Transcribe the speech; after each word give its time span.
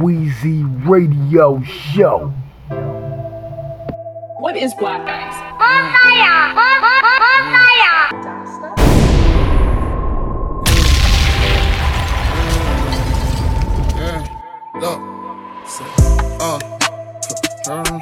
Wheezy 0.00 0.64
Radio 0.86 1.62
Show. 1.62 2.32
What 4.40 4.56
is 4.56 4.74
black 4.74 5.02
ice? 5.08 5.34
Yeah, 13.96 14.24
look, 14.80 15.00
say, 15.68 15.84
uh, 16.40 16.58
uh, 17.66 17.70
uh, 17.70 18.00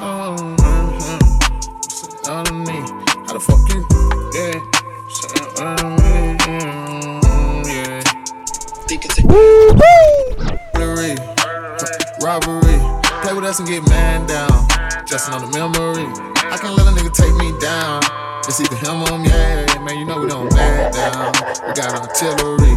uh, 0.00 0.36
uh, 0.62 1.18
say, 1.88 2.30
on 2.30 2.64
me. 2.64 2.78
How 3.26 3.32
the 3.34 3.40
fuck 3.40 3.68
you? 3.70 3.80
Yeah, 4.32 4.58
say, 5.10 5.64
on 5.64 5.96
me. 5.96 6.36
mm, 6.46 7.66
Yeah, 7.66 8.00
think 8.86 9.04
it's 9.04 9.18
a 9.18 9.22
robbery, 9.22 10.15
robbery. 12.26 12.78
Play 13.22 13.34
with 13.34 13.44
us 13.44 13.60
and 13.60 13.68
get 13.68 13.88
man 13.88 14.26
down. 14.26 14.66
Just 15.06 15.28
another 15.28 15.46
memory. 15.54 16.10
I 16.50 16.58
can't 16.58 16.74
let 16.74 16.90
a 16.90 16.90
nigga 16.90 17.14
take 17.14 17.34
me 17.38 17.54
down. 17.60 18.02
It's 18.42 18.58
either 18.60 18.74
him 18.74 19.02
or 19.06 19.18
me. 19.18 19.30
Yeah, 19.30 19.78
man, 19.78 19.96
you 19.98 20.04
know 20.04 20.20
we 20.20 20.26
don't 20.26 20.50
back 20.50 20.92
down. 20.92 21.30
We 21.66 21.72
got 21.78 21.94
artillery. 21.94 22.74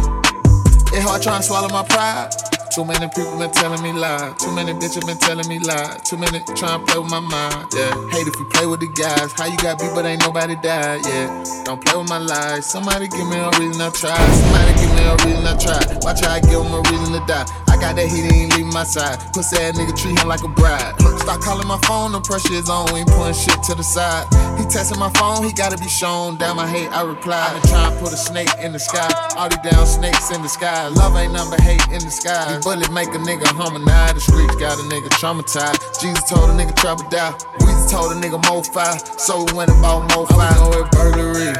It 0.94 1.02
hard 1.02 1.22
trying 1.22 1.42
to 1.42 1.46
swallow 1.46 1.68
my 1.68 1.82
pride. 1.82 2.30
Too 2.70 2.84
many 2.84 3.08
people 3.10 3.36
been 3.38 3.50
telling 3.50 3.82
me 3.82 3.92
lie. 3.92 4.32
Too 4.38 4.54
many 4.54 4.72
bitches 4.72 5.04
been 5.04 5.18
telling 5.18 5.48
me 5.48 5.58
lie. 5.58 5.98
Too 6.04 6.16
many 6.16 6.38
trying 6.54 6.78
to 6.78 6.86
play 6.86 7.02
with 7.02 7.10
my 7.10 7.18
mind. 7.18 7.66
Yeah. 7.74 7.90
Hate 8.14 8.28
if 8.30 8.38
you 8.38 8.46
play 8.54 8.66
with 8.66 8.78
the 8.78 8.86
guys. 8.86 9.32
How 9.32 9.46
you 9.46 9.58
got 9.58 9.80
beat 9.80 9.90
but 9.94 10.06
ain't 10.06 10.22
nobody 10.22 10.54
died. 10.54 11.02
Yeah. 11.02 11.26
Don't 11.64 11.82
play 11.82 11.98
with 11.98 12.08
my 12.08 12.18
life. 12.18 12.62
Somebody 12.62 13.08
give 13.08 13.26
me 13.26 13.38
a 13.42 13.50
reason 13.58 13.82
to 13.82 13.90
try. 13.90 14.14
Somebody 14.14 14.72
give 14.78 14.94
me 14.94 15.02
a 15.02 15.14
reason 15.26 15.42
to 15.50 15.54
try. 15.58 15.82
Watch 16.06 16.22
how 16.22 16.38
I 16.38 16.40
give 16.40 16.62
him 16.62 16.70
a 16.70 16.80
reason 16.86 17.10
to 17.18 17.22
die. 17.26 17.69
Got 17.80 17.96
that 17.96 18.12
heat, 18.12 18.28
he 18.28 18.44
ain't 18.44 18.52
leaving 18.56 18.72
my 18.72 18.84
side. 18.84 19.18
Pussy 19.32 19.56
ass 19.56 19.72
nigga 19.72 19.96
treat 19.96 20.20
him 20.20 20.28
like 20.28 20.44
a 20.44 20.48
bride. 20.48 20.94
Stop 21.24 21.40
calling 21.40 21.66
my 21.66 21.80
phone, 21.88 22.12
the 22.12 22.20
pressure 22.20 22.52
is 22.52 22.68
on. 22.68 22.92
We 22.92 23.00
ain't 23.00 23.08
putting 23.08 23.32
shit 23.32 23.62
to 23.64 23.74
the 23.74 23.82
side. 23.82 24.28
He 24.60 24.64
testing 24.68 24.98
my 24.98 25.08
phone, 25.16 25.44
he 25.44 25.52
gotta 25.52 25.78
be 25.78 25.88
shown. 25.88 26.36
Damn, 26.36 26.56
my 26.56 26.68
hate, 26.68 26.92
I 26.92 27.02
reply. 27.02 27.40
I 27.40 27.52
been 27.56 27.62
trying 27.70 27.92
to 27.94 27.98
put 27.98 28.12
a 28.12 28.16
snake 28.16 28.52
in 28.60 28.72
the 28.72 28.78
sky. 28.78 29.08
All 29.36 29.48
these 29.48 29.64
down 29.64 29.86
snakes 29.86 30.30
in 30.30 30.42
the 30.42 30.48
sky. 30.48 30.88
Love 30.88 31.16
ain't 31.16 31.32
nothing 31.32 31.56
but 31.56 31.60
hate 31.60 31.86
in 31.88 32.04
the 32.04 32.10
sky. 32.10 32.52
These 32.52 32.64
bullets 32.64 32.90
make 32.90 33.08
a 33.08 33.20
nigga 33.24 33.48
homicide. 33.48 34.16
The 34.16 34.20
streets 34.20 34.56
got 34.56 34.76
a 34.78 34.84
nigga 34.84 35.08
traumatized. 35.16 35.80
Jesus 36.00 36.28
told 36.28 36.50
a 36.50 36.52
nigga 36.52 36.76
trouble 36.76 37.08
die. 37.08 37.32
Weezy 37.64 37.90
told 37.90 38.12
a 38.12 38.16
nigga 38.20 38.36
mo 38.44 38.60
five. 38.62 39.00
So 39.16 39.44
we 39.44 39.52
went 39.54 39.70
about 39.70 40.04
mo 40.12 40.26
five. 40.26 40.52
I 40.52 40.60
know 40.60 40.70
with 40.76 40.90
burglary, 40.92 41.56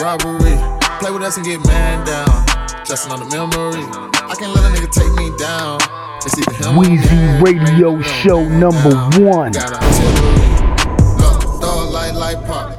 robbery. 0.00 0.56
Play 0.98 1.10
with 1.12 1.22
us 1.22 1.36
and 1.36 1.44
get 1.44 1.64
man 1.66 2.06
down. 2.06 2.84
Just 2.84 3.06
another 3.06 3.28
memory. 3.28 4.19
I 4.30 4.34
can't 4.36 4.54
let 4.54 4.64
a 4.64 4.76
nigga 4.76 4.88
take 4.92 5.12
me 5.14 5.36
down. 5.36 5.80
It's 6.24 6.38
either 6.38 6.70
him. 6.70 6.76
Wheezy 6.76 7.42
Radio 7.42 8.00
Show 8.00 8.48
number 8.48 8.94
one. 9.18 9.50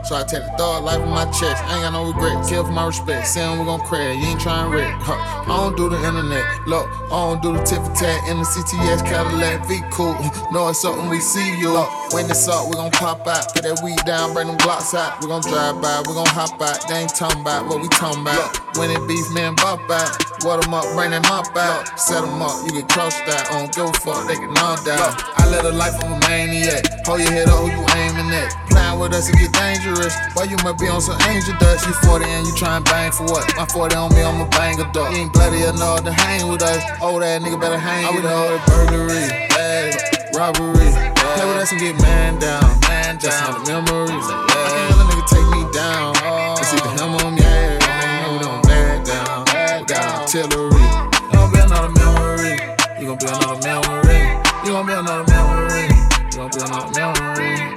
So 0.04 0.16
I 0.16 0.24
take 0.24 0.44
the 0.44 0.54
dog 0.58 0.84
life 0.84 1.02
in 1.02 1.10
my 1.10 1.26
chest. 1.32 1.64
I 1.64 1.76
ain't 1.76 1.84
got 1.84 1.94
no 1.94 2.08
regret. 2.08 2.48
Kill 2.48 2.66
for 2.66 2.72
my 2.72 2.88
respect. 2.88 3.28
Saying 3.28 3.60
we 3.60 3.66
gon' 3.66 3.82
crash. 3.82 4.18
You 4.18 4.28
ain't 4.30 4.42
trying 4.42 4.70
to 4.70 4.78
wreck. 4.78 4.94
Huh. 5.00 5.16
I 5.16 5.58
don't 5.58 5.76
do 5.78 5.90
the 5.90 5.98
internet. 5.98 6.46
Look, 6.68 6.88
I 7.12 7.18
don't 7.28 7.42
do 7.42 7.54
the 7.54 7.64
tip 7.64 7.84
for 7.84 7.94
tat 7.96 8.28
in 8.30 8.38
the 8.38 8.46
CTS 8.46 9.06
Cadillac. 9.06 9.68
V 9.68 9.82
cool. 9.92 10.16
Know 10.52 10.68
it's 10.68 10.82
something 10.82 11.08
we 11.08 11.22
see 11.22 11.58
you. 11.60 11.72
Look, 11.72 11.88
when 12.12 12.30
it's 12.30 12.46
up, 12.48 12.68
we 12.68 12.76
gon' 12.76 12.92
pop 12.92 13.26
out. 13.26 13.54
Put 13.54 13.64
that 13.64 13.80
weed 13.84 14.04
down, 14.06 14.34
bring 14.34 14.48
them 14.48 14.58
blocks 14.58 14.94
out. 14.94 15.22
We 15.22 15.28
gon' 15.28 15.42
drive 15.42 15.82
by. 15.82 16.04
We 16.08 16.14
gon' 16.14 16.28
hop 16.28 16.60
out. 16.60 16.88
They 16.90 17.08
ain't 17.08 17.16
talking 17.16 17.40
about 17.40 17.68
what 17.68 17.82
we 17.82 17.88
talking 17.88 18.22
about. 18.22 18.60
When 18.76 18.92
it 18.92 19.00
beef, 19.08 19.32
man, 19.32 19.56
bop 19.56 19.80
out. 19.90 20.12
What 20.44 20.62
them 20.62 20.74
up, 20.74 20.84
bring 20.96 21.12
them 21.12 21.24
up 21.26 21.56
out. 21.56 22.00
Set 22.00 22.22
them 22.22 22.42
up, 22.42 22.66
you 22.66 22.72
get 22.74 22.90
crossed 22.90 23.22
out. 23.30 23.52
I 23.52 23.60
don't 23.60 23.74
give 23.74 23.86
a 23.86 23.94
fuck, 23.94 24.28
they 24.28 24.36
get 24.36 24.50
knocked 24.50 24.88
out. 24.88 25.22
I 25.38 25.48
live 25.50 25.66
a 25.66 25.72
life 25.72 25.96
of 26.04 26.10
a 26.12 26.20
maniac. 26.28 27.06
Hold 27.06 27.22
your 27.22 27.32
head 27.32 27.48
up, 27.48 27.60
who 27.60 27.72
you 27.72 27.91
at? 28.34 28.50
Playing 28.70 29.00
with 29.00 29.14
us, 29.14 29.30
it 29.30 29.38
get 29.38 29.52
dangerous. 29.54 30.16
Why 30.34 30.44
you 30.44 30.58
might 30.64 30.78
be 30.78 30.88
on 30.88 31.02
some 31.02 31.20
angel 31.28 31.54
dust? 31.60 31.88
You 31.88 31.94
40 32.08 32.26
and 32.26 32.48
you 32.48 32.54
try 32.56 32.78
and 32.78 32.86
bang 32.86 33.12
for 33.12 33.26
what? 33.26 33.46
My 33.56 33.66
40 33.66 33.96
on 33.96 34.14
me, 34.16 34.24
I'm 34.24 34.42
a 34.42 34.48
banger 34.50 34.90
dog. 34.92 35.14
You 35.14 35.28
ain't 35.28 35.34
bloody 35.34 35.64
enough 35.64 36.04
to 36.04 36.12
hang 36.12 36.48
with 36.48 36.62
us. 36.62 36.84
Old 37.02 37.24
ass 37.24 37.42
nigga 37.42 37.60
better 37.60 37.78
hang 37.78 38.16
with 38.16 38.26
us. 38.26 38.62
Burglary, 38.68 39.28
bag, 39.50 39.96
robbery. 40.34 40.92
Play 41.16 41.46
with 41.48 41.64
us 41.64 41.72
and 41.72 41.80
get 41.80 41.96
man 42.02 42.40
down. 42.40 42.64
Man 42.88 43.20
Just 43.20 43.40
another 43.42 43.64
memories. 43.72 44.28
I 44.28 44.68
can't 44.68 44.90
let 44.92 45.00
a 45.00 45.06
nigga 45.10 45.26
take 45.32 45.48
me 45.56 45.62
down. 45.72 46.12
It's 46.60 46.74
either 46.74 46.92
oh. 46.92 47.00
him 47.00 47.12
or 47.16 47.32
me. 47.32 47.42
Yeah, 47.42 47.80
man, 47.80 48.34
we 48.34 48.40
don't 48.44 48.62
down. 49.06 49.46
We 49.80 49.86
got 49.86 50.22
artillery. 50.22 50.84
You 51.32 51.38
gon' 51.38 51.52
be 51.52 51.60
another 51.60 51.92
memory. 51.96 52.54
You 53.00 53.08
gon' 53.08 53.18
be 53.18 53.28
another 53.28 53.60
memory. 53.64 54.22
You 54.66 54.72
gon' 54.72 54.86
be 54.86 54.94
another 54.94 55.26
memory. 55.32 55.88
You 56.32 56.38
gon' 56.38 56.50
be 56.52 56.60
another 56.60 56.92
memory. 57.00 57.71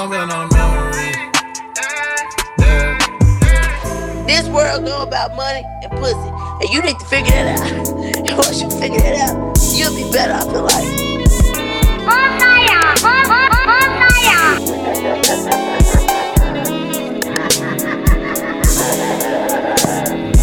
You 0.00 0.06
gon' 0.06 0.12
be 0.12 0.16
another 0.16 0.56
memory. 0.56 1.12
This 4.26 4.48
world 4.48 4.82
know 4.82 5.02
about 5.02 5.36
money 5.36 5.62
and 5.82 5.92
pussy, 5.92 6.16
and 6.16 6.70
you 6.70 6.80
need 6.80 6.98
to 6.98 7.04
figure 7.04 7.32
that 7.32 7.60
out. 7.60 7.88
And 8.16 8.38
once 8.38 8.62
you 8.62 8.70
figure 8.70 8.98
that 8.98 9.28
out, 9.28 9.58
you'll 9.74 9.94
be 9.94 10.10
better 10.10 10.32
off 10.32 10.48
in 10.54 10.64
life. 10.64 10.88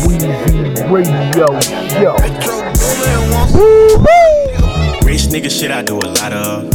Wheezy 0.06 0.28
Radio 0.94 1.60
Show. 1.62 2.14
Rich 5.04 5.30
nigga 5.32 5.50
shit 5.50 5.72
I 5.72 5.82
do 5.82 5.98
a 5.98 6.06
lot 6.22 6.34
of. 6.34 6.66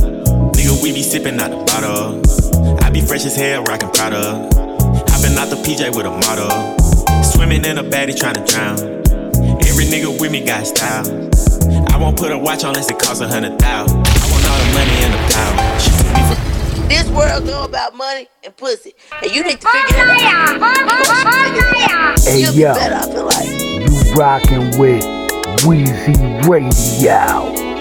Nigga, 0.54 0.82
we 0.82 0.92
be 0.92 1.02
sipping 1.04 1.38
out 1.38 1.50
the 1.50 1.64
bottle. 1.64 2.41
I 2.92 2.94
be 2.94 3.00
fresh 3.00 3.24
as 3.24 3.34
hell, 3.34 3.64
rockin' 3.64 3.88
Prada. 3.88 4.50
Hopping 5.08 5.38
out 5.38 5.48
the 5.48 5.56
PJ 5.64 5.96
with 5.96 6.04
a 6.04 6.10
model. 6.10 6.76
Swimming 7.24 7.64
in 7.64 7.78
a 7.78 7.82
baddie 7.82 8.12
tryna 8.12 8.46
drown. 8.46 8.76
Every 9.64 9.86
nigga 9.86 10.20
with 10.20 10.30
me 10.30 10.44
got 10.44 10.66
style. 10.66 11.08
I 11.90 11.96
won't 11.96 12.18
put 12.18 12.30
a 12.32 12.36
watch 12.36 12.64
on 12.64 12.74
unless 12.76 12.90
it 12.90 12.98
costs 12.98 13.22
a 13.22 13.28
hundred 13.28 13.58
thousand. 13.58 13.96
I 13.96 14.28
want 14.28 14.44
all 14.44 14.58
the 14.60 14.72
money 14.76 14.92
and 15.08 15.14
the 15.14 15.20
power. 15.32 15.80
She 15.80 15.88
took 15.96 16.12
me 16.12 16.20
for 16.28 16.88
This 16.90 17.08
world 17.08 17.46
know 17.46 17.64
about 17.64 17.96
money 17.96 18.28
and 18.44 18.54
pussy, 18.58 18.92
and 19.22 19.32
you 19.32 19.42
need 19.42 19.58
to 19.62 19.68
figure 19.68 20.04
that 20.04 20.60
out. 20.60 20.60
And 20.60 20.86
once 20.86 21.08
you 21.08 21.16
figure 21.16 21.72
that 21.72 21.88
out, 21.92 22.20
Hey, 22.20 22.40
you'll 22.42 22.52
yo. 22.52 22.74
be 22.74 22.78
better 22.78 22.96
off 22.96 23.08
in 23.08 23.24
life. 23.24 24.04
You 24.04 24.12
rockin' 24.12 24.78
with 24.78 25.64
Wheezy 25.64 26.12
Radio. 26.46 27.71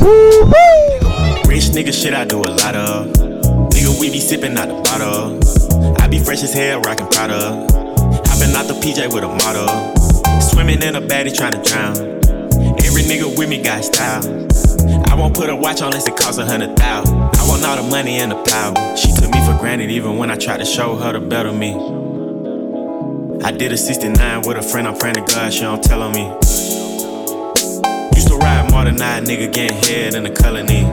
Wants 0.00 1.48
Rich 1.48 1.64
nigga 1.76 1.92
shit 1.92 2.14
I 2.14 2.24
do 2.24 2.38
a 2.38 2.50
lot 2.50 2.74
of. 2.74 3.06
Nigga, 3.70 4.00
we 4.00 4.10
be 4.10 4.20
sipping 4.20 4.56
out 4.56 4.68
the 4.68 4.80
bottle. 4.82 5.38
I 6.00 6.08
be 6.08 6.18
fresh 6.18 6.42
as 6.42 6.54
hell, 6.54 6.80
rockin' 6.80 7.08
Prada. 7.08 7.66
Hopping 8.26 8.54
out 8.56 8.66
the 8.66 8.74
PJ 8.80 9.12
with 9.12 9.24
a 9.24 9.28
model. 9.28 10.40
Swimming 10.40 10.82
in 10.82 10.96
a 10.96 11.00
baddie 11.00 11.34
trying 11.36 11.52
to 11.52 11.62
drown. 11.62 11.96
Every 12.84 13.02
nigga 13.02 13.36
with 13.36 13.48
me 13.48 13.62
got 13.62 13.84
style. 13.84 14.24
I 15.10 15.14
won't 15.14 15.34
put 15.34 15.50
a 15.50 15.56
watch 15.56 15.82
on 15.82 15.88
unless 15.88 16.08
it 16.08 16.16
costs 16.16 16.38
a 16.38 16.46
hundred 16.46 16.76
thousand. 16.76 17.14
I 17.14 17.46
want 17.46 17.64
all 17.64 17.76
the 17.76 17.88
money 17.90 18.18
and 18.18 18.32
the 18.32 18.42
power. 18.42 18.96
She 18.96 19.12
took 19.12 19.30
me 19.30 19.44
for 19.44 19.58
granted 19.58 19.90
even 19.90 20.16
when 20.16 20.30
I 20.30 20.36
tried 20.36 20.58
to 20.58 20.64
show 20.64 20.96
her 20.96 21.12
the 21.12 21.20
better 21.20 21.52
me. 21.52 21.74
I 23.44 23.50
did 23.52 23.72
a 23.72 23.76
69 23.76 24.42
with 24.46 24.56
a 24.56 24.62
friend, 24.62 24.86
I'm 24.86 24.96
praying 24.96 25.16
to 25.16 25.22
God 25.22 25.52
she 25.52 25.62
don't 25.62 25.82
tell 25.82 26.02
on 26.02 26.12
me. 26.12 26.79
Ride 28.40 28.70
more 28.70 28.84
than 28.84 29.00
I, 29.00 29.20
nigga, 29.20 29.52
getting 29.52 29.76
head 29.78 30.14
in 30.14 30.22
the 30.24 30.30
colony. 30.30 30.84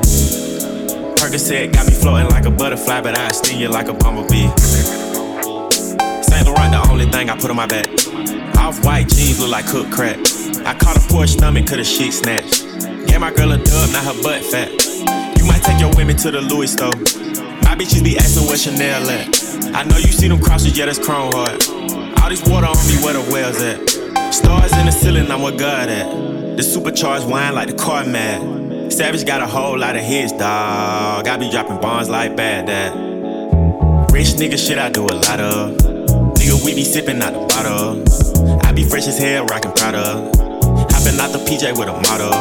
Percocet 1.17 1.73
got 1.73 1.87
me 1.87 1.93
floating 1.93 2.29
like 2.29 2.45
a 2.45 2.51
butterfly, 2.51 3.01
but 3.01 3.17
I 3.17 3.31
sting 3.31 3.59
you 3.59 3.69
like 3.69 3.87
a 3.87 3.93
bumblebee. 3.93 4.47
Saint 6.21 6.45
Laurent, 6.45 6.71
the 6.71 6.87
only 6.89 7.05
thing 7.05 7.29
I 7.29 7.37
put 7.37 7.49
on 7.49 7.55
my 7.55 7.67
back. 7.67 7.87
Off 8.57 8.83
white 8.83 9.09
jeans 9.09 9.39
look 9.39 9.51
like 9.51 9.65
cooked 9.65 9.91
crack. 9.91 10.17
I 10.65 10.73
caught 10.77 10.97
a 10.97 10.99
poor 11.09 11.25
stomach, 11.27 11.67
cause 11.67 11.77
the 11.77 11.83
shit 11.83 12.13
snatched. 12.13 12.65
Gave 13.07 13.19
my 13.19 13.33
girl 13.33 13.51
a 13.51 13.57
dub, 13.57 13.91
not 13.91 14.03
her 14.03 14.21
butt 14.21 14.43
fat. 14.43 14.69
You 15.37 15.45
might 15.45 15.63
take 15.63 15.79
your 15.79 15.91
women 15.95 16.17
to 16.17 16.31
the 16.31 16.41
Louis 16.41 16.67
store. 16.71 16.95
My 17.63 17.75
bitches 17.75 18.03
be 18.03 18.17
asking 18.17 18.47
where 18.47 18.57
Chanel 18.57 19.09
at. 19.09 19.75
I 19.75 19.83
know 19.83 19.97
you 19.97 20.11
see 20.11 20.27
them 20.27 20.41
crosses, 20.41 20.77
yeah, 20.77 20.85
that's 20.85 20.99
chrome 20.99 21.31
hard. 21.33 21.63
All 22.21 22.29
this 22.29 22.43
water 22.47 22.67
on 22.67 22.77
me, 22.87 22.95
where 23.03 23.13
the 23.13 23.25
wells 23.31 23.61
at? 23.61 24.33
Stars 24.33 24.73
in 24.77 24.85
the 24.85 24.91
ceiling, 24.91 25.31
I'm 25.31 25.41
what 25.41 25.57
God 25.57 25.89
at. 25.89 26.36
The 26.57 26.63
supercharged 26.63 27.29
wine 27.29 27.53
like 27.53 27.67
the 27.67 27.75
car 27.75 28.03
mad. 28.03 28.91
Savage 28.91 29.27
got 29.27 29.43
a 29.43 29.45
whole 29.45 29.77
lot 29.77 29.95
of 29.95 30.01
hits, 30.01 30.31
dog. 30.31 31.27
I 31.27 31.37
be 31.37 31.51
dropping 31.51 31.79
bombs 31.79 32.09
like 32.09 32.35
bad 32.35 32.65
dad. 32.65 34.11
Rich 34.11 34.29
nigga 34.41 34.57
shit 34.57 34.79
I 34.79 34.89
do 34.89 35.03
a 35.03 35.13
lot 35.29 35.39
of. 35.39 35.77
Nigga, 35.77 36.65
we 36.65 36.73
be 36.73 36.83
sipping 36.83 37.21
out 37.21 37.33
the 37.33 37.45
bottle. 37.45 38.59
I 38.65 38.71
be 38.71 38.83
fresh 38.83 39.05
as 39.05 39.19
hell, 39.19 39.45
rockin' 39.45 39.71
Prada. 39.73 40.31
Hopping 40.89 41.19
out 41.21 41.31
the 41.31 41.45
PJ 41.45 41.77
with 41.77 41.89
a 41.89 41.93
model. 41.93 42.33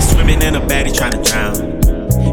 Swimming 0.00 0.40
in 0.40 0.54
a 0.54 0.60
baddie 0.62 0.90
tryna 0.90 1.22
drown. 1.22 1.52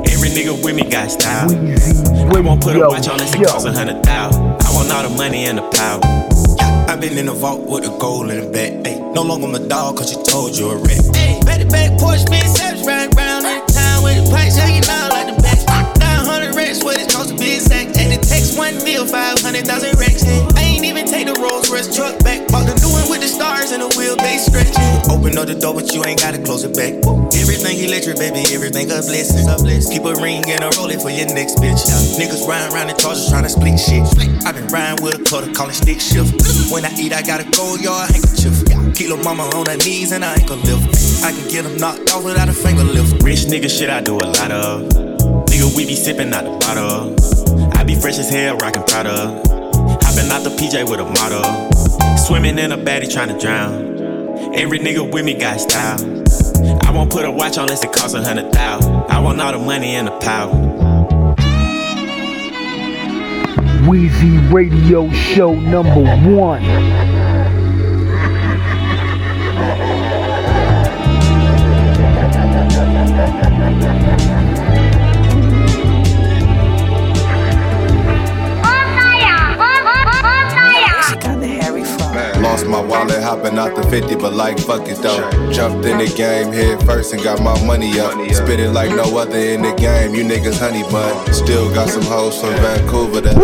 Every 0.08 0.30
nigga 0.30 0.64
with 0.64 0.74
me 0.78 0.90
got 0.90 1.12
style. 1.12 1.52
I 1.52 2.40
won't 2.40 2.64
put 2.64 2.78
a 2.78 2.80
watch 2.80 3.10
on 3.10 3.16
unless 3.16 3.36
it 3.36 3.46
costs 3.46 3.66
a 3.66 3.74
hundred 3.74 4.02
thousand. 4.04 4.42
I 4.42 4.72
want 4.72 4.90
all 4.90 5.04
the 5.04 5.10
money 5.18 5.44
and 5.44 5.58
the 5.58 5.64
power. 5.64 6.39
I 7.00 7.02
been 7.02 7.18
in 7.18 7.28
the 7.28 7.34
vault 7.34 7.64
with 7.64 7.88
the 7.88 7.98
gold 7.98 8.30
in 8.30 8.44
the 8.44 8.52
back. 8.52 8.76
Ay, 8.84 9.00
no 9.16 9.24
longer 9.24 9.48
my 9.48 9.60
dog, 9.72 9.96
cause 9.96 10.12
you 10.12 10.20
told 10.28 10.52
you 10.52 10.68
a 10.68 10.76
rat. 10.76 11.00
Ay, 11.16 11.40
back 11.48 11.64
to 11.64 11.68
back 11.72 11.96
Porsche, 11.96 12.28
been 12.28 12.44
savage, 12.44 12.84
riding 12.84 13.16
round 13.16 13.48
in 13.48 13.64
town 13.72 14.04
with 14.04 14.20
the 14.20 14.28
pipes 14.28 14.60
hanging 14.60 14.84
out 14.92 15.08
like 15.16 15.32
the 15.32 15.40
back. 15.40 15.64
900 15.96 16.60
racks, 16.60 16.84
what 16.84 17.00
it 17.00 17.08
cost 17.08 17.32
to 17.32 17.40
be 17.40 17.56
exact. 17.56 17.96
And 17.96 18.12
the 18.12 18.20
text 18.20 18.60
one 18.60 18.76
mil, 18.84 19.08
500,000 19.08 19.96
racks. 19.96 20.28
I 20.28 20.60
ain't 20.60 20.84
even 20.84 21.08
take 21.08 21.32
the 21.32 21.40
Rolls 21.40 21.72
Royce 21.72 21.88
truck 21.88 22.20
back. 22.20 22.44
Bought 22.52 22.68
the 22.68 22.76
stars 23.70 23.72
and 23.72 23.82
the 23.82 23.90
wheelbase 23.96 24.50
stretch. 24.50 24.74
Open 25.10 25.38
up 25.38 25.48
the 25.48 25.56
door, 25.56 25.74
but 25.74 25.94
you 25.94 26.04
ain't 26.06 26.20
gotta 26.20 26.42
close 26.42 26.64
it 26.64 26.76
back. 26.76 26.94
Everything 27.38 27.78
electric, 27.86 28.18
baby, 28.18 28.44
everything 28.54 28.90
a 28.90 29.02
blessing. 29.02 29.46
Keep 29.92 30.06
a 30.06 30.16
ring 30.22 30.44
and 30.50 30.64
a 30.64 30.70
roll 30.78 30.90
it 30.90 31.02
for 31.02 31.10
your 31.10 31.28
next 31.34 31.58
bitch. 31.58 31.82
Niggas 32.18 32.48
riding 32.48 32.74
around 32.74 32.90
in 32.90 32.98
charges 32.98 33.30
trying 33.30 33.44
to 33.44 33.50
split 33.50 33.80
shit. 33.80 34.04
i 34.46 34.52
been 34.52 34.68
riding 34.68 35.04
with 35.04 35.22
a 35.22 35.24
cutter, 35.24 35.52
calling 35.54 35.74
stick 35.74 36.02
shift. 36.02 36.34
When 36.72 36.86
I 36.86 36.92
eat, 36.98 37.14
I 37.14 37.22
got 37.22 37.42
a 37.42 37.48
gold 37.52 37.82
yard 37.82 38.10
handkerchief. 38.12 38.66
Kilo 38.96 39.18
mama 39.24 39.44
on 39.56 39.66
her 39.68 39.78
knees 39.78 40.12
and 40.12 40.26
I 40.26 40.36
ain't 40.36 40.48
gonna 40.48 40.62
lift. 40.66 41.24
I 41.24 41.32
can 41.32 41.48
get 41.50 41.64
them 41.64 41.78
knocked 41.78 42.12
off 42.12 42.24
without 42.24 42.50
a 42.50 42.54
finger 42.54 42.84
lift. 42.84 43.24
Rich 43.24 43.50
nigga 43.52 43.70
shit 43.70 43.90
I 43.90 44.02
do 44.02 44.18
a 44.18 44.28
lot 44.40 44.52
of. 44.52 44.90
Nigga, 45.50 45.76
we 45.76 45.86
be 45.86 45.96
sipping 45.96 46.34
out 46.34 46.44
the 46.44 46.56
bottle. 46.64 47.16
I 47.78 47.84
be 47.84 47.96
fresh 47.96 48.18
as 48.18 48.30
hell, 48.30 48.58
rockin' 48.58 48.84
Prada. 48.84 49.42
Hopping 50.04 50.30
out 50.32 50.44
the 50.44 50.54
PJ 50.58 50.90
with 50.90 51.00
a 51.00 51.06
model. 51.06 51.99
Swimming 52.30 52.60
in 52.60 52.72
a 52.72 52.78
baddie 52.78 53.12
trying 53.12 53.30
to 53.30 53.40
drown. 53.40 54.54
Every 54.54 54.78
nigga 54.78 55.12
with 55.12 55.26
me 55.26 55.34
got 55.34 55.60
style. 55.60 56.00
I 56.86 56.92
won't 56.92 57.12
put 57.12 57.26
a 57.26 57.32
watch 57.32 57.58
on 57.58 57.64
unless 57.64 57.84
it 57.84 57.92
costs 57.92 58.14
a 58.14 58.24
hundred 58.24 58.54
thousand. 58.54 58.94
I 59.10 59.20
want 59.20 59.42
all 59.42 59.52
the 59.52 59.58
money 59.58 59.96
and 59.96 60.06
the 60.06 60.12
power. 60.20 60.54
Weezy 63.88 64.54
Radio 64.54 65.10
Show 65.10 65.56
number 65.56 66.04
one. 66.32 66.62
Lost 82.50 82.66
my 82.66 82.82
wallet 82.82 83.22
hopping 83.22 83.60
out 83.60 83.76
the 83.76 83.84
50, 83.84 84.16
but 84.16 84.34
like 84.34 84.58
fuck 84.58 84.88
it 84.88 84.98
though. 85.04 85.30
Jumped 85.52 85.86
in 85.86 86.00
the 86.00 86.08
game 86.18 86.52
head 86.52 86.84
first 86.84 87.14
and 87.14 87.22
got 87.22 87.44
my 87.44 87.54
money 87.64 88.00
up. 88.00 88.14
Spit 88.34 88.60
it 88.60 88.72
like 88.72 88.90
no 88.90 89.06
other 89.20 89.38
in 89.38 89.62
the 89.62 89.72
game. 89.76 90.16
You 90.16 90.24
niggas 90.24 90.58
honey 90.58 90.82
bun. 90.90 91.32
Still 91.32 91.72
got 91.72 91.90
some 91.90 92.02
hoes 92.02 92.42
from 92.42 92.56
Vancouver 92.56 93.22
that. 93.22 93.38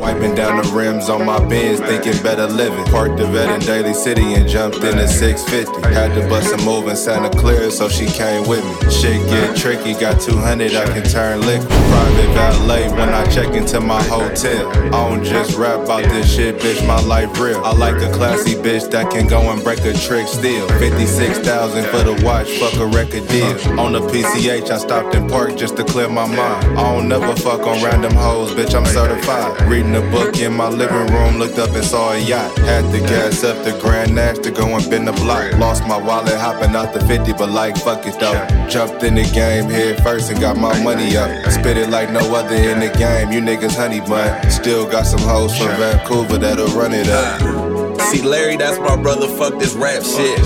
Wiping 0.00 0.34
down 0.34 0.45
the 0.56 0.68
rims 0.72 1.08
on 1.08 1.24
my 1.24 1.38
Benz, 1.48 1.80
thinking 1.80 2.20
better 2.22 2.46
living. 2.46 2.84
Parked 2.86 3.18
the 3.18 3.26
vet 3.26 3.48
in 3.48 3.60
Daly 3.66 3.94
City 3.94 4.34
and 4.34 4.48
jumped 4.48 4.78
in 4.78 4.96
the 4.96 5.06
650. 5.06 5.94
Had 5.94 6.14
to 6.14 6.28
bust 6.28 6.52
a 6.52 6.64
move 6.64 6.88
in 6.88 6.96
Santa 6.96 7.30
Clara, 7.30 7.70
so 7.70 7.88
she 7.88 8.06
came 8.06 8.46
with 8.48 8.64
me. 8.64 8.90
Shit 8.90 9.26
get 9.28 9.56
tricky, 9.56 9.94
got 9.94 10.20
200, 10.20 10.74
I 10.74 10.84
can 10.86 11.04
turn 11.04 11.40
liquid. 11.42 11.68
Private 11.68 12.32
valet 12.34 12.88
when 12.90 13.10
I 13.10 13.24
check 13.26 13.54
into 13.54 13.80
my 13.80 14.02
hotel. 14.04 14.68
I 14.94 15.08
don't 15.08 15.24
just 15.24 15.56
rap 15.56 15.80
about 15.80 16.04
this 16.04 16.34
shit, 16.34 16.58
bitch, 16.58 16.86
my 16.86 17.00
life 17.02 17.38
real. 17.40 17.62
I 17.64 17.72
like 17.72 17.96
a 18.02 18.10
classy 18.12 18.54
bitch 18.54 18.90
that 18.90 19.10
can 19.10 19.26
go 19.26 19.40
and 19.52 19.62
break 19.62 19.80
a 19.80 19.92
trick 19.92 20.26
still. 20.26 20.68
56,000 20.78 21.84
for 21.86 22.02
the 22.02 22.22
watch, 22.24 22.50
fuck 22.58 22.74
a 22.80 22.86
record 22.86 23.26
deal. 23.28 23.80
On 23.80 23.92
the 23.92 24.00
PCH, 24.00 24.70
I 24.70 24.78
stopped 24.78 25.14
in 25.14 25.28
park 25.28 25.56
just 25.56 25.76
to 25.76 25.84
clear 25.84 26.08
my 26.08 26.26
mind. 26.26 26.78
I 26.78 26.94
don't 26.94 27.08
never 27.08 27.34
fuck 27.36 27.60
on 27.60 27.82
random 27.82 28.14
hoes, 28.14 28.52
bitch, 28.52 28.74
I'm 28.74 28.86
certified. 28.86 29.60
Reading 29.68 29.94
a 29.96 30.02
book 30.10 30.38
in 30.46 30.56
my 30.56 30.68
living 30.68 31.06
room, 31.12 31.38
looked 31.38 31.58
up 31.58 31.70
and 31.70 31.84
saw 31.84 32.12
a 32.12 32.18
yacht. 32.18 32.56
Had 32.58 32.90
to 32.92 33.00
gas 33.00 33.42
up 33.42 33.62
the 33.64 33.76
Grand 33.80 34.14
Nash 34.14 34.38
to 34.38 34.50
go 34.50 34.64
and 34.76 34.88
bend 34.88 35.08
the 35.08 35.12
block. 35.12 35.52
Lost 35.58 35.86
my 35.86 35.98
wallet 35.98 36.38
hopping 36.38 36.74
out 36.74 36.94
the 36.94 37.00
50, 37.00 37.32
but 37.32 37.50
like 37.50 37.76
fuck 37.76 38.06
it 38.06 38.18
though. 38.20 38.46
Jumped 38.68 39.02
in 39.02 39.16
the 39.16 39.24
game 39.34 39.68
head 39.68 40.02
first 40.02 40.30
and 40.30 40.40
got 40.40 40.56
my 40.56 40.80
money 40.82 41.16
up. 41.16 41.28
Spit 41.50 41.76
it 41.76 41.90
like 41.90 42.10
no 42.12 42.20
other 42.34 42.54
in 42.54 42.78
the 42.80 42.90
game. 42.96 43.32
You 43.32 43.40
niggas 43.40 43.76
honey 43.76 44.00
bun. 44.00 44.50
Still 44.50 44.88
got 44.88 45.02
some 45.02 45.20
hoes 45.20 45.56
from 45.58 45.68
Vancouver 45.76 46.38
that'll 46.38 46.68
run 46.78 46.94
it 46.94 47.08
up. 47.08 47.65
See, 48.10 48.22
Larry, 48.22 48.56
that's 48.56 48.78
my 48.78 48.96
brother. 48.96 49.26
Fuck 49.26 49.58
this 49.58 49.74
rap 49.74 50.02
shit. 50.02 50.38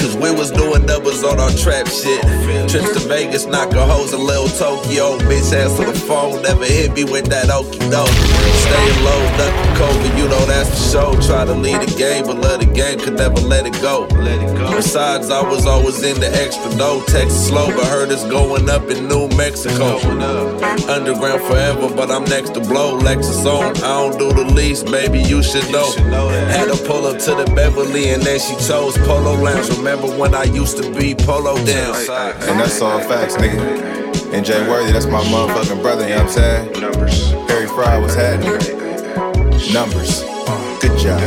Cause 0.00 0.16
we 0.16 0.30
was 0.30 0.50
doing 0.50 0.86
doubles 0.86 1.22
on 1.24 1.38
our 1.38 1.50
trap 1.50 1.88
shit. 1.88 2.22
Trips 2.70 2.92
to 2.94 3.08
Vegas, 3.08 3.46
knocking 3.46 3.78
hoes 3.78 4.12
in 4.12 4.24
Lil 4.24 4.48
Tokyo. 4.48 5.18
Bitch 5.18 5.52
ass 5.52 5.74
answer 5.74 5.90
the 5.90 5.98
phone, 5.98 6.42
never 6.42 6.64
hit 6.64 6.92
me 6.92 7.04
with 7.04 7.26
that 7.26 7.50
okey 7.50 7.78
doke. 7.90 8.08
Staying 8.08 9.04
low, 9.04 9.22
nothing 9.36 9.64
COVID, 9.74 10.18
you 10.18 10.28
know 10.28 10.44
that's 10.46 10.70
for 10.70 10.90
sure. 10.92 11.22
Try 11.22 11.44
to 11.44 11.54
lead 11.54 11.80
the 11.80 11.94
game, 11.96 12.26
but 12.26 12.38
love 12.38 12.60
the 12.60 12.66
game, 12.66 12.98
could 12.98 13.14
never 13.14 13.40
let 13.40 13.66
it 13.66 13.74
go. 13.82 14.06
Besides, 14.76 15.30
I 15.30 15.42
was 15.42 15.66
always 15.66 16.02
in 16.02 16.20
the 16.20 16.30
extra 16.34 16.70
dough. 16.76 17.02
Texas 17.06 17.48
slow, 17.48 17.66
but 17.74 17.86
heard 17.86 18.10
it's 18.10 18.24
going 18.24 18.68
up 18.70 18.88
in 18.88 19.08
New 19.08 19.28
Mexico. 19.36 19.98
Underground 20.88 21.42
forever, 21.42 21.88
but 21.94 22.10
I'm 22.10 22.24
next 22.24 22.54
to 22.54 22.60
blow. 22.60 22.98
Lexus 22.98 23.44
on, 23.46 23.76
I 23.78 24.08
don't 24.08 24.18
do 24.18 24.32
the 24.32 24.44
least, 24.52 24.86
baby, 24.86 25.20
you 25.20 25.42
should 25.42 25.70
know. 25.70 25.90
Had 26.48 26.68
to 26.68 26.76
pull 26.84 27.06
up 27.06 27.18
to 27.18 27.34
the 27.34 27.50
Beverly 27.54 28.10
and 28.10 28.22
then 28.22 28.38
she 28.38 28.54
chose 28.56 28.96
Polo 28.98 29.34
Lounge. 29.34 29.70
Remember 29.70 30.08
when 30.18 30.34
I 30.34 30.44
used 30.44 30.76
to 30.82 30.94
be 30.94 31.14
Polo 31.14 31.56
down? 31.64 31.94
And 32.48 32.60
that's 32.60 32.80
all 32.80 33.00
facts, 33.00 33.36
nigga. 33.36 34.32
And 34.32 34.44
Jay 34.44 34.68
Worthy, 34.68 34.92
that's 34.92 35.06
my 35.06 35.22
motherfucking 35.24 35.80
brother, 35.80 36.02
you 36.08 36.16
know 36.16 36.24
what 36.24 36.38
I'm 36.38 36.72
saying? 36.72 36.80
Numbers. 36.80 37.30
Harry 37.48 37.66
Fry 37.66 37.98
was 37.98 38.14
happening. 38.14 38.58
Numbers. 39.72 40.22
Good 40.80 40.98
job. 40.98 41.20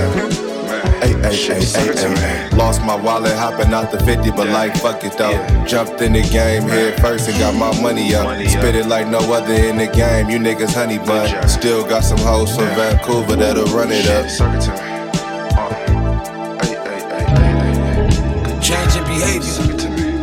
Ay, 1.01 1.13
ay, 1.23 1.37
ay, 1.51 1.65
ay, 1.75 2.49
ay. 2.51 2.55
Lost 2.55 2.81
my 2.83 2.95
wallet 2.95 3.35
hopping 3.35 3.73
out 3.73 3.91
the 3.91 3.99
50, 3.99 4.31
but 4.31 4.47
like 4.49 4.75
fuck 4.77 5.03
it 5.03 5.17
though. 5.17 5.65
Jumped 5.65 6.01
in 6.01 6.13
the 6.13 6.21
game 6.23 6.63
head 6.63 6.99
first 6.99 7.29
and 7.29 7.37
got 7.39 7.55
my 7.55 7.81
money 7.81 8.13
up. 8.15 8.27
Spit 8.47 8.75
it 8.75 8.87
like 8.87 9.07
no 9.07 9.19
other 9.31 9.53
in 9.53 9.77
the 9.77 9.87
game. 9.87 10.29
You 10.29 10.39
niggas 10.39 10.73
honey 10.73 10.97
bun. 10.97 11.47
Still 11.47 11.87
got 11.87 12.03
some 12.03 12.17
hoes 12.19 12.55
from 12.55 12.65
Vancouver 12.75 13.35
that'll 13.35 13.65
run 13.65 13.89
it 13.91 14.07
up. 14.07 14.86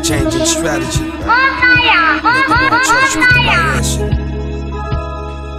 Changing 0.04 0.44
strategy. 0.44 1.00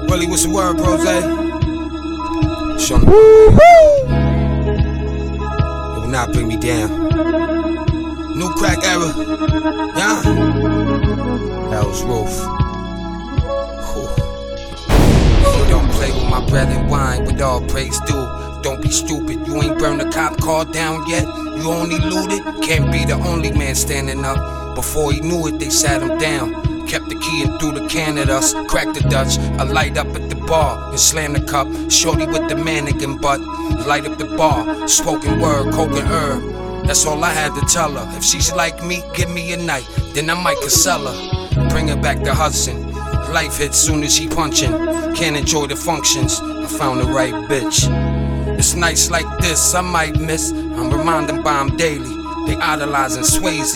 Willie, 0.07 0.27
what's 0.27 0.43
the 0.43 0.49
word, 0.53 0.77
Prose? 0.77 1.01
Show 2.79 2.99
me. 2.99 3.05
It 5.95 5.99
will 5.99 6.07
not 6.07 6.31
bring 6.31 6.47
me 6.47 6.57
down. 6.57 6.89
New 8.37 8.49
crack 8.53 8.83
era. 8.83 9.11
Yeah. 9.97 10.21
That 11.71 11.83
was 11.85 12.03
Roof. 12.03 12.45
Don't 15.69 15.89
play 15.91 16.11
with 16.11 16.29
my 16.29 16.45
bread 16.47 16.69
and 16.69 16.87
wine 16.87 17.25
with 17.25 17.41
all 17.41 17.61
praise 17.67 17.99
due. 18.01 18.27
Don't 18.61 18.81
be 18.81 18.91
stupid, 18.91 19.47
you 19.47 19.61
ain't 19.63 19.79
burned 19.79 20.01
the 20.01 20.09
cop 20.11 20.37
car 20.39 20.65
down 20.65 21.07
yet. 21.07 21.25
You 21.65 21.71
only 21.71 21.97
looted, 21.97 22.43
can't 22.61 22.91
be 22.91 23.05
the 23.05 23.15
only 23.25 23.51
man 23.51 23.73
standing 23.73 24.23
up. 24.23 24.75
Before 24.75 25.11
he 25.11 25.19
knew 25.19 25.47
it, 25.47 25.57
they 25.57 25.71
sat 25.71 26.03
him 26.03 26.15
down. 26.19 26.53
Kept 26.85 27.09
the 27.09 27.15
key 27.15 27.41
and 27.41 27.59
threw 27.59 27.71
the 27.71 27.87
can 27.87 28.19
at 28.19 28.29
us. 28.29 28.53
Cracked 28.67 28.93
the 28.93 29.01
Dutch, 29.09 29.37
a 29.59 29.65
light 29.65 29.97
up 29.97 30.05
at 30.15 30.29
the 30.29 30.35
bar 30.35 30.91
and 30.91 30.99
slam 30.99 31.33
the 31.33 31.41
cup. 31.41 31.67
Shorty 31.89 32.27
with 32.27 32.47
the 32.49 32.55
mannequin 32.55 33.17
butt, 33.17 33.41
light 33.87 34.05
up 34.05 34.19
the 34.19 34.25
bar. 34.25 34.87
Spoken 34.87 35.39
word, 35.41 35.73
coke 35.73 35.93
and 35.93 36.07
herb. 36.07 36.85
That's 36.85 37.03
all 37.07 37.23
I 37.23 37.31
had 37.31 37.59
to 37.59 37.65
tell 37.65 37.93
her. 37.93 38.15
If 38.15 38.23
she's 38.23 38.53
like 38.53 38.83
me, 38.83 39.01
give 39.15 39.31
me 39.31 39.51
a 39.53 39.57
night, 39.57 39.89
then 40.13 40.29
I 40.29 40.35
might 40.39 40.59
sell 40.65 41.07
her. 41.07 41.69
Bring 41.69 41.87
her 41.87 41.99
back 41.99 42.21
to 42.25 42.33
Hudson. 42.35 42.91
Life 43.33 43.57
hits 43.57 43.79
soon 43.79 44.03
as 44.03 44.15
she 44.15 44.27
punchin'. 44.27 45.15
Can't 45.15 45.35
enjoy 45.35 45.65
the 45.65 45.75
functions. 45.75 46.39
I 46.39 46.67
found 46.67 47.01
the 47.01 47.05
right 47.05 47.33
bitch. 47.49 48.14
It's 48.57 48.73
nights 48.75 49.11
like 49.11 49.25
this 49.39 49.73
I 49.75 49.81
might 49.81 50.19
miss. 50.19 50.51
I'm 50.51 50.89
reminded 50.89 51.43
by 51.43 51.59
'em 51.59 51.75
daily. 51.77 52.15
They 52.47 52.55
idolizing 52.55 53.23
Swayze. 53.23 53.75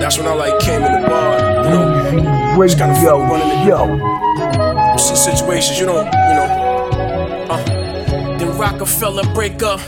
That's 0.00 0.16
when 0.18 0.26
I 0.26 0.34
like 0.34 0.58
came 0.60 0.82
in 0.82 1.02
the 1.02 1.08
bar, 1.08 1.38
you 1.64 1.70
know. 1.70 2.56
Weezy 2.56 2.64
It's 2.64 2.74
kinda 2.74 2.94
Radio 2.94 3.18
fun 3.18 3.30
running 3.30 3.48
the 3.48 3.58
Show. 3.66 4.98
See 4.98 5.16
situations 5.16 5.78
you 5.78 5.86
don't, 5.86 6.06
you 6.06 6.34
know. 6.38 6.48
Uh, 7.50 7.62
then 8.38 8.56
Rockefeller 8.56 9.24
break 9.34 9.62
up. 9.62 9.80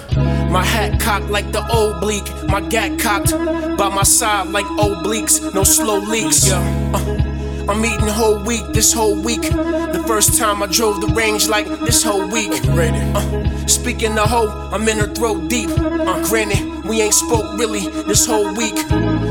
My 0.51 0.65
hat 0.65 1.01
cocked 1.01 1.31
like 1.31 1.51
the 1.53 1.63
oblique. 1.73 2.29
My 2.49 2.61
gat 2.61 2.99
cocked 2.99 3.33
by 3.77 3.89
my 3.89 4.03
side 4.03 4.49
like 4.49 4.67
obliques. 4.79 5.41
No 5.55 5.65
slow 5.65 5.99
leaks. 5.99 6.49
Yeah. 6.49 6.63
Uh, 6.95 7.20
I'm 7.71 7.85
eating 7.85 8.09
whole 8.09 8.41
week 8.41 8.67
this 8.73 8.93
whole 8.93 9.15
week. 9.15 9.43
The 9.43 10.03
first 10.05 10.37
time 10.37 10.61
I 10.61 10.67
drove 10.67 11.01
the 11.01 11.07
range 11.15 11.49
like 11.49 11.69
this 11.69 12.03
whole 12.03 12.29
week. 12.29 12.51
Uh, 12.53 13.67
speaking 13.69 14.17
the 14.17 14.23
hoe, 14.27 14.69
I'm 14.73 14.89
in 14.89 14.99
her 14.99 15.07
throat 15.07 15.49
deep. 15.49 15.71
Uh, 15.71 16.29
granted, 16.29 16.80
We 16.91 17.03
ain't 17.03 17.15
spoke 17.15 17.57
really 17.57 17.87
this 18.03 18.27
whole 18.27 18.53
week. 18.57 18.75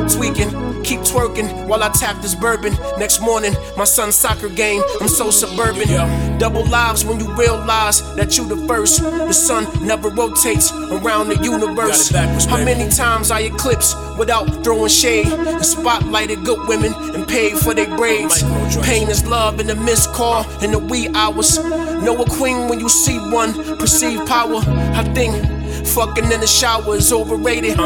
Tweaking, 0.07 0.49
keep 0.81 1.01
twerking 1.01 1.67
while 1.67 1.83
I 1.83 1.89
tap 1.89 2.21
this 2.21 2.33
bourbon. 2.33 2.73
Next 2.97 3.19
morning, 3.19 3.53
my 3.75 3.83
son's 3.83 4.15
soccer 4.15 4.47
game. 4.47 4.81
I'm 5.01 5.09
so 5.09 5.29
suburban. 5.29 6.39
Double 6.39 6.63
lives 6.63 7.03
when 7.03 7.19
you 7.19 7.29
realize 7.33 7.99
that 8.15 8.37
you 8.37 8.47
the 8.47 8.55
first. 8.65 9.01
The 9.01 9.33
sun 9.33 9.67
never 9.85 10.07
rotates 10.07 10.71
around 10.71 11.27
the 11.27 11.43
universe. 11.43 12.07
How 12.45 12.63
many 12.63 12.89
times 12.89 13.29
I 13.29 13.41
eclipse 13.41 13.93
without 14.17 14.63
throwing 14.63 14.87
shade? 14.87 15.27
And 15.27 15.59
spotlighted 15.59 16.45
good 16.45 16.65
women 16.65 16.93
and 17.13 17.27
paid 17.27 17.57
for 17.57 17.73
their 17.73 17.93
braids. 17.97 18.41
Pain 18.85 19.09
is 19.09 19.25
love 19.25 19.59
in 19.59 19.67
the 19.67 19.75
missed 19.75 20.13
call 20.13 20.49
in 20.63 20.71
the 20.71 20.79
wee 20.79 21.09
hours. 21.13 21.59
Know 21.59 22.21
a 22.21 22.29
queen 22.29 22.69
when 22.69 22.79
you 22.79 22.87
see 22.87 23.17
one. 23.17 23.51
Perceive 23.77 24.25
power. 24.25 24.61
I 24.95 25.03
think 25.13 25.58
Fucking 25.87 26.31
in 26.31 26.39
the 26.39 26.47
shower 26.47 26.95
is 26.95 27.11
overrated. 27.11 27.77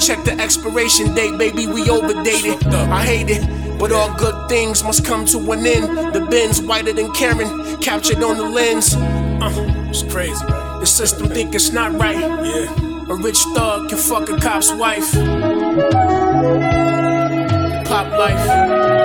Check 0.00 0.24
the 0.24 0.36
expiration 0.38 1.14
date, 1.14 1.36
baby, 1.38 1.66
we 1.66 1.88
overdated. 1.88 2.64
I 2.66 3.04
hate 3.04 3.30
it, 3.30 3.78
but 3.78 3.92
all 3.92 4.12
good 4.16 4.48
things 4.48 4.82
must 4.82 5.04
come 5.04 5.24
to 5.26 5.38
an 5.52 5.66
end. 5.66 6.14
The 6.14 6.20
bin's 6.30 6.60
whiter 6.60 6.92
than 6.92 7.12
Karen, 7.12 7.76
captured 7.78 8.22
on 8.22 8.36
the 8.36 8.48
lens. 8.48 8.94
Uh, 8.94 9.88
it's 9.90 10.02
crazy? 10.02 10.44
The 10.46 10.86
system 10.86 11.28
think 11.28 11.54
it's 11.54 11.72
not 11.72 11.92
right. 11.92 12.18
Yeah. 12.18 12.92
A 13.08 13.14
rich 13.14 13.38
thug 13.54 13.88
can 13.88 13.98
fuck 13.98 14.28
a 14.28 14.38
cop's 14.38 14.72
wife. 14.72 15.12
Pop 17.84 18.10
life. 18.18 19.01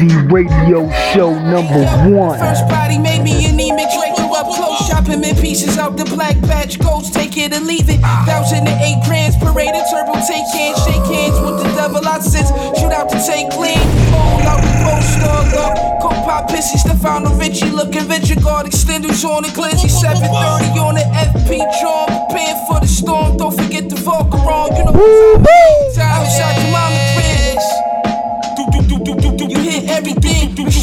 Radio 0.00 0.88
Show 1.12 1.36
number 1.36 1.84
one. 2.08 2.38
First 2.38 2.66
body 2.68 2.96
made 2.96 3.22
me 3.22 3.44
anemic. 3.44 3.92
Drake 3.92 4.16
you 4.16 4.32
up 4.32 4.48
close, 4.48 4.88
chop 4.88 5.06
him 5.06 5.22
in 5.24 5.36
pieces 5.36 5.76
out 5.76 5.96
the 5.98 6.06
black 6.06 6.40
batch. 6.42 6.78
Ghost, 6.78 7.12
take 7.12 7.36
it 7.36 7.52
or 7.52 7.60
leave 7.60 7.90
it. 7.90 8.00
Thousand 8.24 8.66
and 8.66 8.80
eight 8.80 9.04
grams, 9.04 9.36
paraded 9.36 9.84
turbo, 9.92 10.16
take 10.24 10.48
hands, 10.56 10.80
shake 10.88 11.04
hands 11.04 11.36
with 11.44 11.60
the 11.60 11.68
double 11.76 12.00
outsets. 12.00 12.48
Shoot 12.80 12.92
out 12.92 13.10
to 13.10 13.20
take 13.20 13.50
clean. 13.50 13.76
Hold 14.16 14.48
out 14.48 14.64
the 14.64 14.72
post 14.80 15.20
dog 15.20 15.52
up. 15.60 16.00
Coke 16.00 16.24
pop 16.24 16.48
pissy, 16.48 16.78
Stefano 16.80 17.34
Ricci 17.36 17.68
looking 17.68 18.08
Vitrigard. 18.08 18.64
Extenders 18.64 19.22
on 19.24 19.42
the 19.42 19.50
glizzy, 19.52 19.90
730 19.90 20.80
on 20.80 20.94
the 20.94 21.04
FP 21.12 21.60
drum. 21.80 22.08
Preparing 22.30 22.56
for 22.64 22.80
the 22.80 22.88
storm, 22.88 23.36
don't 23.36 23.52
forget 23.52 23.90
the 23.90 23.96
Volker 23.96 24.38
on. 24.38 24.74
You 24.76 24.84
know 24.88 24.96
what's 24.96 25.98
up. 25.98 26.24
Outside 26.24 26.56
your 26.62 26.72
mama 26.72 26.89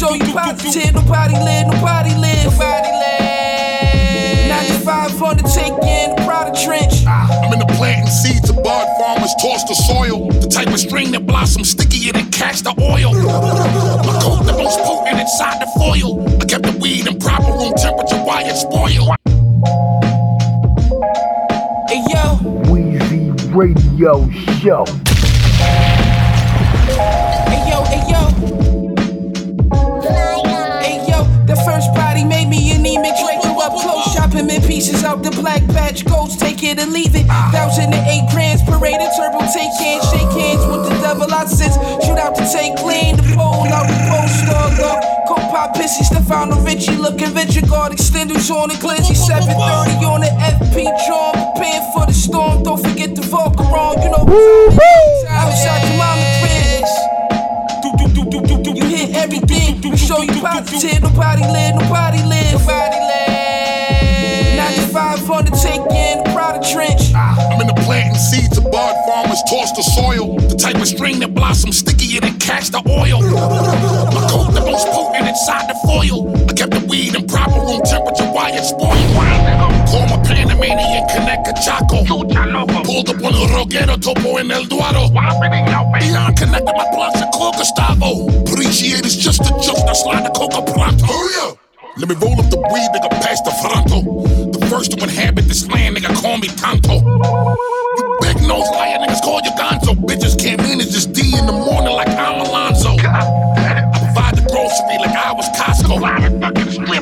everything. 0.08 0.26
We 0.26 0.32
show 0.32 0.42
you 0.48 0.54
positive. 0.54 0.94
Nobody 0.94 1.34
live, 1.34 1.66
nobody 1.66 2.14
live. 2.14 2.52
Nobody 2.52 2.88
live. 2.88 4.48
95 4.48 5.22
on 5.22 5.36
the 5.36 5.42
take 5.42 5.72
in, 5.84 6.16
the 6.16 6.22
Prada 6.24 6.52
trench. 6.64 7.04
Ah, 7.06 7.44
I'm 7.44 7.52
in 7.52 7.58
the 7.58 7.66
planting 7.76 8.10
seeds 8.10 8.48
of 8.50 8.56
bud 8.62 8.86
farmers 8.98 9.34
toss 9.40 9.64
the 9.64 9.74
soil. 9.74 10.28
The 10.28 10.48
type 10.48 10.68
of 10.68 10.78
string 10.78 11.12
that 11.12 11.26
blossoms 11.26 11.70
stickier 11.70 12.12
than 12.12 12.30
castor 12.30 12.72
oil. 12.80 13.12
My 13.12 14.20
coat 14.22 14.44
the 14.44 14.52
most 14.52 14.78
potent 14.80 15.20
inside 15.20 15.60
the 15.60 15.68
foil. 15.78 16.24
I 16.40 16.44
kept 16.44 16.64
the 16.64 16.78
weed 16.80 17.06
in 17.06 17.18
proper 17.18 17.52
room 17.52 17.74
temperature 17.76 18.18
while 18.24 18.44
it 18.46 18.56
spoil. 18.56 19.14
Hey 21.88 22.04
yo, 22.08 22.36
Wheezy 22.70 23.30
Radio 23.52 24.28
Show. 24.60 24.84
Out 35.18 35.24
the 35.24 35.42
black 35.42 35.66
batch. 35.66 36.04
Ghost, 36.04 36.38
take 36.38 36.62
it 36.62 36.78
and 36.78 36.92
leave 36.92 37.14
it. 37.16 37.26
Thousand 37.50 37.92
and 37.92 38.06
eight 38.06 38.30
grams, 38.30 38.62
paraded 38.62 39.10
turbo, 39.18 39.42
take 39.50 39.74
hands, 39.82 40.06
shake 40.14 40.30
hands 40.30 40.62
with 40.70 40.86
the 40.86 40.94
devil. 41.02 41.26
I 41.26 41.42
outsets. 41.42 41.74
Shoot 42.06 42.18
out 42.18 42.36
to 42.36 42.46
take 42.46 42.76
clean, 42.78 43.16
the 43.16 43.26
pole 43.34 43.66
out 43.66 43.90
the 43.90 43.98
post 44.06 44.46
dog 44.46 44.78
up. 44.78 45.26
Coke 45.26 45.50
pop 45.50 45.74
pissy, 45.74 46.06
Stefano 46.06 46.60
Ricci 46.62 46.94
looking 46.94 47.34
Vitrigard. 47.34 47.90
Extenders 47.90 48.48
on 48.50 48.68
the 48.68 48.76
glizzy, 48.78 49.16
730 49.16 50.06
on 50.06 50.20
the 50.22 50.30
FP 50.38 50.86
drum. 51.06 51.34
Preparing 51.58 51.90
for 51.90 52.06
the 52.06 52.14
storm, 52.14 52.62
don't 52.62 52.78
forget 52.78 53.16
the 53.16 53.22
Volker 53.22 53.64
on. 53.64 53.98
You 54.02 54.10
know 54.14 54.22
what's 54.22 54.78
up. 55.26 55.50
Outside 55.50 55.82
your 55.82 55.98
mama 55.98 56.26
cribs. 56.46 56.94
You 58.70 58.86
hit 58.86 59.16
everything. 59.16 59.80
We 59.80 59.96
show 59.96 60.22
you 60.22 60.40
positive. 60.40 61.02
Nobody 61.02 61.42
live, 61.42 61.74
nobody 61.74 62.22
live. 62.22 62.52
Nobody 62.60 63.00
live. 63.02 63.27
95 65.58 65.78
on 65.78 65.86
the 65.88 65.88
take 65.88 65.96
in, 65.96 66.24
the 66.24 66.30
Prada 66.30 66.60
trench. 66.72 67.12
Ah, 67.14 67.34
I'm 67.50 67.60
in 67.60 67.66
the 67.66 67.74
planting 67.82 68.14
seeds 68.18 68.58
of 68.58 68.64
bud 68.70 68.94
farmers 69.06 69.42
toss 69.48 69.72
the 69.72 69.82
soil. 69.82 70.36
The 70.48 70.56
type 70.56 70.76
of 70.76 70.86
string 70.86 71.20
that 71.20 71.34
blossoms 71.34 71.78
stickier 71.78 72.20
than 72.20 72.38
castor 72.38 72.78
oil. 72.88 73.20
My 73.20 74.26
coat 74.30 74.54
the 74.54 74.62
most 74.62 74.86
potent 74.88 75.28
inside 75.28 75.68
the 75.68 75.76
foil. 75.86 76.30
I 76.48 76.52
kept 76.52 76.72
the 76.72 76.84
weed 76.86 77.14
in 77.14 77.26
proper 77.26 77.60
room 77.60 77.82
temperature 77.82 78.28
while 78.30 78.52
it 78.54 78.64
spoiled. 78.64 78.98
Call 79.88 80.06
my 80.06 80.18
Panamanian 80.24 81.08
connect 81.08 81.48
a 81.48 81.54
Chaco. 81.58 82.04
Pulled 82.06 83.08
up 83.10 83.18
on 83.22 83.34
a 83.34 83.46
Roguero 83.54 83.96
Topo 84.00 84.36
in 84.38 84.50
El 84.50 84.64
Duaro. 84.64 85.10
Beyond 85.10 86.36
connected 86.36 86.74
my 86.76 86.86
blocks 86.92 87.20
and 87.20 87.32
call 87.32 87.52
Gustavo. 87.52 88.28
Appreciate 88.42 89.04
it's 89.04 89.16
just 89.16 89.40
a 89.42 89.52
joke. 89.62 89.84
Now 89.86 89.92
slide 89.92 90.24
the 90.24 90.30
coca 90.30 90.62
pronto. 90.72 91.06
Oh, 91.08 91.58
Let 91.98 92.08
me 92.08 92.14
roll 92.22 92.38
up 92.38 92.46
the 92.46 92.62
weed, 92.70 92.90
nigga, 92.94 93.10
pass 93.26 93.42
the 93.42 93.50
fronto. 93.58 94.06
The 94.54 94.66
first 94.70 94.92
to 94.92 95.02
inhabit 95.02 95.46
this 95.50 95.66
land, 95.66 95.96
nigga, 95.96 96.14
call 96.22 96.38
me 96.38 96.46
Tonto. 96.46 96.94
You 96.94 98.18
big 98.22 98.38
nose 98.46 98.70
liar, 98.70 99.02
niggas 99.02 99.20
call 99.20 99.42
you 99.42 99.50
Gonzo. 99.58 99.98
Bitches 100.06 100.38
can't 100.38 100.62
manage 100.62 100.94
this 100.94 101.06
D 101.06 101.34
in 101.36 101.46
the 101.46 101.52
morning 101.52 101.90
like 101.98 102.06
I'm 102.14 102.46
Alonzo. 102.46 102.94
I 103.02 103.90
provide 103.98 104.38
the 104.38 104.46
grocery 104.46 104.94
like 105.02 105.10
I 105.10 105.34
was 105.34 105.50
Costco. 105.58 105.98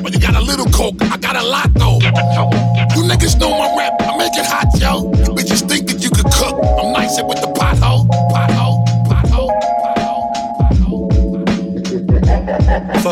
But 0.02 0.14
you 0.14 0.18
got 0.18 0.34
a 0.34 0.40
little 0.40 0.64
coke, 0.72 0.96
I 1.12 1.18
got 1.18 1.36
a 1.36 1.44
lot 1.44 1.68
though. 1.74 2.00
You 2.96 3.04
niggas 3.04 3.38
know 3.38 3.52
my 3.52 3.68
rap, 3.76 4.00
I 4.00 4.16
make 4.16 4.32
it 4.32 4.46
hot, 4.48 4.72
yo. 4.80 5.12
Bitches 5.36 5.68
think 5.68 5.92
that 5.92 6.02
you 6.02 6.08
could 6.08 6.32
cook, 6.32 6.56
I'm 6.80 6.92
nicer 6.92 7.22
with 7.22 7.42
the 7.42 7.48
pothole. 7.48 7.65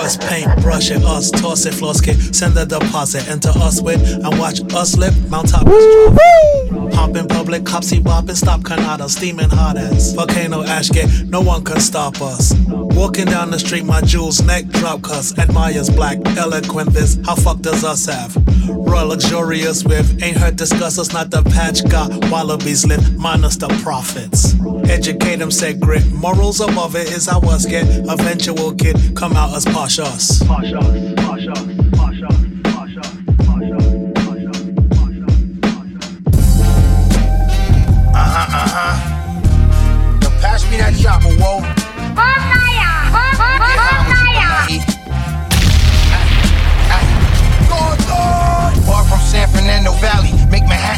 First 0.04 0.20
paint, 0.20 0.60
brush 0.60 0.90
it, 0.90 1.02
us, 1.02 1.30
toss 1.30 1.64
it, 1.64 1.72
floss 1.72 1.98
kit, 1.98 2.18
send 2.34 2.52
the 2.52 2.66
deposit, 2.66 3.26
enter 3.26 3.48
us 3.48 3.80
with, 3.80 4.02
and 4.22 4.38
watch 4.38 4.60
us 4.74 4.98
lip, 4.98 5.14
mount 5.30 5.48
top, 5.48 5.64
Pop 6.92 7.16
in 7.16 7.26
public, 7.26 7.64
cops 7.64 7.86
see 7.86 8.00
bopping, 8.00 8.36
stop 8.36 8.62
Canada, 8.66 9.08
steaming 9.08 9.48
hot 9.48 9.78
ass. 9.78 10.12
volcano 10.12 10.62
ash 10.62 10.90
get, 10.90 11.08
no 11.28 11.40
one 11.40 11.64
can 11.64 11.80
stop 11.80 12.20
us. 12.20 12.52
Walking 12.68 13.24
down 13.24 13.50
the 13.50 13.58
street, 13.58 13.86
my 13.86 14.02
jewels, 14.02 14.42
neck 14.42 14.66
drop 14.66 15.00
cuss, 15.00 15.38
admires 15.38 15.88
black, 15.88 16.18
eloquent 16.36 16.90
this, 16.90 17.16
how 17.24 17.36
fuck 17.36 17.60
does 17.60 17.82
us 17.82 18.04
have? 18.04 18.43
Royal 18.68 19.08
luxurious 19.08 19.84
with, 19.84 20.22
ain't 20.22 20.36
heard 20.36 20.56
discuss 20.56 20.98
us, 20.98 21.12
not 21.12 21.30
the 21.30 21.42
patch, 21.42 21.84
got 21.88 22.10
wallabies 22.30 22.86
lit, 22.86 23.00
minus 23.16 23.56
the 23.56 23.68
profits. 23.82 24.54
Educate 24.88 25.36
them, 25.36 25.50
say 25.50 25.74
grit, 25.74 26.10
morals 26.12 26.60
above 26.60 26.96
it 26.96 27.10
is 27.12 27.26
how 27.26 27.40
us 27.40 27.66
get, 27.66 27.84
eventual 28.08 28.74
kid, 28.74 28.96
come 29.14 29.34
out 29.34 29.54
as 29.54 29.64
posh 29.66 29.98
us. 29.98 30.40
Uh-huh, 38.16 38.46
uh-huh. 38.48 40.18
Yo, 40.22 40.28
pass 40.40 40.70
me 40.70 40.76
that 40.78 40.94
chopper, 40.96 41.28
whoa. 41.40 41.83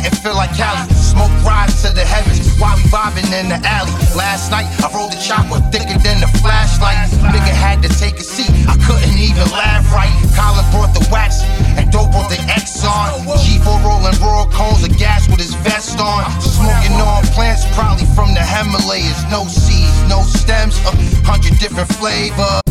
Manhattan 0.07 0.23
feel 0.23 0.37
like 0.37 0.55
Cali. 0.57 0.87
Smoke 0.95 1.33
rise 1.43 1.83
to 1.83 1.91
the 1.91 2.05
heavens 2.05 2.39
while 2.59 2.77
we 2.77 2.83
vibing 2.91 3.27
in 3.35 3.49
the 3.49 3.59
alley. 3.67 3.91
Last 4.15 4.51
night 4.51 4.67
I 4.83 4.93
rolled 4.95 5.13
the 5.13 5.19
chopper 5.19 5.59
thicker 5.71 5.99
than 5.99 6.21
the 6.21 6.31
flashlight. 6.39 7.11
Nigga 7.35 7.51
had 7.51 7.83
to 7.83 7.89
take 7.89 8.15
a 8.19 8.23
seat, 8.23 8.51
I 8.69 8.77
couldn't 8.87 9.19
even 9.19 9.51
laugh 9.51 9.91
right. 9.93 10.13
Colin 10.39 10.65
brought 10.71 10.95
the 10.95 11.07
wax 11.11 11.43
and 11.77 11.91
dope 11.91 12.13
brought 12.13 12.31
the 12.31 12.41
X 12.47 12.85
on. 12.85 13.27
G4 13.43 13.83
rolling 13.83 14.19
raw 14.23 14.47
cones 14.51 14.85
of 14.85 14.97
gas 14.99 15.29
with 15.29 15.41
his 15.41 15.55
vest 15.67 15.99
on. 15.99 16.23
Smoking 16.41 16.95
on 17.03 17.25
plants 17.35 17.67
probably 17.75 18.07
from 18.15 18.35
the 18.35 18.43
Himalayas. 18.43 19.19
No 19.31 19.45
seeds, 19.47 19.97
no 20.09 20.23
stems, 20.23 20.79
a 20.87 20.93
hundred 21.27 21.59
different 21.59 21.91
flavors. 21.95 22.66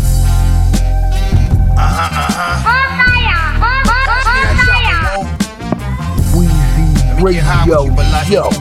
Radio 7.25 7.41
Show. 8.27 8.51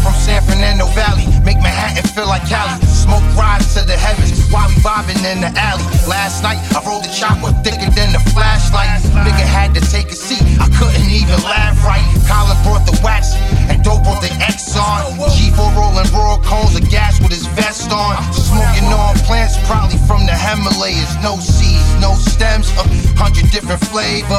From 0.00 0.14
San 0.14 0.42
Fernando 0.44 0.86
Valley, 0.94 1.26
make 1.44 1.58
Manhattan 1.58 2.08
feel 2.14 2.26
like 2.26 2.48
Cali. 2.48 2.80
Smoke 2.86 3.22
rise 3.36 3.74
to 3.74 3.84
the 3.84 3.92
heavens 3.92 4.35
while 4.50 4.68
we 4.68 4.76
vibing 4.82 5.20
in 5.24 5.40
the 5.40 5.50
alley. 5.58 5.84
Last 6.06 6.42
night 6.42 6.58
I 6.74 6.82
rolled 6.84 7.04
the 7.04 7.12
chopper 7.12 7.52
thicker 7.62 7.90
than 7.94 8.12
the 8.12 8.22
flashlight. 8.34 9.02
Nigga 9.26 9.46
had 9.46 9.74
to 9.74 9.82
take 9.90 10.08
a 10.12 10.18
seat, 10.18 10.42
I 10.60 10.68
couldn't 10.78 11.10
even 11.10 11.38
laugh 11.42 11.78
right. 11.84 12.04
Colin 12.28 12.58
brought 12.62 12.84
the 12.86 12.98
wax 13.02 13.34
and 13.70 13.82
dope 13.82 14.02
brought 14.04 14.22
the 14.22 14.32
X 14.42 14.76
on. 14.76 15.18
G4 15.32 15.74
rolling 15.74 16.10
raw 16.12 16.38
cones 16.44 16.76
of 16.76 16.88
gas 16.90 17.20
with 17.20 17.32
his 17.32 17.46
vest 17.58 17.90
on. 17.92 18.16
Smoking 18.32 18.90
on 18.92 19.14
plants, 19.26 19.56
probably 19.66 19.98
from 20.06 20.26
the 20.26 20.34
Himalayas. 20.34 21.16
No 21.22 21.36
seeds, 21.38 21.88
no 22.00 22.14
stems, 22.14 22.70
a 22.78 22.84
hundred 23.18 23.50
different 23.50 23.80
flavors. 23.86 24.30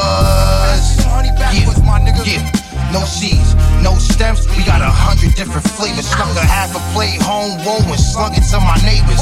Yeah, 2.25 2.51
yeah. 2.53 2.66
No 2.91 3.03
seeds, 3.03 3.53
no 3.83 3.95
stems, 3.99 4.47
we 4.55 4.63
got 4.63 4.79
a 4.79 4.87
hundred 4.87 5.35
different 5.35 5.67
flavors. 5.75 6.07
Stuck 6.07 6.31
a 6.39 6.45
half 6.45 6.71
a 6.71 6.79
plate 6.95 7.19
home 7.21 7.59
roll 7.67 7.83
and 7.83 7.99
slung 7.99 8.31
it 8.31 8.47
to 8.55 8.59
my 8.63 8.79
neighbors. 8.87 9.19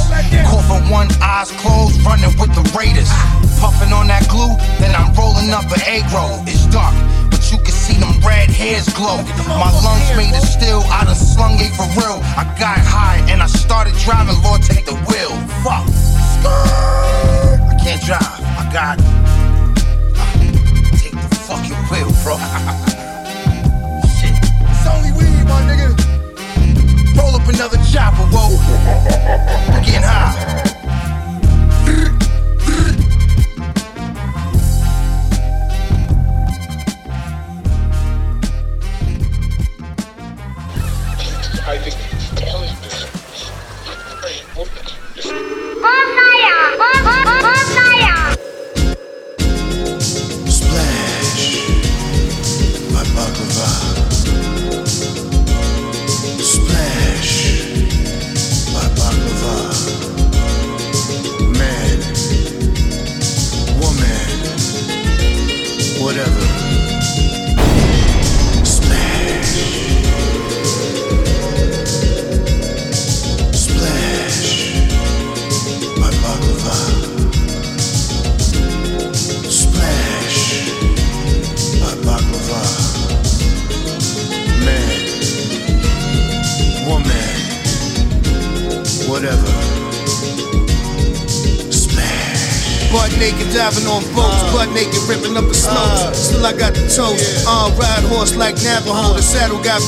For 0.69 0.81
one, 0.89 1.09
eyes 1.21 1.49
closed, 1.57 1.97
running 2.05 2.29
with 2.37 2.53
the 2.53 2.61
Raiders. 2.77 3.09
Puffing 3.57 3.89
on 3.89 4.05
that 4.13 4.29
glue, 4.29 4.53
then 4.77 4.93
I'm 4.93 5.09
rolling 5.17 5.49
up 5.49 5.65
an 5.73 5.81
egg 5.89 6.05
roll. 6.13 6.45
It's 6.45 6.69
dark, 6.69 6.93
but 7.33 7.41
you 7.49 7.57
can 7.57 7.73
see 7.73 7.97
them 7.97 8.13
red 8.21 8.53
hairs 8.53 8.85
glow. 8.93 9.17
My 9.49 9.73
lungs 9.81 10.09
made 10.13 10.33
of 10.37 10.45
steel, 10.45 10.85
I 10.93 11.05
done 11.05 11.17
slung 11.17 11.57
it 11.57 11.73
for 11.73 11.89
real. 11.97 12.21
I 12.37 12.45
got 12.61 12.77
high 12.85 13.17
and 13.33 13.41
I 13.41 13.47
started 13.47 13.97
driving, 14.05 14.37
Lord, 14.45 14.61
take 14.61 14.85
the 14.85 14.97
wheel. 15.09 15.33
Fuck. 15.65 15.89
I 16.45 17.73
can't 17.81 18.01
drive, 18.05 18.21
I 18.21 18.63
got. 18.69 18.97
Take 21.01 21.17
the 21.17 21.35
fucking 21.49 21.81
wheel, 21.89 22.13
bro. 22.21 22.37
My 25.45 25.61
nigga. 25.69 27.17
Roll 27.17 27.35
up 27.35 27.47
another 27.47 27.77
chopper, 27.91 28.25
whoa. 28.33 28.57
I'm 29.73 29.83
getting 29.83 30.01
high. 30.03 30.84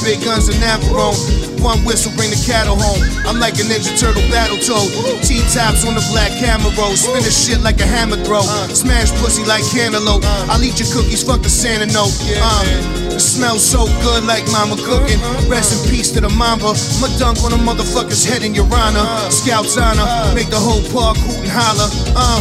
Big 0.08 0.24
guns 0.24 0.48
and 0.48 0.56
Navarone. 0.63 1.20
One 1.60 1.84
whistle 1.84 2.15
bring 2.15 2.32
the 2.32 2.39
cattle 2.48 2.80
home. 2.80 3.04
I'm 3.28 3.43
like 3.43 3.60
a 3.60 3.67
Ninja 3.67 3.91
Turtle 4.00 4.24
battle 4.32 4.56
toad. 4.63 4.88
T 5.20 5.43
tops 5.52 5.84
on 5.84 6.00
the 6.00 6.06
black 6.15 6.32
Camaro. 6.39 6.96
Spin 6.96 7.20
the 7.20 7.34
shit 7.34 7.60
like 7.60 7.84
a 7.84 7.86
hammer 7.86 8.15
throw. 8.24 8.48
Smash 8.72 9.12
pussy 9.20 9.43
like 9.43 9.67
cantaloupe. 9.67 10.24
I'll 10.48 10.63
eat 10.63 10.80
your 10.80 10.88
cookies, 10.96 11.28
fuck 11.28 11.43
the 11.43 11.52
Santa 11.52 11.91
note. 11.91 12.15
Uh, 12.39 12.63
it 13.12 13.20
smells 13.20 13.60
so 13.60 13.84
good 14.00 14.24
like 14.24 14.48
mama 14.48 14.80
cooking. 14.88 15.20
Rest 15.52 15.76
in 15.76 15.91
peace 15.91 16.15
to 16.15 16.22
the 16.22 16.32
mamba. 16.32 16.72
I'ma 16.72 17.12
dunk 17.20 17.43
on 17.43 17.52
a 17.52 17.60
motherfucker's 17.60 18.24
head 18.24 18.48
in 18.48 18.56
your 18.56 18.70
honor. 18.72 19.04
Scouts 19.28 19.76
honor. 19.76 20.08
Make 20.32 20.48
the 20.48 20.62
whole 20.62 20.84
park 20.96 21.20
hoot 21.20 21.43
and 21.43 21.52
holler. 21.52 21.91
Uh. 22.15 22.39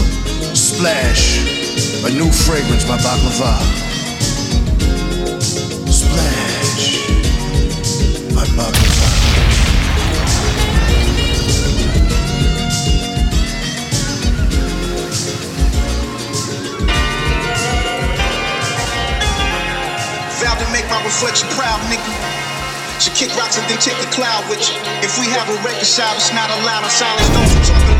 Splash, 0.54 1.42
a 2.06 2.10
new 2.14 2.30
fragrance 2.30 2.84
by 2.84 2.96
Baklava. 2.96 3.85
Reflection 21.16 21.48
proud, 21.56 21.80
nigga. 21.88 22.12
Should 23.00 23.14
kick 23.14 23.32
rocks 23.36 23.58
and 23.58 23.64
then 23.70 23.78
take 23.78 23.96
the 23.98 24.10
cloud 24.12 24.44
with 24.50 24.60
you. 24.68 24.76
If 25.00 25.18
we 25.18 25.26
have 25.32 25.48
a 25.48 25.56
record 25.64 25.86
shop, 25.86 26.16
it's 26.16 26.32
not 26.32 26.50
allowed. 26.50 26.84
Our 26.84 26.90
silence 26.90 27.95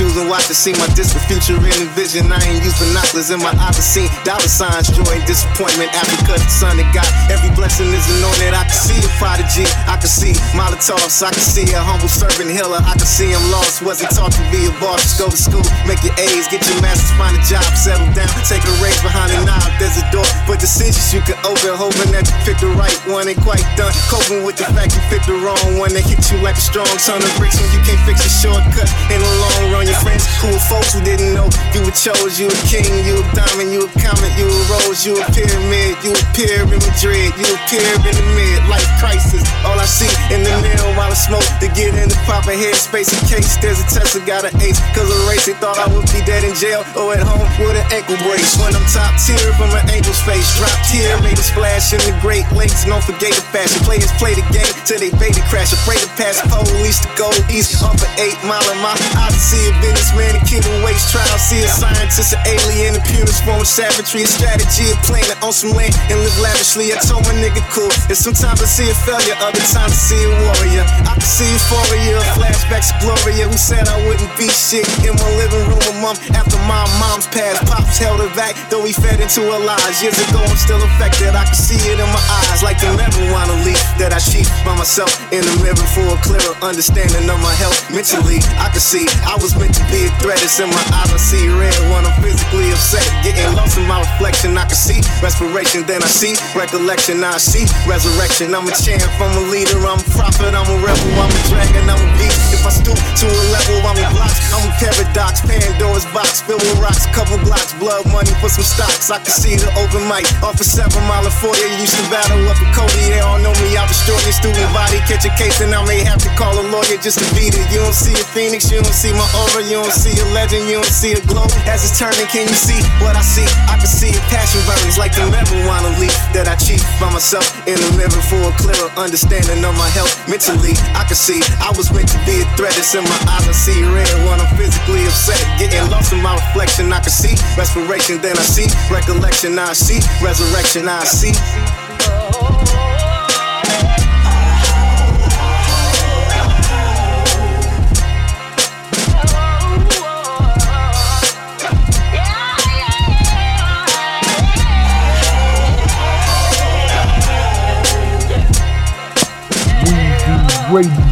moving 0.00 0.09
shoes, 0.20 0.30
watch 0.30 0.46
to 0.48 0.54
see 0.54 0.72
my 0.72 0.86
distant 0.94 1.22
future 1.24 1.56
in 1.56 1.76
the 1.80 1.90
vision. 1.94 2.32
I 2.32 2.40
ain't 2.44 2.64
use 2.64 2.76
binoculars 2.78 3.30
in 3.30 3.40
my 3.40 3.52
eyes 3.56 3.76
to 3.76 3.82
see 3.82 4.06
dollar 4.24 4.48
signs, 4.48 4.88
joy 4.90 5.16
and 5.16 5.24
disappointment. 5.26 5.90
Cut 6.26 6.40
the 6.40 6.50
sun 6.50 6.76
that 6.76 6.88
God. 6.94 7.08
every 7.30 7.50
blessing 7.56 7.88
is 7.92 8.04
anointed. 8.18 8.54
I 8.54 8.64
can 8.64 8.76
see 8.76 8.98
a 9.00 9.10
prodigy, 9.18 9.66
I 9.88 9.96
can 9.96 10.10
see 10.10 10.32
Molotovs, 10.54 11.22
I 11.22 11.30
can 11.32 11.42
see 11.42 11.66
a 11.72 11.80
humble 11.80 12.08
servant 12.08 12.50
healer. 12.50 12.80
I 12.80 12.94
can 12.94 13.08
see 13.08 13.32
him 13.32 13.42
lost, 13.50 13.82
wasn't 13.82 14.12
taught 14.14 14.32
to 14.32 14.44
be 14.52 14.66
a 14.68 14.72
boss. 14.78 15.02
Just 15.02 15.18
go 15.18 15.26
to 15.30 15.38
school, 15.38 15.64
make 15.88 16.02
your 16.04 16.14
A's, 16.20 16.46
get 16.48 16.62
your 16.66 16.78
masters, 16.82 17.10
find 17.16 17.34
a 17.36 17.42
job, 17.46 17.66
settle 17.74 18.08
down, 18.12 18.30
take 18.46 18.62
a 18.64 18.74
raise 18.84 19.00
behind 19.02 19.32
the 19.32 19.40
knob. 19.44 19.64
There's 19.80 19.98
a 19.98 20.06
door, 20.12 20.26
but 20.46 20.60
decisions 20.60 21.12
you 21.14 21.22
can 21.24 21.38
open, 21.46 21.72
hoping 21.74 22.12
that 22.12 22.28
you 22.28 22.36
pick 22.44 22.58
the 22.60 22.70
right 22.76 22.94
one. 23.08 23.28
Ain't 23.28 23.40
quite 23.40 23.64
done, 23.74 23.92
coping 24.10 24.44
with 24.44 24.56
the 24.60 24.68
fact 24.76 24.94
you 24.94 25.02
picked 25.08 25.26
the 25.26 25.38
wrong 25.40 25.78
one. 25.80 25.92
That 25.94 26.04
hit 26.06 26.20
you 26.30 26.38
like 26.44 26.58
a 26.58 26.64
strong 26.64 26.90
ton 27.00 27.22
of 27.22 27.32
bricks 27.40 27.58
when 27.58 27.70
you 27.72 27.82
can't 27.82 28.00
fix 28.06 28.22
a 28.22 28.30
shortcut. 28.30 28.88
In 29.10 29.18
the 29.18 29.32
long 29.42 29.60
run, 29.72 29.86
your 29.86 29.98
friends, 30.10 30.26
cool 30.42 30.58
folks 30.66 30.92
who 30.92 31.00
didn't 31.06 31.34
know 31.34 31.46
you 31.70 31.80
were 31.86 31.94
chose, 31.94 32.38
you 32.38 32.50
a 32.50 32.58
king, 32.66 32.90
you 33.06 33.22
a 33.22 33.24
diamond, 33.30 33.70
you 33.70 33.86
a 33.86 33.90
comet, 34.02 34.32
you 34.34 34.46
a 34.50 34.58
rose, 34.66 35.06
you 35.06 35.14
a 35.14 35.24
pyramid, 35.30 35.94
you 36.02 36.10
appear 36.10 36.66
in 36.66 36.80
Madrid, 36.82 37.30
you 37.38 37.46
appear 37.46 37.86
in 38.02 38.14
the 38.18 38.26
mid 38.34 38.60
life 38.66 38.86
crisis. 38.98 39.46
All 39.62 39.78
I 39.78 39.86
see 39.86 40.10
in 40.34 40.42
the 40.42 40.50
mirror 40.62 40.90
while 40.98 41.10
I 41.10 41.18
smoke 41.18 41.46
to 41.62 41.68
get 41.78 41.94
in 41.94 42.10
the 42.10 42.18
proper 42.26 42.50
headspace 42.50 43.14
in 43.14 43.20
case 43.30 43.54
there's 43.62 43.78
a 43.78 43.86
test 43.86 44.18
I 44.18 44.26
got 44.26 44.42
an 44.42 44.54
ace. 44.58 44.80
Cause 44.94 45.06
of 45.06 45.20
race, 45.30 45.46
they 45.46 45.54
thought 45.54 45.78
I 45.78 45.86
would 45.86 46.06
be 46.10 46.20
dead 46.26 46.42
in 46.42 46.54
jail 46.58 46.82
or 46.98 47.14
at 47.14 47.22
home 47.22 47.46
with 47.62 47.78
an 47.78 47.86
ankle 47.94 48.18
brace. 48.26 48.58
When 48.58 48.74
I'm 48.74 48.86
top 48.90 49.14
tier 49.22 49.54
from 49.54 49.70
an 49.70 49.86
angel's 49.90 50.20
face, 50.26 50.46
dropped 50.58 50.90
here, 50.90 51.14
made 51.22 51.38
a 51.38 51.46
splash 51.46 51.94
in 51.94 52.02
the 52.02 52.16
Great 52.18 52.48
Lakes. 52.50 52.84
Don't 52.84 53.04
forget 53.04 53.30
the 53.36 53.44
fashion. 53.54 53.78
Players 53.86 54.10
play 54.18 54.34
the 54.34 54.44
game 54.50 54.74
till 54.82 54.98
they 54.98 55.12
the 55.12 55.44
crash. 55.46 55.72
Afraid 55.72 56.02
to 56.02 56.10
pass 56.18 56.42
police 56.50 56.98
to 57.04 57.08
go 57.14 57.30
east 57.52 57.78
up 57.84 57.94
an 57.94 58.10
eight 58.18 58.36
mile 58.42 58.64
in 58.72 58.78
my 58.82 58.96
I 59.14 59.30
See 59.40 59.70
a 59.70 59.89
in 59.96 60.42
kingdom 60.46 60.82
waste 60.82 61.10
trial. 61.10 61.38
See 61.38 61.62
a 61.62 61.68
scientist, 61.68 62.34
an 62.34 62.40
alien, 62.46 62.94
a 62.96 63.02
purest 63.02 63.42
form 63.44 63.60
of 63.60 63.66
savagery, 63.66 64.22
a 64.22 64.30
strategy 64.30 64.92
playing 65.06 65.30
it 65.30 65.38
on 65.42 65.52
some 65.52 65.72
land 65.74 65.94
and 66.10 66.18
live 66.20 66.38
lavishly. 66.38 66.92
I 66.92 66.98
told 67.02 67.24
my 67.26 67.34
nigga 67.38 67.62
cool. 67.70 67.90
And 68.08 68.18
sometimes 68.18 68.62
I 68.62 68.68
see 68.68 68.88
a 68.90 68.96
failure, 69.06 69.36
other 69.40 69.62
times 69.70 69.94
I 69.94 69.98
see 69.98 70.22
a 70.22 70.30
warrior. 70.46 70.84
I 71.06 71.14
can 71.18 71.26
see 71.26 71.48
euphoria, 71.50 72.18
flashbacks 72.36 72.94
of 72.94 73.02
Gloria, 73.02 73.48
who 73.48 73.58
said 73.58 73.88
I 73.88 73.98
wouldn't 74.06 74.30
be 74.38 74.48
shit 74.50 74.86
in 75.02 75.14
my 75.16 75.30
living 75.38 75.64
room 75.70 75.84
a 75.90 75.94
month 76.00 76.22
after 76.34 76.58
my 76.66 76.82
mom's 76.98 77.26
passed. 77.30 77.66
Pops 77.66 77.98
held 77.98 78.20
her 78.20 78.32
back, 78.34 78.54
though 78.70 78.84
he 78.84 78.92
fed 78.92 79.20
into 79.20 79.42
her 79.50 79.60
lies. 79.60 80.02
Years 80.02 80.18
ago, 80.30 80.42
I'm 80.42 80.58
still 80.58 80.82
affected. 80.82 81.34
I 81.34 81.44
can 81.46 81.58
see 81.58 81.80
it 81.90 81.98
in 81.98 82.10
my 82.10 82.24
eyes, 82.42 82.62
like 82.62 82.78
the 82.78 82.90
marijuana 82.94 83.56
leaf 83.64 83.80
that 83.98 84.12
I 84.12 84.20
cheat 84.20 84.46
by 84.64 84.76
myself 84.76 85.10
in 85.32 85.42
the 85.42 85.54
mirror 85.62 85.86
for 85.94 86.06
a 86.14 86.18
clearer 86.22 86.54
understanding 86.62 87.26
of 87.28 87.38
my 87.42 87.54
health. 87.58 87.78
Mentally, 87.90 88.38
I 88.60 88.70
can 88.70 88.82
see 88.82 89.06
I 89.26 89.36
was 89.40 89.56
meant 89.56 89.74
to 89.74 89.79
a 89.88 90.12
threat. 90.20 90.40
It's 90.42 90.60
in 90.60 90.68
my 90.68 90.84
eyes, 90.92 91.12
I 91.12 91.18
see 91.18 91.48
red 91.48 91.76
when 91.88 92.04
I'm 92.04 92.16
physically 92.20 92.68
upset. 92.70 93.04
Getting 93.24 93.48
lost 93.56 93.78
in 93.78 93.86
my 93.88 94.00
reflection, 94.00 94.56
I 94.58 94.68
can 94.68 94.76
see 94.76 95.00
respiration, 95.24 95.88
then 95.88 96.02
I 96.02 96.10
see 96.10 96.36
recollection, 96.52 97.24
I 97.24 97.38
see 97.40 97.64
resurrection. 97.88 98.54
I'm 98.54 98.68
a 98.68 98.74
champ, 98.76 99.04
I'm 99.20 99.32
a 99.36 99.44
leader, 99.48 99.78
I'm 99.84 100.00
a 100.00 100.08
prophet, 100.12 100.52
I'm 100.52 100.68
a 100.68 100.76
rebel, 100.82 101.10
I'm 101.16 101.30
a 101.30 101.40
dragon, 101.48 101.88
I'm 101.88 102.00
a 102.00 102.08
beast. 102.20 102.40
If 102.52 102.66
I 102.66 102.72
stoop 102.72 102.98
to 102.98 103.26
a 103.26 103.44
level, 103.54 103.80
I'm 103.86 103.96
a 103.96 104.06
block, 104.12 104.34
I'm 104.52 104.64
a 104.68 104.72
paradox, 104.76 105.40
Pandora's 105.44 106.06
box, 106.12 106.42
filled 106.44 106.62
with 106.62 106.78
rocks, 106.82 107.06
couple 107.16 107.38
blocks, 107.44 107.72
blood 107.80 108.04
money 108.10 108.32
for 108.40 108.48
some 108.48 108.66
stocks. 108.66 109.10
I 109.10 109.18
can 109.22 109.32
see 109.32 109.56
the 109.56 109.70
open 109.80 110.04
mic. 110.08 110.26
Off 110.42 110.60
a 110.60 110.64
seven 110.64 111.02
mile 111.06 111.26
of 111.26 111.34
foyer. 111.40 111.68
Used 111.80 111.96
to 111.96 112.04
battle 112.10 112.40
up 112.48 112.58
in 112.60 112.70
Cody, 112.74 113.12
they 113.12 113.20
all 113.20 113.38
know 113.38 113.54
me. 113.62 113.76
I 113.76 113.86
destroy 113.86 114.18
your 114.26 114.36
student 114.36 114.70
body, 114.72 114.98
catch 115.06 115.24
a 115.24 115.32
case, 115.38 115.60
and 115.60 115.74
I 115.74 115.80
may 115.86 116.02
have 116.04 116.20
to 116.22 116.30
call 116.36 116.52
a 116.58 116.64
lawyer 116.68 116.98
just 117.00 117.18
to 117.22 117.26
beat 117.34 117.54
it. 117.54 117.64
You 117.72 117.80
don't 117.80 117.94
see 117.94 118.14
a 118.14 118.24
phoenix, 118.34 118.70
you 118.70 118.82
don't 118.82 118.94
see 118.94 119.12
my 119.12 119.26
aura, 119.46 119.62
you 119.70 119.78
don't 119.78 119.94
see 119.94 120.10
a 120.18 120.26
legend, 120.34 120.66
you 120.66 120.82
don't 120.82 120.90
see 120.90 121.14
a 121.14 121.22
glow. 121.30 121.46
As 121.70 121.86
it's 121.86 121.94
turning, 121.94 122.26
can 122.26 122.50
you 122.50 122.58
see 122.58 122.82
what 122.98 123.14
I 123.14 123.22
see? 123.22 123.46
I 123.70 123.78
can 123.78 123.86
see 123.86 124.10
a 124.10 124.20
passion 124.26 124.58
burns 124.66 124.98
like 124.98 125.14
the 125.14 125.22
marijuana 125.30 125.94
leaf 126.02 126.12
that 126.34 126.50
I 126.50 126.58
cheat 126.58 126.82
by 126.98 127.06
myself 127.14 127.46
in 127.70 127.78
the 127.78 127.90
mirror 127.94 128.22
for 128.26 128.42
a 128.50 128.52
clearer 128.58 128.90
understanding 128.98 129.62
of 129.62 129.74
my 129.78 129.86
health. 129.94 130.10
Mentally, 130.26 130.74
I 130.98 131.06
can 131.06 131.14
see 131.14 131.38
I 131.62 131.70
was 131.78 131.94
meant 131.94 132.10
to 132.10 132.18
be 132.26 132.42
a 132.42 132.46
threat. 132.58 132.74
It's 132.74 132.98
in 132.98 133.06
my 133.06 133.20
eyes, 133.30 133.46
I 133.46 133.54
see 133.54 133.78
red 133.86 134.10
when 134.26 134.42
I'm 134.42 134.50
physically 134.58 135.06
upset. 135.06 135.38
Getting 135.54 135.86
lost 135.86 136.10
in 136.10 136.18
my 136.18 136.34
reflection, 136.34 136.90
I 136.90 136.98
can 136.98 137.14
see 137.14 137.38
respiration, 137.54 138.18
then 138.18 138.34
I 138.34 138.42
see 138.42 138.66
recollection, 138.90 139.54
I 139.54 139.72
see 139.72 140.02
resurrection, 140.18 140.90
I 140.90 141.06
see. 141.06 141.32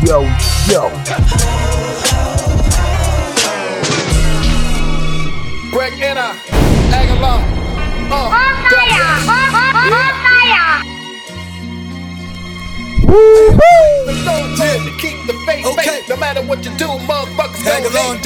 Radio 0.01 0.23
Show. 0.39 0.91
Greg 5.73 6.01
Anna, 6.01 6.37
Aguilar. 6.93 7.43
Uh, 8.11 8.49
to 14.15 14.97
keep 14.99 15.19
the 15.27 15.35
faith, 15.45 15.67
okay. 15.67 16.03
no 16.09 16.17
matter 16.17 16.43
what 16.43 16.65
you 16.65 16.71
do, 16.77 16.87
motherfuckers. 17.05 17.63
Tag 17.65 17.85
along, 17.85 18.19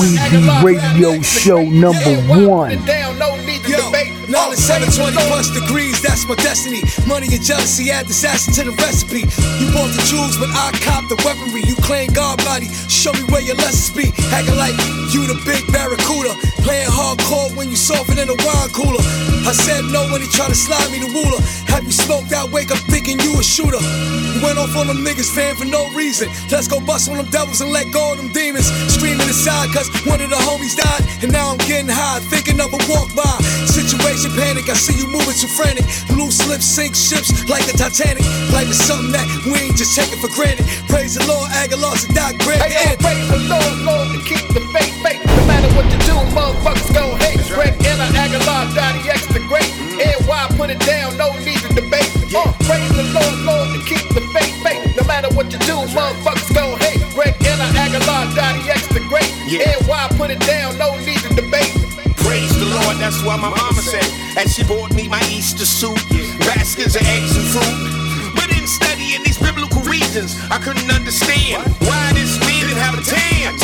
Weezy 0.00 0.62
Radio 0.62 1.20
Show 1.22 1.62
number 1.62 2.16
one. 2.32 2.84
Down, 2.84 3.18
no 3.18 3.36
need 3.44 3.62
to 3.64 3.76
debate. 3.76 4.12
Knowledge 4.28 4.58
720 4.58 5.16
plus 5.28 5.50
degrees, 5.54 6.00
that's 6.02 6.26
my 6.26 6.34
destiny. 6.36 6.82
Money 7.06 7.28
and 7.30 7.42
jealousy 7.42 7.90
add 7.90 8.06
disaster 8.06 8.50
to 8.58 8.70
the 8.70 8.74
recipe. 8.82 9.22
You 9.62 9.70
bought 9.70 9.92
the 9.94 10.02
jewels, 10.10 10.36
but 10.38 10.50
I 10.50 10.72
cop 10.82 11.06
the 11.08 11.16
weaponry. 11.22 11.62
You 11.62 11.76
claim 11.76 12.10
God 12.10 12.38
body, 12.42 12.66
show 12.88 13.12
me 13.12 13.22
where 13.30 13.42
your 13.42 13.56
lessons 13.56 13.94
be. 13.94 14.10
Acting 14.32 14.56
like 14.56 14.74
you 15.14 15.26
the 15.30 15.38
big 15.46 15.62
barracuda. 15.70 16.34
Playing 16.66 16.90
hardcore 16.90 17.54
when 17.54 17.70
you 17.70 17.76
softer 17.76 18.18
in 18.18 18.26
a 18.26 18.36
wine 18.42 18.70
cooler. 18.74 18.98
I 19.46 19.54
said 19.54 19.86
no 19.94 20.10
when 20.10 20.20
he 20.20 20.28
tried 20.34 20.50
to 20.50 20.58
slide 20.58 20.90
me 20.90 20.98
the 20.98 21.10
ruler. 21.14 21.38
Have 21.70 21.84
you 21.84 21.94
smoked 21.94 22.32
out, 22.32 22.50
wake 22.50 22.74
up 22.74 22.82
thinking 22.90 23.20
you 23.20 23.38
a 23.38 23.42
shooter. 23.42 23.78
You 23.78 24.42
went 24.42 24.58
off 24.58 24.74
on 24.74 24.90
them 24.90 25.06
niggas, 25.06 25.25
fan 25.30 25.54
for 25.56 25.64
no 25.64 25.90
reason. 25.92 26.28
Let's 26.50 26.68
go 26.68 26.80
bust 26.80 27.08
on 27.10 27.16
them 27.16 27.30
devils 27.30 27.60
and 27.60 27.70
let 27.70 27.92
go 27.92 28.12
of 28.12 28.18
them 28.18 28.32
demons. 28.32 28.66
Screaming 28.92 29.26
inside, 29.26 29.72
cause 29.72 29.88
one 30.06 30.20
of 30.20 30.30
the 30.30 30.40
homies 30.48 30.76
died. 30.76 31.02
And 31.22 31.32
now 31.32 31.50
I'm 31.50 31.58
getting 31.64 31.88
high, 31.88 32.20
thinking 32.28 32.60
of 32.60 32.72
a 32.72 32.80
walk 32.88 33.14
by. 33.14 33.36
Situation 33.66 34.30
panic, 34.36 34.68
I 34.68 34.74
see 34.74 34.96
you 34.96 35.06
moving 35.08 35.36
too 35.36 35.48
frantic. 35.48 35.86
Loose 36.12 36.40
lips 36.46 36.64
sink 36.64 36.94
ships 36.94 37.32
like 37.48 37.64
the 37.66 37.76
Titanic. 37.76 38.24
Life 38.52 38.70
is 38.70 38.80
something 38.80 39.12
that 39.12 39.26
we 39.44 39.56
ain't 39.68 39.76
just 39.76 39.96
taking 39.96 40.18
for 40.18 40.28
granted. 40.32 40.66
Praise 40.88 41.14
the 41.16 41.24
Lord, 41.26 41.50
Aguilar's 41.52 42.04
and 42.04 42.14
Doc 42.14 42.36
Greg. 42.44 42.60
Hey, 42.60 42.72
hey, 42.72 42.96
praise 42.96 43.28
the 43.28 43.40
Lord, 43.48 43.74
Lord, 43.84 44.08
to 44.14 44.20
keep 44.24 44.44
the 44.52 44.62
faith, 44.72 44.94
faith. 45.02 45.20
No 45.24 45.42
matter 45.46 45.70
what 45.76 45.86
you 45.92 46.00
do, 46.04 46.16
motherfuckers 46.32 46.90
gon' 46.94 47.18
hate. 47.20 47.40
Greg 47.56 47.74
Anna, 47.86 48.04
Aguilar, 48.16 48.74
Dottie 48.74 49.08
X 49.08 49.26
the 49.32 49.40
Great. 49.48 49.70
And 49.96 50.26
why 50.26 50.46
put 50.56 50.70
it 50.70 50.80
down, 50.80 51.16
no 51.16 51.32
need 51.40 51.58
to 51.64 51.68
debate. 51.72 52.10
Uh, 52.34 52.52
praise 52.68 52.90
the 52.92 53.04
Lord, 53.16 53.38
Lord, 53.48 53.68
to 53.72 53.80
keep 53.88 54.06
the 54.12 54.20
faith, 54.32 54.62
faith. 54.62 54.85
Matter 55.16 55.32
what 55.32 55.48
you 55.48 55.58
do, 55.64 55.80
motherfuckers 55.96 56.52
gon' 56.52 56.76
hate. 56.76 57.00
Greg 57.16 57.32
Anna, 57.48 57.64
Aguilar, 57.72 58.36
Dottie 58.36 58.68
X 58.68 58.84
the 58.92 59.00
Great. 59.08 59.32
And 59.48 59.80
why 59.88 60.12
put 60.12 60.28
it 60.28 60.40
down, 60.44 60.76
no 60.76 60.92
need 61.08 61.16
to 61.24 61.32
debate. 61.32 61.72
Praise 62.20 62.52
the 62.60 62.68
Lord, 62.68 63.00
that's 63.00 63.24
what 63.24 63.40
my 63.40 63.48
mama 63.48 63.80
said. 63.80 64.04
And 64.36 64.44
she 64.44 64.60
bought 64.68 64.92
me 64.92 65.08
my 65.08 65.24
Easter 65.32 65.64
suit, 65.64 65.96
baskets 66.44 67.00
of 67.00 67.02
eggs 67.08 67.32
and 67.32 67.48
fruit. 67.48 68.36
But 68.36 68.52
in 68.60 68.68
studying 68.68 69.24
these 69.24 69.40
biblical 69.40 69.80
regions, 69.88 70.36
I 70.52 70.60
couldn't 70.60 70.92
understand 70.92 71.64
why 71.88 72.12
this 72.12 72.36
man 72.44 72.68
didn't 72.68 72.84
have 72.84 73.00
a 73.00 73.00
tan. 73.00 73.56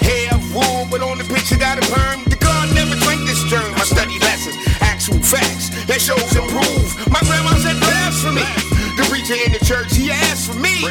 Hair 0.00 0.32
of 0.32 0.48
wool, 0.56 0.88
but 0.88 1.04
on 1.04 1.18
the 1.20 1.28
picture 1.28 1.60
got 1.60 1.76
a 1.76 1.84
perm. 1.92 2.24
The 2.24 2.40
God 2.40 2.72
never 2.72 2.96
drank 3.04 3.20
this 3.28 3.44
germ. 3.52 3.68
I 3.76 3.84
studied 3.84 4.24
lessons, 4.24 4.56
actual 4.80 5.20
facts 5.20 5.68
that 5.92 6.00
shows 6.00 6.32
and 6.32 6.48
prove. 6.48 6.85
Preacher 9.26 9.42
in 9.44 9.52
the 9.52 9.64
church, 9.64 9.94
he 9.96 10.10
asked 10.10 10.46
for 10.46 10.58
me. 10.58 10.86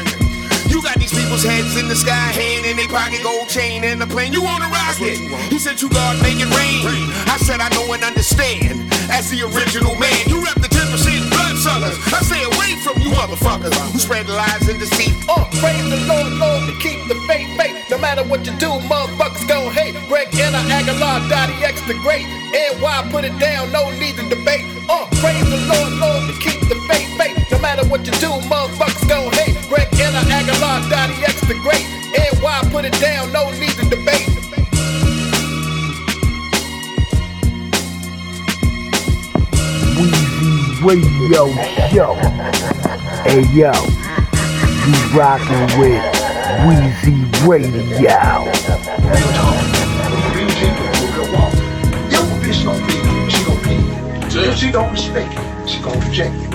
You 0.68 0.82
got 0.82 1.00
these 1.00 1.14
people's 1.14 1.44
heads 1.44 1.78
in 1.78 1.88
the 1.88 1.96
sky, 1.96 2.36
hand 2.36 2.66
in 2.66 2.76
their 2.76 2.88
pocket, 2.88 3.24
gold 3.24 3.48
chain 3.48 3.84
and 3.84 4.02
a 4.02 4.08
plane. 4.08 4.34
You 4.34 4.44
want 4.44 4.64
a 4.64 4.68
rocket? 4.68 5.18
He 5.48 5.60
said, 5.60 5.82
You 5.82 5.90
God 5.90 6.22
make 6.22 6.36
it 6.40 6.50
rain. 6.52 6.84
I 7.32 7.38
said, 7.38 7.62
I 7.62 7.70
know 7.70 7.88
and 7.94 8.04
understand. 8.04 8.92
As 9.08 9.30
the 9.30 9.44
original 9.44 9.96
man, 9.96 10.20
you 10.28 10.44
rep 10.44 10.56
the 10.56 10.68
10% 10.68 10.92
blood 11.32 11.56
suckers. 11.56 11.96
I 12.12 12.20
stay 12.28 12.44
away 12.44 12.76
from 12.84 13.00
you 13.00 13.14
motherfuckers 13.16 13.72
who 13.94 14.00
spread 14.00 14.28
lies 14.28 14.68
and 14.68 14.80
deceit. 14.80 15.16
Uh, 15.30 15.46
praise 15.62 15.88
the 15.88 16.02
Lord, 16.10 16.34
Lord, 16.36 16.68
to 16.68 16.76
keep 16.82 17.00
the 17.08 17.16
faith, 17.30 17.48
faith. 17.56 17.78
No 17.90 17.98
matter 18.00 18.24
what 18.24 18.46
you 18.46 18.52
do, 18.58 18.68
motherfuckers 18.90 19.48
gon' 19.48 19.72
hate. 19.72 19.96
Greg 20.10 20.34
Anna, 20.36 20.60
Aguilar, 20.74 21.30
Dottie 21.30 21.64
X 21.64 21.80
the 21.88 21.94
Great. 22.04 22.26
Why 22.82 23.08
put 23.10 23.24
it 23.24 23.38
down, 23.40 23.72
no 23.72 23.90
need 23.92 24.16
to 24.18 24.28
debate. 24.28 24.66
Uh, 24.90 25.08
praise 25.22 25.48
the 25.48 25.62
Lord, 25.72 25.94
Lord, 26.04 26.24
to 26.28 26.36
keep 26.42 26.60
the 26.68 26.76
faith, 26.90 27.10
faith. 27.18 27.45
No 27.66 27.72
matter 27.72 27.90
what 27.90 28.06
you 28.06 28.12
do, 28.22 28.30
motherfuckers 28.48 29.10
gon' 29.10 29.34
hate. 29.34 29.58
Greg 29.68 29.88
Anna, 30.00 30.20
Aguilar, 30.30 30.88
Dottie 30.88 31.26
X 31.26 31.42
the 31.48 31.56
Great. 31.56 31.84
And 32.16 32.40
why 32.40 32.62
put 32.70 32.86
it 32.86 32.94
down, 33.02 33.32
no 33.34 33.50
need 33.50 33.72
to 33.72 33.90
debate. 33.90 34.30
Weezy 39.98 40.84
Radio 40.86 41.48
Show. 41.90 42.14
Hey 43.26 43.42
yo, 43.52 43.74
you 44.86 45.18
rockin' 45.18 45.66
with 45.80 46.04
Weezy 46.68 47.18
Radio. 47.48 48.46
Your 52.12 52.26
bitch 52.44 52.64
gon' 52.64 52.78
be 52.86 52.94
you, 52.94 53.30
she 53.32 53.44
gon' 53.44 53.60
pay 53.64 53.80
you. 53.82 54.52
If 54.52 54.56
she 54.56 54.72
don't 54.72 54.92
respect 54.92 55.34
you, 55.34 55.68
she 55.68 55.82
gon' 55.82 56.00
reject 56.02 56.36
you. 56.36 56.55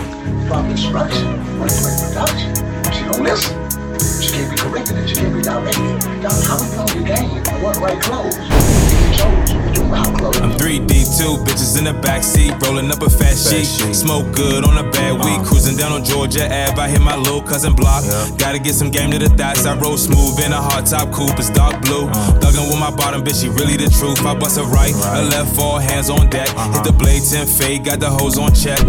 Instruction, 0.50 1.28
when 1.60 1.68
it's 1.68 1.84
like 1.84 2.12
production, 2.12 2.54
she 2.92 3.04
don't 3.04 3.22
listen. 3.22 4.20
She 4.20 4.32
can't 4.32 4.50
be 4.50 4.56
corrected 4.56 4.96
and 4.96 5.08
she 5.08 5.14
can't 5.14 5.32
be 5.32 5.42
directed. 5.42 6.22
Y'all, 6.22 6.42
how 6.42 6.60
we 6.60 6.66
know 6.74 6.86
your 6.92 7.04
game? 7.04 7.42
I 7.46 7.62
want 7.62 7.78
right 7.78 8.00
clothes. 8.02 8.99
You 9.20 9.44
chose, 9.46 9.52
you 9.52 9.72
do 9.74 9.84
mouth 9.84 10.16
clothes. 10.16 10.40
I'm 10.40 10.52
3D, 10.52 10.88
two 11.18 11.36
bitches 11.44 11.78
in 11.78 11.84
the 11.84 11.92
backseat, 11.92 12.60
rolling 12.62 12.90
up 12.90 13.02
a 13.02 13.10
fat 13.10 13.36
sheet. 13.36 13.66
Smoke 13.94 14.34
good 14.34 14.64
on 14.64 14.78
a 14.78 14.90
bad 14.90 15.14
week, 15.20 15.40
uh. 15.40 15.44
cruising 15.44 15.76
down 15.76 15.92
on 15.92 16.04
Georgia 16.04 16.44
Ave. 16.44 16.80
I 16.80 16.88
hit 16.88 17.00
my 17.00 17.16
little 17.16 17.42
cousin 17.42 17.74
block. 17.74 18.04
Gotta 18.38 18.58
get 18.58 18.74
some 18.74 18.90
game 18.90 19.10
to 19.10 19.18
the 19.18 19.28
thoughts. 19.28 19.66
I 19.66 19.76
roll 19.78 19.96
smooth 19.96 20.40
in 20.40 20.52
a 20.52 20.60
hard 20.60 20.86
top 20.86 21.12
coupe, 21.12 21.38
it's 21.38 21.50
dark 21.50 21.82
blue. 21.82 22.08
Uh. 22.08 22.40
Thuggin' 22.40 22.68
with 22.68 22.80
my 22.80 22.90
bottom 22.90 23.22
bitch, 23.22 23.42
she 23.42 23.48
really 23.48 23.76
the 23.76 23.90
truth. 23.90 24.24
I 24.24 24.34
bust 24.34 24.58
a 24.58 24.64
right, 24.64 24.94
a 24.94 25.22
left, 25.28 25.58
all 25.58 25.78
hands 25.78 26.08
on 26.10 26.30
deck. 26.30 26.48
Uh-huh. 26.50 26.72
Hit 26.72 26.84
the 26.84 26.92
blade 26.92 27.22
10 27.22 27.46
fade, 27.46 27.84
got 27.84 28.00
the 28.00 28.10
hose 28.10 28.38
on 28.38 28.54
check. 28.54 28.80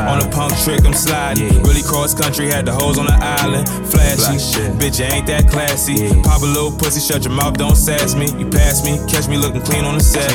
On 0.00 0.18
a 0.22 0.28
punk 0.30 0.56
trick, 0.64 0.84
I'm 0.86 0.94
sliding. 0.94 1.62
Really 1.62 1.82
cross 1.82 2.14
country, 2.14 2.46
had 2.46 2.64
the 2.64 2.72
hose 2.72 2.98
on 2.98 3.06
the 3.06 3.18
island. 3.20 3.68
Flashy, 3.90 4.38
bitch, 4.80 5.00
ain't 5.00 5.26
that 5.26 5.48
classy. 5.48 6.08
Pop 6.22 6.42
a 6.42 6.46
little 6.46 6.72
pussy, 6.72 7.00
shut 7.00 7.24
your 7.24 7.34
mouth, 7.34 7.58
don't 7.58 7.76
sass 7.76 8.14
me. 8.14 8.26
You 8.38 8.48
pass 8.48 8.84
me, 8.84 8.96
catch 9.10 9.28
me 9.28 9.36
looking 9.36 9.60
clean 9.62 9.84
on 9.84 9.96
the 9.96 10.00
set. 10.00 10.30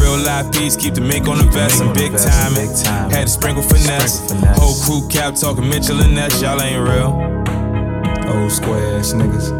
Real 0.00 0.18
life 0.18 0.52
piece, 0.52 0.76
keep 0.76 0.94
the 0.94 1.00
mink 1.00 1.26
on 1.26 1.38
the 1.38 1.44
vest. 1.44 1.80
I'm 1.82 1.92
big 1.94 2.12
time. 2.12 2.52
Had 3.10 3.26
to 3.26 3.28
sprinkle 3.28 3.62
finesse. 3.62 4.30
Whole 4.58 4.76
crew 4.84 5.08
cap 5.08 5.34
talking 5.34 5.68
Mitchell 5.68 6.00
and 6.00 6.14
Ness, 6.14 6.40
y'all 6.42 6.60
ain't 6.60 6.82
real. 6.86 7.16
Old 8.28 8.52
square 8.52 8.98
ass 8.98 9.12
niggas. 9.14 9.58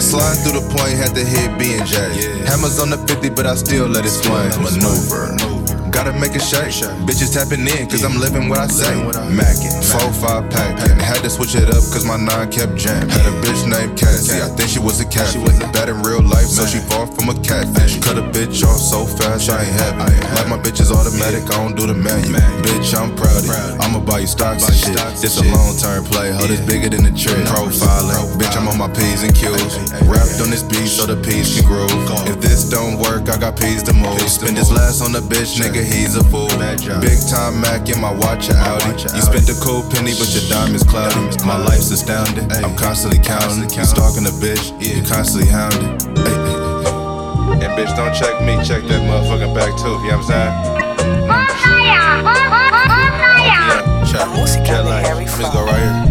Sliding 0.00 0.42
through 0.42 0.60
the 0.60 0.66
point, 0.74 0.96
had 0.96 1.14
to 1.14 1.24
hit 1.24 1.58
B 1.58 1.74
and 1.74 1.86
J. 1.86 2.44
Hammers 2.46 2.80
on 2.80 2.90
the 2.90 2.98
50, 3.06 3.30
but 3.30 3.46
I 3.46 3.54
still 3.54 3.86
let 3.86 4.04
it 4.04 4.10
swing. 4.10 4.50
Maneuver. 4.62 5.59
Gotta 6.00 6.16
make 6.16 6.32
a 6.32 6.40
shake. 6.40 6.72
Bitches 7.04 7.36
tapping 7.36 7.60
in, 7.60 7.84
cause 7.84 8.08
I'm 8.08 8.16
living 8.16 8.48
what 8.48 8.56
I 8.56 8.68
say. 8.68 8.88
Mackin', 9.36 9.84
4-5 9.84 10.48
pack. 10.48 10.80
Had 10.96 11.20
to 11.20 11.28
switch 11.28 11.54
it 11.54 11.68
up, 11.68 11.84
cause 11.92 12.06
my 12.08 12.16
nine 12.16 12.48
kept 12.48 12.72
jam. 12.80 13.04
Had 13.04 13.28
a 13.28 13.36
bitch 13.44 13.68
named 13.68 14.00
Cassie, 14.00 14.40
I 14.40 14.48
think 14.56 14.70
she 14.70 14.78
was 14.78 14.96
a 15.00 15.04
cat. 15.04 15.28
She 15.28 15.36
was 15.36 15.52
bad 15.76 15.90
in 15.90 16.00
real 16.00 16.22
life, 16.22 16.48
so 16.48 16.64
she 16.64 16.78
far 16.88 17.04
from 17.04 17.28
a 17.28 17.36
catfish. 17.44 18.00
Cut 18.00 18.16
a 18.16 18.24
bitch 18.32 18.64
off 18.64 18.80
so 18.80 19.04
fast, 19.04 19.50
I 19.50 19.60
ain't 19.60 19.76
it. 19.76 20.24
Like 20.40 20.48
my 20.48 20.56
bitch 20.56 20.80
is 20.80 20.88
automatic, 20.88 21.44
I 21.52 21.60
don't 21.60 21.76
do 21.76 21.84
the 21.84 21.92
manual. 21.92 22.40
Bitch, 22.64 22.96
I'm 22.96 23.12
proud 23.12 23.36
of 23.36 23.44
you. 23.44 23.76
I'ma 23.84 24.00
buy 24.00 24.24
you 24.24 24.26
stocks 24.26 24.64
and 24.64 24.72
shit. 24.72 24.96
This 25.20 25.36
a 25.36 25.44
long 25.52 25.76
term 25.76 26.08
play, 26.08 26.32
ho, 26.32 26.48
this 26.48 26.64
bigger 26.64 26.88
than 26.88 27.04
the 27.04 27.12
trick. 27.12 27.44
Profiling, 27.44 28.40
bitch, 28.40 28.56
I'm 28.56 28.72
on 28.72 28.78
my 28.78 28.88
P's 28.88 29.20
and 29.20 29.36
Q's. 29.36 29.76
Wrapped 30.08 30.40
on 30.40 30.48
this 30.48 30.64
beat 30.64 30.88
so 30.88 31.04
the 31.04 31.20
P's 31.20 31.60
can 31.60 31.68
groove. 31.68 31.92
If 32.24 32.40
this 32.40 32.64
don't 32.70 32.96
work, 32.96 33.28
I 33.28 33.36
got 33.36 33.60
P's 33.60 33.82
to 33.84 33.92
move. 33.92 34.16
Spend 34.30 34.56
this 34.56 34.72
last 34.72 35.02
on 35.02 35.12
the 35.12 35.20
bitch, 35.20 35.60
nigga, 35.60 35.89
he's 35.90 36.16
a 36.16 36.24
fool. 36.24 36.48
Big 37.00 37.18
time 37.28 37.60
Mac 37.60 37.88
in 37.88 38.00
my 38.00 38.12
watch 38.12 38.48
a 38.48 38.54
Audi. 38.54 39.02
You 39.02 39.22
spent 39.22 39.48
a 39.50 39.56
cool 39.60 39.82
penny, 39.90 40.14
but 40.14 40.30
your 40.32 40.46
diamond's 40.48 40.84
cloudy. 40.84 41.14
My 41.44 41.58
life's 41.58 41.90
astounding. 41.90 42.50
I'm 42.52 42.76
constantly 42.76 43.18
counting. 43.18 43.68
You 43.70 43.84
stalking 43.84 44.26
a 44.26 44.34
bitch, 44.40 44.70
you 44.80 45.02
constantly 45.02 45.50
hounding. 45.50 45.98
And 47.60 47.72
bitch, 47.76 47.94
don't 47.96 48.14
check 48.14 48.40
me, 48.42 48.56
check 48.64 48.82
that 48.88 49.02
motherfucking 49.04 49.54
back 49.54 49.76
too. 49.78 49.90
You 50.04 50.12
know 50.12 50.18
what 50.18 50.30
I'm 50.30 50.79
Yeah, 54.12 54.26
check. 54.26 54.66
Jet 54.66 54.84
lag. 54.84 55.06
Let's 55.06 55.38
go 55.54 55.64
right 55.64 55.78
here. 55.78 56.10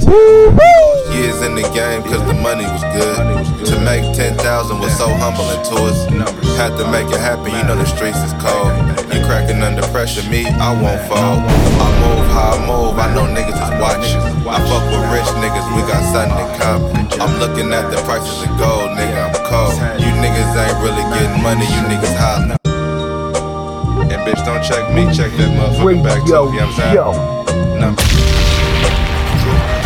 Years 1.11 1.41
in 1.41 1.55
the 1.55 1.67
game, 1.75 2.01
cause 2.03 2.23
the 2.25 2.33
money 2.33 2.63
was 2.63 2.83
good. 2.95 3.67
To 3.67 3.75
make 3.81 4.03
10,000 4.15 4.39
was 4.79 4.95
so 4.97 5.07
humbling 5.19 5.59
to 5.67 5.75
us. 5.83 6.07
Had 6.55 6.77
to 6.77 6.87
make 6.91 7.07
it 7.11 7.19
happen, 7.19 7.51
you 7.51 7.63
know 7.63 7.75
the 7.75 7.85
streets 7.85 8.19
is 8.23 8.31
cold. 8.39 8.71
You 9.11 9.19
cracking 9.27 9.61
under 9.63 9.83
pressure, 9.91 10.27
me, 10.29 10.45
I 10.47 10.71
won't 10.71 11.01
fall. 11.07 11.39
I 11.43 11.87
move 12.03 12.25
how 12.31 12.55
I 12.55 12.67
move, 12.67 12.99
I 12.99 13.13
know 13.13 13.27
niggas 13.27 13.59
is 13.59 13.73
watching. 13.79 14.23
I 14.47 14.59
fuck 14.67 14.83
with 14.91 15.05
rich 15.11 15.29
niggas, 15.43 15.67
we 15.75 15.81
got 15.87 16.03
something 16.07 16.39
in 16.39 16.49
common. 16.59 17.21
I'm 17.21 17.39
looking 17.39 17.73
at 17.73 17.91
the 17.91 18.01
prices 18.03 18.43
of 18.43 18.51
gold, 18.57 18.95
nigga, 18.95 19.27
I'm 19.27 19.35
cold. 19.47 19.75
You 19.99 20.11
niggas 20.23 20.55
ain't 20.55 20.79
really 20.83 21.03
getting 21.15 21.43
money, 21.43 21.67
you 21.67 21.81
niggas 21.91 22.15
hollering. 22.15 22.68
Bitch, 24.29 24.45
don't 24.45 24.61
check 24.61 24.85
me, 24.93 25.09
check 25.09 25.33
that 25.41 25.49
motherfucking 25.57 26.05
back 26.05 26.21
too, 26.21 26.53
you 26.53 26.61
know 26.61 26.69
what 26.69 26.77
I'm 26.77 26.77
saying? 26.77 27.81
Number. 27.81 27.97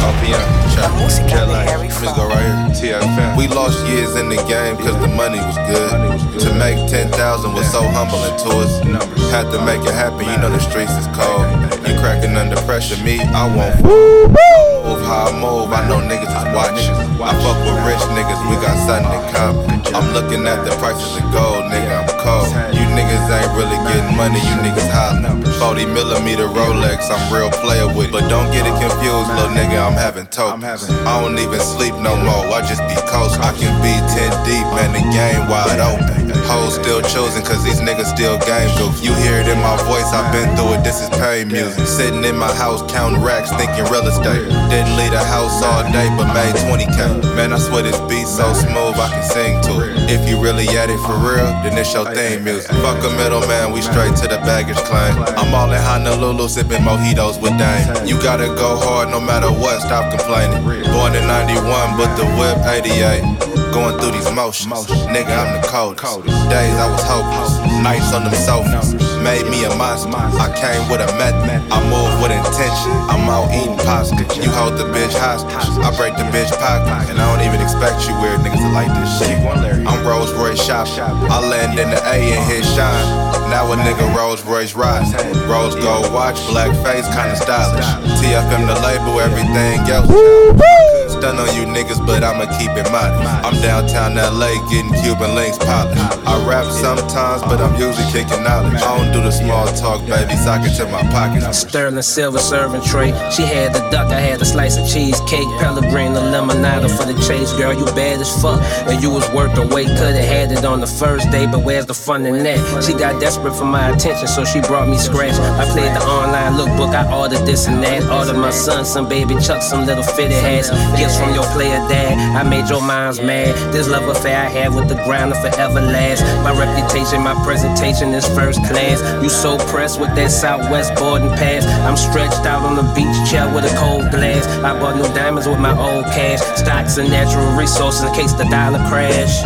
OPM, 0.04 0.44
check. 0.76 0.84
Jet. 1.32 1.80
Let's 1.80 2.12
go 2.12 2.28
right 2.28 2.44
here. 2.76 3.00
TFM. 3.00 3.40
We 3.40 3.48
lost 3.48 3.80
years 3.88 4.20
in 4.20 4.28
the 4.28 4.36
game 4.44 4.76
cause 4.84 5.00
the 5.00 5.08
money 5.08 5.40
was 5.40 5.56
good. 5.72 5.96
To 6.44 6.52
make 6.60 6.76
10,000 6.92 7.16
was 7.56 7.72
so 7.72 7.88
humbling 7.96 8.36
to 8.44 8.50
us. 8.60 8.84
Had 9.32 9.48
to 9.56 9.64
make 9.64 9.80
it 9.88 9.96
happen, 9.96 10.28
you 10.28 10.36
know 10.36 10.52
the 10.52 10.60
streets 10.60 10.92
is 11.00 11.08
cold. 11.16 11.48
You 11.88 11.96
cracking 12.04 12.36
under 12.36 12.60
pressure, 12.68 13.02
me, 13.02 13.24
I 13.24 13.48
won't. 13.48 13.80
Move 13.80 15.00
how 15.08 15.32
I 15.32 15.40
move, 15.40 15.72
I 15.72 15.88
know 15.88 16.04
niggas 16.04 16.28
is 16.28 16.48
watching. 16.52 16.92
I 17.24 17.32
fuck 17.40 17.64
with 17.64 17.80
rich 17.88 18.04
niggas, 18.12 18.44
we 18.52 18.60
got 18.60 18.76
something 18.84 19.08
in 19.08 19.24
common. 19.32 19.72
I'm 19.96 20.12
looking 20.12 20.44
at 20.52 20.68
the 20.68 20.76
prices 20.84 21.16
of 21.16 21.24
gold, 21.32 21.72
nigga, 21.72 21.96
I'm 21.96 22.12
cold. 22.20 22.52
You 22.76 22.83
niggas 22.94 23.26
ain't 23.30 23.52
really 23.58 23.78
getting 23.90 24.16
money, 24.16 24.40
you 24.40 24.56
niggas 24.64 24.90
hollering. 24.90 25.44
40 25.60 25.86
millimeter 25.88 26.48
Rolex, 26.48 27.10
I'm 27.10 27.22
real 27.34 27.50
player 27.50 27.88
with 27.88 28.10
it. 28.10 28.12
But 28.12 28.30
don't 28.30 28.52
get 28.52 28.66
it 28.66 28.76
confused, 28.80 29.30
little 29.36 29.54
nigga, 29.54 29.82
I'm 29.82 29.94
having 29.98 30.28
tokens. 30.28 30.90
I 31.06 31.22
don't 31.22 31.38
even 31.38 31.60
sleep 31.60 31.96
no 32.00 32.16
more, 32.16 32.48
I 32.54 32.62
just 32.62 32.82
be 32.88 32.96
coast. 33.10 33.40
I 33.40 33.52
can 33.58 33.74
be 33.82 33.94
10 34.14 34.46
deep, 34.46 34.66
man, 34.78 34.94
the 34.94 35.04
game 35.12 35.50
wide 35.50 35.80
open. 35.80 36.23
Hoes 36.46 36.76
still 36.76 37.02
choosing, 37.02 37.44
cause 37.44 37.64
these 37.64 37.80
niggas 37.80 38.12
still 38.14 38.38
game 38.40 38.70
goof. 38.78 39.04
You 39.04 39.14
hear 39.16 39.40
it 39.40 39.48
in 39.48 39.60
my 39.60 39.78
voice, 39.88 40.10
I've 40.12 40.32
been 40.34 40.56
through 40.56 40.80
it, 40.80 40.84
this 40.84 41.02
is 41.02 41.10
pain 41.22 41.48
music. 41.48 41.88
Sitting 41.88 42.24
in 42.24 42.38
my 42.38 42.54
house, 42.54 42.82
counting 42.92 43.22
racks, 43.22 43.52
thinking 43.54 43.86
real 43.92 44.06
estate. 44.08 44.44
Didn't 44.70 44.96
leave 44.98 45.12
the 45.12 45.24
house 45.24 45.62
all 45.64 45.84
day, 45.92 46.10
but 46.18 46.34
made 46.34 46.56
20k. 46.66 47.36
Man, 47.36 47.54
I 47.54 47.60
swear 47.60 47.84
this 47.84 48.00
beat 48.10 48.28
so 48.28 48.52
smooth, 48.54 48.98
I 49.00 49.10
can 49.10 49.24
sing 49.24 49.62
to 49.70 49.74
it. 49.86 50.12
If 50.12 50.28
you 50.28 50.42
really 50.42 50.68
at 50.78 50.90
it 50.90 51.00
for 51.06 51.16
real, 51.16 51.48
then 51.64 51.78
it's 51.78 51.94
your 51.94 52.06
theme 52.14 52.44
music. 52.44 52.72
Fuck 52.84 53.04
a 53.04 53.10
middleman, 53.16 53.72
we 53.72 53.82
straight 53.82 54.16
to 54.22 54.28
the 54.28 54.40
baggage 54.44 54.82
claim. 54.90 55.16
I'm 55.38 55.54
all 55.54 55.72
in 55.72 55.82
Honolulu, 55.82 56.50
sipping 56.50 56.82
mojitos 56.82 57.42
with 57.42 57.58
Dame. 57.58 58.08
You 58.08 58.22
gotta 58.22 58.48
go 58.48 58.78
hard 58.78 59.10
no 59.10 59.20
matter 59.20 59.50
what, 59.50 59.82
stop 59.82 60.12
complaining. 60.12 60.64
Born 60.92 61.16
in 61.16 61.26
91, 61.28 61.98
but 61.98 62.16
the 62.16 62.26
whip 62.38 62.58
88. 62.66 63.53
Going 63.74 63.98
through 63.98 64.14
these 64.14 64.30
motions. 64.32 64.86
Nigga, 65.10 65.34
I'm 65.34 65.58
the 65.58 65.68
coldest. 65.68 66.22
Days 66.54 66.78
I 66.78 66.88
was 66.94 67.02
hopeless. 67.10 67.58
Nights 67.82 68.14
on 68.14 68.24
them 68.24 68.38
sofas. 68.38 68.94
Made 69.26 69.50
me 69.50 69.66
a 69.66 69.74
monster. 69.76 70.14
I 70.14 70.54
came 70.54 70.86
with 70.94 71.02
a 71.02 71.10
method. 71.18 71.58
I 71.74 71.82
move 71.90 72.22
with 72.22 72.30
intention. 72.30 72.94
I'm 73.10 73.26
out 73.26 73.50
eating 73.50 73.74
pasta. 73.82 74.22
You 74.38 74.54
hold 74.54 74.78
the 74.78 74.86
bitch 74.94 75.18
hostage. 75.18 75.58
I 75.82 75.90
break 75.98 76.14
the 76.22 76.28
bitch 76.30 76.54
pocket. 76.62 77.10
And 77.10 77.18
I 77.18 77.26
don't 77.34 77.42
even 77.42 77.66
expect 77.66 78.06
you 78.06 78.14
weird 78.22 78.46
niggas 78.46 78.62
to 78.62 78.70
like 78.78 78.94
this 78.94 79.10
shit. 79.18 79.42
I'm 79.42 80.06
Rolls 80.06 80.32
Royce 80.34 80.62
shopping. 80.62 81.02
I 81.34 81.42
land 81.42 81.74
in 81.80 81.90
the 81.90 81.98
A 81.98 82.18
and 82.30 82.46
hit 82.46 82.64
shine. 82.78 83.34
Now 83.50 83.74
a 83.74 83.76
nigga 83.76 84.06
Rolls 84.16 84.46
Royce 84.46 84.76
ride. 84.76 85.10
Rose 85.50 85.74
gold 85.82 86.14
watch, 86.14 86.38
black 86.48 86.70
face, 86.86 87.10
kinda 87.10 87.36
stylish. 87.36 87.90
TFM 88.22 88.70
the 88.70 88.78
label, 88.86 89.20
everything 89.20 89.82
else. 89.90 91.03
Stun 91.24 91.40
on 91.40 91.56
you 91.56 91.64
niggas, 91.64 92.06
but 92.06 92.22
I'ma 92.22 92.52
keep 92.60 92.76
it 92.76 92.84
modest. 92.92 93.24
I'm 93.48 93.56
downtown 93.62 94.16
LA 94.20 94.60
getting 94.68 94.92
Cuban 94.92 95.34
links 95.36 95.58
polished. 95.58 95.96
I 96.28 96.36
rap 96.46 96.66
sometimes, 96.66 97.42
but 97.44 97.62
I'm 97.62 97.80
usually 97.80 98.04
kicking 98.12 98.44
knowledge. 98.44 98.76
I 98.76 98.98
don't 98.98 99.14
do 99.14 99.22
the 99.24 99.32
small 99.32 99.66
talk, 99.68 100.04
baby, 100.06 100.36
sock 100.36 100.68
it 100.68 100.76
to 100.76 100.86
my 100.92 101.00
pockets. 101.16 101.60
Sterling 101.60 102.02
silver 102.02 102.40
serving 102.40 102.82
tray. 102.82 103.16
She 103.32 103.44
had 103.44 103.74
the 103.74 103.80
duck, 103.90 104.12
I 104.12 104.20
had 104.20 104.42
a 104.42 104.46
slice 104.46 104.76
of 104.76 104.84
cheesecake. 104.86 105.48
Pellegrino 105.64 106.20
lemonade 106.20 106.92
for 106.92 107.06
the 107.06 107.16
chase. 107.26 107.54
Girl, 107.54 107.72
you 107.72 107.86
bad 107.96 108.20
as 108.20 108.28
fuck. 108.42 108.60
And 108.92 109.02
you 109.02 109.10
was 109.10 109.24
worth 109.32 109.56
the 109.56 109.66
wait. 109.66 109.88
Could've 109.88 110.28
had 110.28 110.52
it 110.52 110.66
on 110.66 110.82
the 110.82 110.88
first 110.88 111.32
day, 111.32 111.46
but 111.46 111.64
where's 111.64 111.86
the 111.86 111.94
fun 111.94 112.26
in 112.26 112.44
that? 112.44 112.84
She 112.84 112.92
got 112.92 113.22
desperate 113.22 113.56
for 113.56 113.64
my 113.64 113.96
attention, 113.96 114.28
so 114.28 114.44
she 114.44 114.60
brought 114.60 114.90
me 114.90 114.98
scratch. 114.98 115.40
I 115.40 115.64
played 115.72 115.96
the 115.96 116.04
online 116.04 116.60
lookbook, 116.60 116.94
I 116.94 117.08
ordered 117.16 117.46
this 117.48 117.66
and 117.68 117.82
that. 117.82 118.04
Ordered 118.12 118.38
my 118.38 118.52
son 118.52 118.84
some 118.84 119.08
baby 119.08 119.36
chuck, 119.40 119.62
some 119.62 119.86
little 119.86 120.04
fitted 120.04 120.44
hats. 120.44 120.70
Gifts 121.00 121.13
from 121.18 121.34
your 121.34 121.46
player 121.54 121.80
dad. 121.90 122.18
I 122.36 122.44
made 122.44 122.70
your 122.70 122.82
minds 122.82 123.20
mad. 123.20 123.56
This 123.74 123.88
love 123.88 124.08
affair 124.08 124.38
I 124.38 124.50
had 124.50 124.74
with 124.74 124.88
the 124.90 124.96
ground 125.06 125.32
will 125.32 125.42
forever 125.42 125.82
last. 125.82 126.22
My 126.44 126.52
reputation, 126.58 127.22
my 127.22 127.36
presentation 127.44 128.14
is 128.14 128.26
first 128.30 128.60
class. 128.66 129.02
You 129.24 129.30
so 129.30 129.58
pressed 129.58 130.00
with 130.00 130.14
that 130.16 130.32
Southwest 130.32 130.96
boarding 130.96 131.30
pass. 131.30 131.66
I'm 131.88 131.98
stretched 131.98 132.46
out 132.46 132.64
on 132.64 132.76
the 132.76 132.84
beach 132.94 133.30
chair 133.30 133.48
with 133.54 133.66
a 133.66 133.76
cold 133.78 134.10
glass. 134.12 134.48
I 134.64 134.78
bought 134.80 134.96
new 134.96 135.08
diamonds 135.14 135.48
with 135.48 135.60
my 135.60 135.78
old 135.78 136.06
cash. 136.06 136.40
Stocks 136.60 136.98
and 136.98 137.10
natural 137.10 137.52
resources 137.58 138.04
in 138.04 138.14
case 138.14 138.34
the 138.34 138.46
dollar 138.46 138.80
crash. 138.90 139.44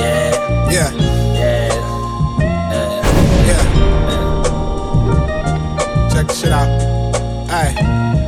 Yeah. 0.00 0.32
Yeah. 0.70 0.90
Yeah. 1.34 1.72
Yeah. 3.46 3.68
Check 6.12 6.26
this 6.28 6.40
shit 6.40 6.52
out. 6.52 6.68
Hey. 7.48 8.19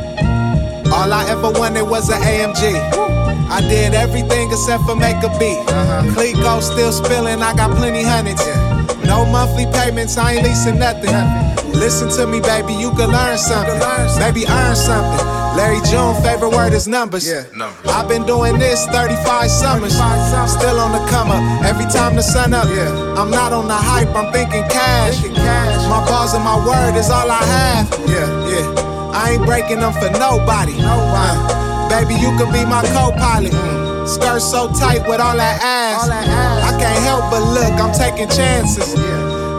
All 1.03 1.12
I 1.12 1.29
ever 1.31 1.51
wanted 1.51 1.83
was 1.83 2.11
an 2.11 2.23
AMG. 2.23 2.79
I 3.51 3.61
did 3.62 3.93
everything 3.93 4.53
except 4.53 4.85
for 4.85 4.95
make 4.95 5.19
a 5.25 5.31
beat. 5.37 5.59
Uh-huh. 5.67 6.07
Clico 6.15 6.62
still 6.62 6.93
spilling, 6.93 7.43
I 7.43 7.57
got 7.57 7.77
plenty 7.77 8.05
hundreds. 8.05 8.47
No 9.05 9.27
monthly 9.27 9.67
payments, 9.67 10.17
I 10.17 10.35
ain't 10.35 10.45
leasing 10.47 10.79
nothing. 10.79 11.11
Listen 11.75 12.09
to 12.11 12.29
me, 12.29 12.41
baby, 12.41 12.75
you 12.75 12.93
can 12.93 13.11
learn 13.11 13.37
something. 13.37 13.75
Maybe 14.21 14.47
earn 14.47 14.77
something. 14.77 15.27
Larry 15.59 15.83
June, 15.91 16.15
favorite 16.23 16.55
word 16.55 16.73
is 16.73 16.87
numbers. 16.87 17.27
Yeah. 17.27 17.51
I've 17.87 18.07
been 18.07 18.25
doing 18.25 18.61
this 18.61 18.87
35 18.87 19.51
summers. 19.51 19.95
Still 19.95 20.79
on 20.79 20.93
the 20.93 21.03
come 21.11 21.33
up. 21.33 21.43
Every 21.65 21.87
time 21.91 22.15
the 22.15 22.23
sun 22.23 22.55
up, 22.55 22.69
I'm 23.19 23.29
not 23.29 23.53
on 23.53 23.67
the 23.67 23.75
hype, 23.75 24.15
I'm 24.15 24.33
thinking 24.33 24.62
cash. 24.71 25.19
My 25.91 26.07
balls 26.07 26.33
and 26.33 26.45
my 26.45 26.65
word 26.65 26.97
is 26.97 27.11
all 27.11 27.29
I 27.29 27.43
have. 27.43 27.91
Yeah, 28.07 28.49
yeah. 28.49 28.91
I 29.12 29.33
ain't 29.33 29.44
breaking 29.44 29.81
them 29.81 29.92
for 29.92 30.11
nobody. 30.18 30.75
Uh, 30.79 31.88
baby, 31.88 32.14
you 32.14 32.37
could 32.37 32.53
be 32.53 32.64
my 32.64 32.83
co-pilot. 32.96 33.53
Skirt 34.09 34.40
so 34.40 34.68
tight 34.72 35.07
with 35.07 35.20
all 35.20 35.37
that 35.37 35.62
ass. 35.62 36.09
I 36.09 36.72
can't 36.81 37.03
help 37.05 37.31
but 37.31 37.44
look, 37.55 37.72
I'm 37.79 37.92
taking 37.94 38.29
chances. 38.29 38.94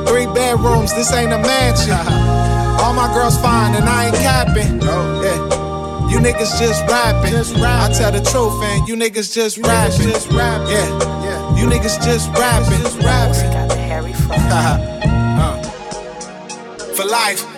Three 0.10 0.26
bedrooms, 0.28 0.94
this 0.94 1.14
ain't 1.14 1.32
a 1.32 1.38
mansion. 1.40 1.94
All 2.84 2.94
my 2.94 3.08
girls 3.14 3.38
fine 3.38 3.76
and 3.76 3.86
I 3.86 4.08
ain't 4.08 4.16
capping. 4.16 4.82
Yeah. 4.82 5.64
You 6.10 6.20
niggas 6.20 6.60
just 6.60 6.86
rapping. 6.88 7.34
I 7.64 7.92
tell 7.98 8.12
the 8.12 8.22
truth, 8.22 8.62
and 8.62 8.88
you 8.88 8.96
niggas 8.96 9.34
just 9.34 9.58
rapping. 9.58 10.10
Yeah, 10.10 10.88
yeah. 11.24 11.58
You 11.58 11.66
niggas 11.66 12.04
just 12.04 12.30
rapping. 12.38 12.80
Just 12.84 13.00
rapping. 13.00 13.50
For 16.78 16.96
for 16.96 17.06
life. 17.06 17.53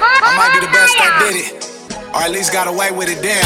I 0.00 0.36
might 0.36 0.52
be 0.56 0.64
the 0.64 0.72
best 0.72 0.96
that 0.96 1.12
did 1.20 1.36
it, 1.36 1.48
or 2.14 2.24
at 2.24 2.30
least 2.30 2.52
got 2.52 2.68
away 2.68 2.90
with 2.90 3.08
it. 3.08 3.20
Damn. 3.22 3.44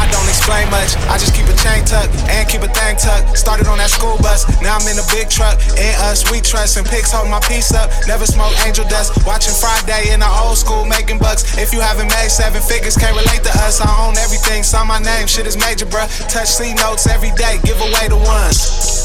I 0.00 0.08
don't 0.08 0.28
explain 0.32 0.64
much. 0.72 0.96
I 1.12 1.20
just 1.20 1.36
keep 1.36 1.44
a 1.44 1.56
chain 1.60 1.84
tucked 1.84 2.16
and 2.32 2.48
keep 2.48 2.64
a 2.64 2.72
thing 2.72 2.96
tucked. 2.96 3.36
Started 3.36 3.68
on 3.68 3.76
that 3.78 3.92
school 3.92 4.16
bus, 4.24 4.48
now 4.64 4.80
I'm 4.80 4.86
in 4.88 4.96
a 4.96 5.06
big 5.12 5.28
truck. 5.28 5.60
In 5.76 5.92
us, 6.08 6.24
we 6.32 6.40
trust 6.40 6.80
and 6.80 6.86
pigs 6.88 7.12
hold 7.12 7.28
my 7.28 7.40
peace 7.44 7.72
up. 7.76 7.92
Never 8.08 8.24
smoke 8.24 8.56
angel 8.64 8.88
dust. 8.88 9.12
Watching 9.26 9.52
Friday 9.52 10.08
in 10.12 10.20
the 10.20 10.30
old 10.40 10.56
school 10.56 10.88
making 10.88 11.18
bucks. 11.18 11.58
If 11.58 11.72
you 11.72 11.80
haven't 11.80 12.08
made 12.08 12.32
seven 12.32 12.62
figures, 12.62 12.96
can't 12.96 13.12
relate 13.12 13.44
to 13.44 13.52
us. 13.60 13.80
I 13.80 13.90
own 14.00 14.16
everything, 14.16 14.62
sign 14.62 14.88
my 14.88 14.98
name. 14.98 15.26
Shit 15.28 15.46
is 15.46 15.60
major, 15.60 15.86
bruh. 15.86 16.08
Touch 16.32 16.48
C 16.48 16.72
notes 16.74 17.06
every 17.06 17.32
day, 17.36 17.60
give 17.62 17.78
away 17.80 18.08
the 18.08 18.16
ones. 18.16 18.99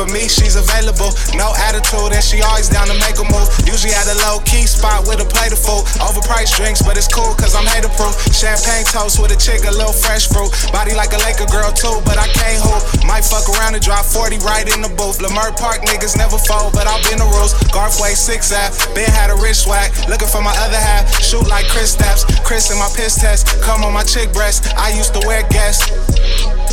For 0.00 0.08
me, 0.16 0.32
she's 0.32 0.56
available. 0.56 1.12
No 1.36 1.52
attitude, 1.68 2.16
and 2.16 2.24
she 2.24 2.40
always 2.40 2.72
down 2.72 2.88
to 2.88 2.96
make 3.04 3.20
a 3.20 3.26
move. 3.28 3.44
Usually 3.68 3.92
at 3.92 4.08
a 4.08 4.16
low 4.24 4.40
key 4.48 4.64
spot 4.64 5.04
with 5.04 5.20
a 5.20 5.28
plate 5.28 5.52
of 5.52 5.60
food. 5.60 5.84
Overpriced 6.00 6.56
drinks, 6.56 6.80
but 6.80 6.96
it's 6.96 7.04
cool, 7.04 7.36
cause 7.36 7.52
I'm 7.52 7.68
hater 7.68 7.92
proof. 8.00 8.16
Champagne 8.32 8.88
toast 8.88 9.20
with 9.20 9.28
a 9.28 9.36
chick, 9.36 9.68
a 9.68 9.74
little 9.76 9.92
fresh 9.92 10.24
fruit. 10.24 10.56
Body 10.72 10.96
like 10.96 11.12
a 11.12 11.20
Laker 11.20 11.44
girl, 11.52 11.68
too, 11.76 12.00
but 12.08 12.16
I 12.16 12.32
can't 12.32 12.64
hoop. 12.64 12.80
Might 13.04 13.28
fuck 13.28 13.44
around 13.52 13.76
and 13.76 13.84
drop 13.84 14.08
40 14.08 14.40
right 14.40 14.64
in 14.72 14.80
the 14.80 14.88
booth. 14.88 15.20
Leimert 15.20 15.60
Park 15.60 15.84
niggas 15.84 16.16
never 16.16 16.40
fold, 16.48 16.72
but 16.72 16.88
I'll 16.88 17.04
bend 17.04 17.20
the 17.20 17.28
rules. 17.36 17.52
Garthway 17.68 18.16
6 18.16 18.56
app, 18.56 18.72
Ben 18.96 19.04
had 19.04 19.28
a 19.28 19.36
rich 19.36 19.68
swag. 19.68 19.92
Looking 20.08 20.32
for 20.32 20.40
my 20.40 20.56
other 20.64 20.80
half, 20.80 21.12
shoot 21.20 21.44
like 21.44 21.68
Chris 21.68 21.92
Steps. 21.92 22.24
Chris 22.40 22.72
in 22.72 22.80
my 22.80 22.88
piss 22.96 23.20
test, 23.20 23.52
come 23.60 23.84
on 23.84 23.92
my 23.92 24.08
chick 24.08 24.32
breast. 24.32 24.72
I 24.80 24.96
used 24.96 25.12
to 25.12 25.20
wear 25.28 25.44
guests. 25.52 25.92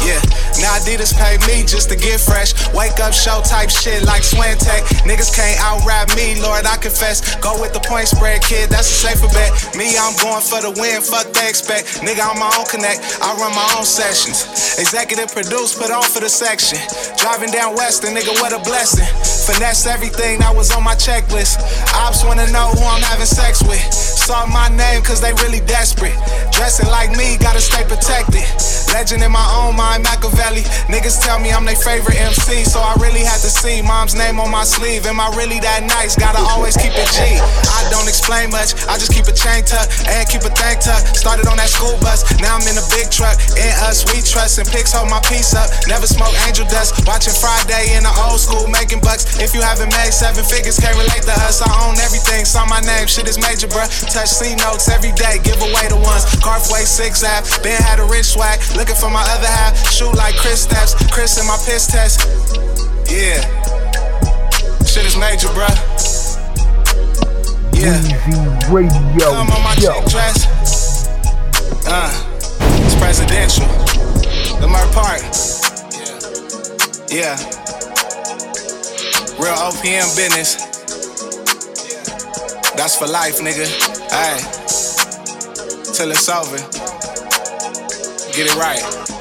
Yeah, 0.05 0.21
now 0.61 0.77
Adidas 0.77 1.13
pay 1.15 1.37
me 1.47 1.65
just 1.65 1.89
to 1.89 1.95
get 1.95 2.19
fresh. 2.19 2.53
Wake 2.73 2.99
up, 2.99 3.13
show 3.13 3.41
type 3.41 3.69
shit 3.69 4.03
like 4.03 4.21
Swantech. 4.21 4.85
Niggas 5.07 5.33
can't 5.33 5.57
out 5.61 5.85
rap 5.85 6.09
me, 6.15 6.39
Lord, 6.41 6.65
I 6.65 6.77
confess. 6.77 7.35
Go 7.37 7.59
with 7.61 7.73
the 7.73 7.81
point 7.81 8.07
spread, 8.07 8.43
kid, 8.43 8.69
that's 8.69 8.89
a 8.89 8.97
safer 9.07 9.31
bet. 9.33 9.51
Me, 9.75 9.95
I'm 9.97 10.15
going 10.19 10.41
for 10.41 10.61
the 10.61 10.71
win, 10.77 11.01
fuck 11.01 11.31
they 11.33 11.47
expect. 11.49 12.01
Nigga, 12.03 12.25
I'm 12.25 12.37
my 12.39 12.51
own 12.59 12.67
connect, 12.67 13.01
I 13.21 13.33
run 13.39 13.53
my 13.55 13.67
own 13.77 13.85
sessions. 13.85 14.43
Executive 14.77 15.31
produce, 15.31 15.73
put 15.73 15.89
on 15.89 16.03
for 16.03 16.19
the 16.19 16.29
section. 16.29 16.77
Driving 17.17 17.51
down 17.51 17.73
Western, 17.75 18.13
nigga, 18.13 18.35
what 18.43 18.51
a 18.51 18.59
blessing. 18.67 19.07
Finesse 19.47 19.87
everything 19.87 20.39
that 20.43 20.53
was 20.53 20.75
on 20.75 20.83
my 20.83 20.95
checklist. 20.95 21.55
Ops 21.95 22.23
wanna 22.27 22.45
know 22.51 22.67
who 22.75 22.83
I'm 22.83 23.01
having 23.01 23.25
sex 23.25 23.63
with. 23.63 23.79
Saw 24.27 24.45
my 24.45 24.67
name, 24.75 25.01
cause 25.07 25.23
they 25.23 25.31
really 25.39 25.63
desperate. 25.63 26.15
Dressing 26.51 26.91
like 26.91 27.15
me, 27.15 27.39
gotta 27.39 27.63
stay 27.63 27.87
protected. 27.87 28.43
Legend 28.91 29.23
in 29.23 29.31
my 29.31 29.47
own 29.55 29.75
mind, 29.75 29.86
Machiavelli. 29.95 30.67
Niggas 30.91 31.23
tell 31.23 31.39
me 31.39 31.55
I'm 31.55 31.63
their 31.63 31.79
favorite 31.79 32.19
MC, 32.19 32.67
so 32.67 32.83
I 32.83 32.99
really 32.99 33.23
had 33.23 33.39
to 33.39 33.51
see 33.51 33.79
mom's 33.79 34.15
name 34.15 34.39
on 34.39 34.51
my 34.51 34.67
sleeve. 34.67 35.07
Am 35.07 35.19
I 35.19 35.31
really 35.39 35.59
that 35.63 35.87
nice? 35.87 36.19
Gotta 36.19 36.43
always 36.43 36.75
keep 36.75 36.91
it 36.91 37.07
G. 37.15 37.39
I 37.71 37.87
don't 37.87 38.07
explain 38.07 38.51
much, 38.51 38.75
I 38.91 38.99
just 38.99 39.15
keep 39.15 39.31
a 39.31 39.35
chain 39.35 39.63
tuck 39.63 39.87
and 40.11 40.27
keep 40.27 40.43
a 40.43 40.51
thank 40.51 40.83
tuck. 40.83 40.99
Started 41.15 41.47
on 41.47 41.55
that 41.55 41.71
school 41.71 41.95
bus, 42.03 42.27
now 42.43 42.59
I'm 42.59 42.65
in 42.67 42.75
a 42.75 42.85
big 42.91 43.07
truck. 43.07 43.39
In 43.55 43.71
us, 43.87 44.03
we 44.11 44.19
trust, 44.19 44.59
and 44.59 44.67
pigs 44.67 44.91
hold 44.91 45.07
my 45.07 45.23
piece 45.23 45.55
up. 45.55 45.71
Never 45.87 46.07
smoke 46.09 46.35
angel 46.43 46.67
dust. 46.67 47.07
Watching 47.07 47.35
Friday 47.37 47.95
in 47.95 48.03
the 48.03 48.13
old 48.27 48.41
school, 48.41 48.67
making 48.67 48.99
bucks. 48.99 49.39
If 49.39 49.53
you 49.53 49.61
haven't 49.61 49.93
made 49.95 50.11
seven 50.11 50.43
figures, 50.43 50.75
can't 50.81 50.97
relate 50.97 51.23
to 51.29 51.35
us. 51.45 51.61
I 51.61 51.69
own 51.85 51.95
everything, 52.01 52.43
saw 52.43 52.65
my 52.65 52.81
name, 52.81 53.07
shit 53.07 53.29
is 53.29 53.39
major, 53.39 53.71
bruh. 53.71 53.87
Touch 54.11 54.33
C 54.33 54.55
notes 54.59 54.89
every 54.89 55.13
day, 55.13 55.39
give 55.45 55.59
away 55.61 55.87
the 55.87 55.99
ones. 56.01 56.25
Carfway 56.41 56.83
6 56.83 57.23
app, 57.23 57.45
Ben 57.61 57.77
had 57.81 57.99
a 57.99 58.07
rich 58.07 58.33
swag. 58.33 58.59
Looking 58.75 58.97
for 58.97 59.09
my 59.09 59.23
other 59.37 59.47
half, 59.47 59.76
shoot 59.91 60.13
like 60.15 60.35
Chris 60.35 60.63
Steps. 60.63 60.93
Chris 61.11 61.37
in 61.39 61.45
my 61.47 61.57
piss 61.65 61.87
test. 61.87 62.21
Yeah. 63.09 63.41
Shit 64.85 65.05
is 65.05 65.17
major, 65.17 65.47
bruh. 65.49 65.73
Yeah. 67.73 67.99
Weezy 68.69 68.71
Radio 68.71 69.29
Come 69.31 69.51
on 69.51 69.63
my 69.63 69.75
Show. 69.75 69.93
chick 70.01 70.09
dress. 70.09 71.07
Uh, 71.87 72.11
it's 72.85 72.95
presidential. 72.95 73.65
Leimert 74.59 74.91
Park. 74.93 75.21
Yeah. 77.09 77.35
Yeah. 77.35 77.37
Real 79.39 79.53
OPM 79.53 80.15
business. 80.17 80.57
That's 82.75 82.95
for 82.95 83.07
life, 83.07 83.37
nigga. 83.39 83.67
Hey. 84.09 84.37
Till 85.93 86.11
it's 86.11 86.29
over. 86.29 86.57
Get 88.35 88.47
it 88.47 88.55
right. 88.55 89.16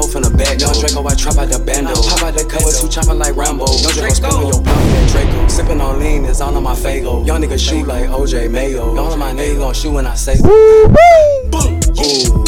Hoe 0.00 0.06
from 0.06 0.22
the 0.22 0.30
back. 0.30 0.60
Young 0.60 0.72
Draco, 0.72 1.06
I 1.06 1.14
trap 1.14 1.36
out 1.36 1.48
the 1.48 1.58
bando. 1.58 1.94
Pop 1.94 2.22
out 2.22 2.34
the 2.34 2.44
covers, 2.44 2.80
who 2.80 2.88
chopping 2.88 3.18
like 3.18 3.36
Rambo. 3.36 3.66
Young 3.66 3.92
Draco, 3.92 4.14
spin 4.14 4.30
on 4.30 4.46
your 4.46 4.62
block 4.62 4.76
with 4.76 4.92
that 4.92 5.10
Draco. 5.10 5.48
Sipping 5.48 5.80
on 5.80 5.98
lean, 6.00 6.24
it's 6.24 6.40
all 6.40 6.56
on 6.56 6.62
my 6.62 6.74
Faygo. 6.74 7.26
Young 7.26 7.42
nigga 7.42 7.58
shoot 7.58 7.86
like 7.86 8.08
OJ 8.08 8.50
Mayo. 8.50 8.96
All 8.96 9.12
of 9.12 9.18
my 9.18 9.32
niggas 9.32 9.58
gon' 9.58 9.74
shoot 9.74 9.92
when 9.92 10.06
I 10.06 10.14
say. 10.14 10.36
Ooh, 10.44 10.94
yeah. 11.94 12.39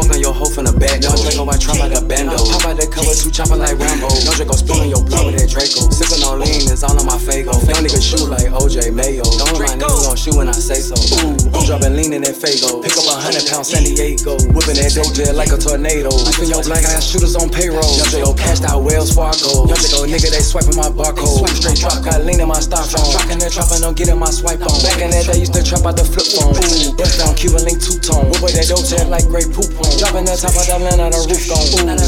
Fuck 0.00 0.16
on 0.16 0.20
your 0.20 0.32
hoe 0.32 0.48
from 0.48 0.64
the 0.64 0.72
back. 0.72 1.04
Young 1.04 1.12
Draco, 1.12 1.44
I 1.44 1.60
trap 1.60 1.76
like 1.76 1.92
a 1.92 2.00
bando. 2.00 2.32
Pop 2.32 2.64
out 2.64 2.80
the 2.80 2.88
covers, 2.88 3.20
who 3.20 3.28
chopping 3.28 3.60
like 3.60 3.76
Rambo. 3.76 4.08
Young 4.24 4.32
Draco, 4.32 4.56
spin 4.56 4.80
on 4.80 4.88
your 4.88 5.04
block 5.04 5.28
with 5.28 5.36
that 5.36 5.52
Draco. 5.52 5.92
Sipping 5.92 6.24
on 6.24 6.40
lean, 6.40 6.64
it's 6.72 6.80
all 6.80 6.96
on 6.96 7.04
my 7.04 7.20
Faygo. 7.20 7.52
Young 7.68 7.84
nigga 7.84 8.00
shoot 8.00 8.24
like 8.32 8.48
OJ 8.48 8.96
Mayo. 8.96 9.20
Of 9.20 9.60
my 9.60 9.76
niggas 9.76 10.08
gon' 10.08 10.16
shoot 10.16 10.40
when 10.40 10.48
I 10.48 10.56
say 10.56 10.80
so. 10.80 10.96
Ooh, 10.96 11.36
I'm 11.52 11.68
dropping 11.68 12.00
lean 12.00 12.16
in 12.16 12.24
that 12.24 12.32
Faygo. 12.32 12.80
Pick 12.80 12.96
up 12.96 13.12
a 13.12 13.14
hundred 13.20 13.44
pounds 13.44 13.68
San 13.68 13.84
Diego. 13.84 14.40
Whipping 14.56 14.80
that 14.80 14.96
doja 14.96 15.36
like 15.36 15.52
a 15.52 15.60
tornado. 15.60 16.08
I 16.08 16.32
spin 16.32 16.48
your 16.48 16.64
black 16.64 16.88
ass 16.88 17.04
shooters 17.04 17.36
on 17.36 17.52
payroll. 17.52 17.84
Young 18.00 18.08
Draco 18.08 18.32
cashed 18.32 18.64
out 18.64 18.80
Wells 18.80 19.12
Fargo. 19.12 19.68
Young 19.68 19.76
Draco 19.84 20.08
nigga, 20.08 20.32
they 20.32 20.40
swiping 20.40 20.80
my 20.80 20.88
barcode. 20.88 21.44
Straight 21.60 21.76
drop, 21.76 22.00
got 22.00 22.24
lean 22.24 22.40
in 22.40 22.48
my 22.48 22.56
styrofoam. 22.56 23.04
Tracking 23.12 23.44
that 23.44 23.52
trap 23.52 23.68
and 23.76 23.84
I'm 23.84 23.92
getting 23.92 24.16
my 24.16 24.32
swipe 24.32 24.64
on. 24.64 24.72
Back 24.80 25.04
in 25.04 25.12
that 25.12 25.28
day, 25.28 25.44
used 25.44 25.52
to 25.52 25.60
trap 25.60 25.84
out 25.84 26.00
the 26.00 26.08
flip 26.08 26.24
phone. 26.32 26.56
Ooh, 26.56 26.96
bust 26.96 27.20
down 27.20 27.36
Cuban 27.36 27.68
link 27.68 27.84
two 27.84 28.00
tone. 28.00 28.32
Whip 28.40 28.56
that 28.56 28.64
doja 28.64 29.04
like 29.04 29.28
great 29.28 29.52
poop 29.52 29.68
on. 29.76 29.89
Dropping 29.98 30.24
the 30.24 30.36
top 30.36 30.54
of 30.54 30.66
the 30.66 30.78
land 30.78 31.00
on 31.00 31.10
the 31.10 31.20
roof 31.26 31.48
gone. 31.48 31.64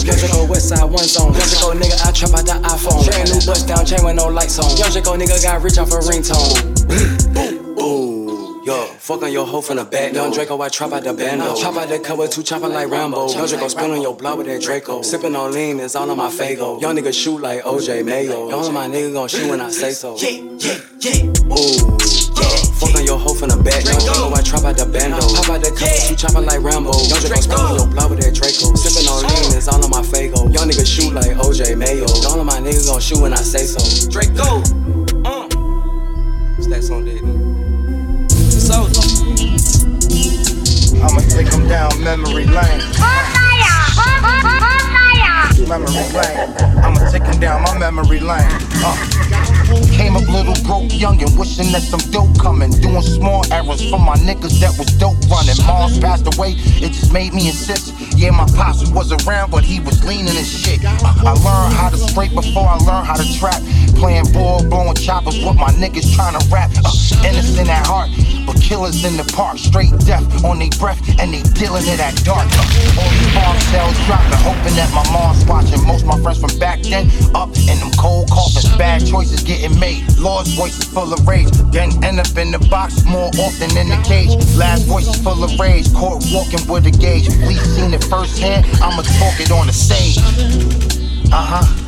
Young 0.06 0.18
Draco 0.18 0.46
west 0.46 0.68
side 0.68 0.84
one 0.84 1.04
zone. 1.04 1.32
Young 1.32 1.48
Draco 1.48 1.72
nigga, 1.74 1.96
I 2.06 2.12
trap 2.12 2.32
out 2.36 2.46
the 2.46 2.56
iPhone. 2.62 3.04
Brand 3.06 3.30
new 3.30 3.40
bust 3.46 3.66
down 3.68 3.84
chain 3.84 4.04
with 4.04 4.16
no 4.16 4.28
lights 4.28 4.58
on. 4.58 4.70
Young 4.76 4.90
Draco 4.92 5.16
nigga 5.16 5.42
got 5.42 5.62
rich 5.62 5.78
off 5.78 5.90
a 5.92 5.98
ringtone. 6.04 7.82
Ooh, 7.82 8.62
yo, 8.64 8.86
fuck 8.98 9.22
on 9.22 9.32
your 9.32 9.46
hoe 9.46 9.60
from 9.60 9.76
the 9.76 9.84
back. 9.84 10.12
Young 10.12 10.32
Draco, 10.32 10.60
I 10.60 10.68
trap 10.68 10.92
out 10.92 11.04
the 11.04 11.12
bando. 11.12 11.54
Chop 11.56 11.76
out 11.76 11.88
the 11.88 11.98
cover, 11.98 12.28
two 12.28 12.42
chopping 12.42 12.70
like 12.70 12.88
Rambo. 12.88 13.28
Young 13.32 13.46
Draco 13.48 13.68
spin 13.68 13.90
on 13.90 14.00
your 14.00 14.14
block 14.14 14.38
with 14.38 14.46
that 14.46 14.62
Draco. 14.62 15.02
Sipping 15.02 15.34
on 15.34 15.52
lean, 15.52 15.80
it's 15.80 15.96
all 15.96 16.10
on 16.10 16.16
my 16.16 16.28
Faygo. 16.30 16.80
Young 16.80 16.96
nigga 16.96 17.12
shoot 17.12 17.40
like 17.40 17.62
OJ 17.64 18.04
Mayo. 18.04 18.50
Of 18.50 18.72
my 18.72 18.86
nigga 18.86 19.12
gon' 19.12 19.28
shoot 19.28 19.48
when 19.50 19.60
I 19.60 19.70
say 19.70 19.92
so. 19.92 20.16
Yeah, 20.16 20.40
yeah, 20.58 20.78
yeah. 21.00 21.24
Ooh, 21.26 21.98
yeah. 21.98 21.98
Fuck 21.98 22.12
on 22.12 22.21
your 23.12 23.20
hoe 23.20 23.34
from 23.34 23.50
the 23.50 23.60
back. 23.60 23.84
Young 23.84 24.00
Draco, 24.00 24.32
I 24.32 24.40
trap 24.40 24.64
out 24.64 24.76
the 24.76 24.86
bando. 24.88 25.20
Pop 25.20 25.52
out 25.52 25.60
the 25.60 25.70
cover, 25.76 26.00
two 26.08 26.16
chopping 26.16 26.48
like 26.48 26.64
Rambo. 26.64 26.96
Young 27.12 27.20
Draco 27.20 27.44
spin 27.44 27.60
on 27.60 27.76
your 27.76 27.88
block 27.92 28.08
with 28.08 28.24
that 28.24 28.32
Draco. 28.32 28.72
Sipping 28.72 29.08
on 29.12 29.20
lean, 29.28 29.52
it's 29.52 29.68
all 29.68 29.84
on 29.84 29.90
my 29.92 30.00
Faygo. 30.00 30.48
Young 30.48 30.68
nigga 30.68 30.86
shoot 30.88 31.12
like 31.12 31.36
OJ 31.36 31.76
Mayo. 31.76 32.08
All 32.32 32.40
of 32.40 32.46
my 32.48 32.58
niggas 32.64 32.88
gon' 32.88 33.00
shoot 33.00 33.20
when 33.20 33.32
I 33.36 33.42
say 33.44 33.68
so. 33.68 33.80
Draco. 34.08 34.64
Uh. 35.28 35.44
Stacks 36.64 36.88
on 36.88 37.04
that. 37.04 37.20
So. 38.48 38.88
I'ma 41.04 41.20
take 41.28 41.50
them 41.50 41.68
down 41.68 41.92
memory 42.02 42.46
lane. 42.46 43.51
Memory 45.72 45.94
lane. 46.12 46.84
I'ma 46.84 47.10
take 47.10 47.24
them 47.24 47.40
down 47.40 47.62
my 47.62 47.78
memory 47.78 48.20
lane. 48.20 48.44
Uh. 48.84 49.22
Came 49.96 50.16
up 50.16 50.28
little 50.28 50.52
broke 50.68 50.92
young 50.92 51.22
and 51.22 51.32
wishing 51.38 51.72
that 51.72 51.80
some 51.80 52.00
dope 52.12 52.38
coming. 52.38 52.70
Doing 52.84 53.00
small 53.00 53.40
errors 53.50 53.80
for 53.88 53.98
my 53.98 54.16
niggas 54.20 54.60
that 54.60 54.76
was 54.76 54.92
dope 55.00 55.16
running. 55.32 55.56
Mars 55.64 55.98
passed 55.98 56.28
away, 56.28 56.52
it 56.76 56.92
just 56.92 57.10
made 57.10 57.32
me 57.32 57.48
insist. 57.48 57.94
Yeah, 58.18 58.32
my 58.32 58.44
pops 58.52 58.84
was 58.90 59.12
around, 59.24 59.50
but 59.50 59.64
he 59.64 59.80
was 59.80 60.04
leaning 60.04 60.36
and 60.36 60.46
shit. 60.46 60.84
Uh, 60.84 61.24
I 61.24 61.32
learned 61.40 61.72
how 61.72 61.88
to 61.88 61.96
scrape 61.96 62.34
before 62.34 62.68
I 62.68 62.76
learned 62.84 63.06
how 63.06 63.16
to 63.16 63.24
trap. 63.38 63.62
Playing 63.96 64.30
ball, 64.32 64.62
blowing 64.68 64.94
choppers 64.94 65.42
with 65.42 65.56
my 65.56 65.72
niggas 65.80 66.12
trying 66.14 66.38
to 66.38 66.44
rap. 66.52 66.70
Uh, 66.84 66.92
innocent 67.24 67.70
at 67.70 67.86
heart, 67.86 68.10
but 68.44 68.60
killers 68.60 69.04
in 69.04 69.16
the 69.16 69.24
park. 69.32 69.56
Straight 69.56 69.96
death 70.04 70.44
on 70.44 70.58
they 70.58 70.68
breath, 70.76 71.00
and 71.18 71.32
they 71.32 71.40
dealing 71.56 71.86
it 71.88 72.00
at 72.00 72.12
dark. 72.24 72.44
Uh, 72.60 73.00
all 73.00 73.08
these 73.08 73.32
bomb 73.32 73.58
cells 73.72 73.96
dropping, 74.04 74.36
hoping 74.44 74.76
that 74.76 74.92
my 74.92 75.04
mom's 75.12 75.44
watching. 75.46 75.61
Most 75.86 76.06
my 76.06 76.18
friends 76.20 76.40
from 76.40 76.56
back 76.58 76.80
then 76.82 77.10
up 77.34 77.50
in 77.70 77.78
them 77.78 77.90
cold 77.98 78.30
coffins. 78.30 78.68
Bad 78.76 79.06
choices 79.06 79.42
getting 79.42 79.78
made. 79.78 80.02
Lost 80.18 80.56
voices 80.56 80.84
full 80.84 81.12
of 81.12 81.26
rage. 81.26 81.50
Then 81.70 81.92
end 82.04 82.20
up 82.20 82.36
in 82.36 82.50
the 82.50 82.58
box 82.70 83.04
more 83.04 83.30
often 83.38 83.76
in 83.76 83.88
the 83.88 84.00
cage. 84.04 84.30
Last 84.56 84.86
voices 84.86 85.16
full 85.22 85.42
of 85.42 85.58
rage. 85.58 85.92
Court 85.94 86.24
walking 86.32 86.66
with 86.66 86.86
a 86.86 86.90
gauge. 86.90 87.28
We 87.46 87.54
seen 87.54 87.92
it 87.94 88.04
firsthand. 88.04 88.66
I'ma 88.82 89.02
talk 89.20 89.38
it 89.40 89.50
on 89.50 89.66
the 89.66 89.72
stage. 89.72 90.18
Uh 91.32 91.62
huh. 91.62 91.82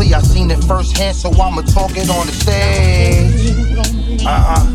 Honestly, 0.00 0.14
I 0.14 0.20
seen 0.22 0.50
it 0.50 0.62
firsthand, 0.64 1.16
so 1.16 1.30
I'ma 1.30 1.62
talk 1.62 1.92
it 1.96 2.08
on 2.08 2.26
the 2.26 2.32
stage. 2.32 3.52
Uh 4.24 4.56
uh. 4.56 4.66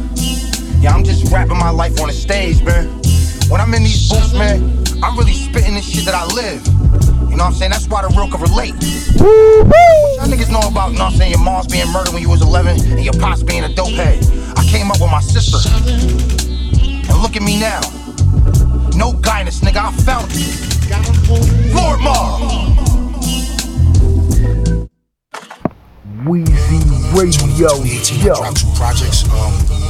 Yeah, 0.80 0.94
I'm 0.94 1.04
just 1.04 1.32
rapping 1.32 1.58
my 1.58 1.72
life 1.72 2.00
on 2.00 2.08
the 2.08 2.14
stage, 2.14 2.62
man. 2.64 2.88
When 3.50 3.60
I'm 3.60 3.74
in 3.74 3.84
these 3.84 4.10
booths, 4.10 4.34
man, 4.34 4.84
I'm 5.02 5.18
really 5.18 5.34
spitting 5.76 5.96
this 5.96 5.96
shit 5.96 6.06
that 6.06 6.16
I 6.16 6.26
live. 6.34 6.66
You 7.30 7.38
know 7.38 7.46
what 7.46 7.54
I'm 7.54 7.54
saying? 7.54 7.72
That's 7.72 7.88
why 7.88 8.02
the 8.02 8.10
real 8.10 8.30
can 8.30 8.42
relate. 8.42 8.76
Y'all 9.20 10.28
niggas 10.28 10.52
know 10.52 10.68
about, 10.68 10.92
you 10.92 10.98
know 10.98 11.06
what 11.06 11.14
I'm 11.14 11.18
saying, 11.18 11.32
your 11.32 11.44
mom's 11.44 11.68
being 11.68 11.90
murdered 11.92 12.14
when 12.14 12.22
you 12.22 12.30
was 12.30 12.42
11 12.42 12.80
and 12.92 13.04
your 13.04 13.14
pops 13.14 13.44
being 13.44 13.64
a 13.64 13.74
dope 13.74 13.92
head. 13.92 14.24
I 14.56 14.64
came 14.66 14.92
up 14.92 15.00
with 15.00 15.12
my 15.12 15.22
sister. 15.22 15.58
And 15.68 17.22
look 17.22 17.36
at 17.36 17.42
me 17.42 17.60
now. 17.60 17.82
No 18.96 19.14
guidance, 19.14 19.62
nigga, 19.62 19.78
I 19.78 19.92
found 20.04 20.32
it. 20.32 21.74
Lord 21.74 22.00
Ma! 22.00 22.40
Weezy 26.26 26.82
Radio 27.14 27.46
2018, 27.54 28.22
I 28.22 28.34
dropped 28.34 28.62
two 28.62 28.72
projects. 28.76 29.30
Um, 29.30 29.52
when 29.70 29.85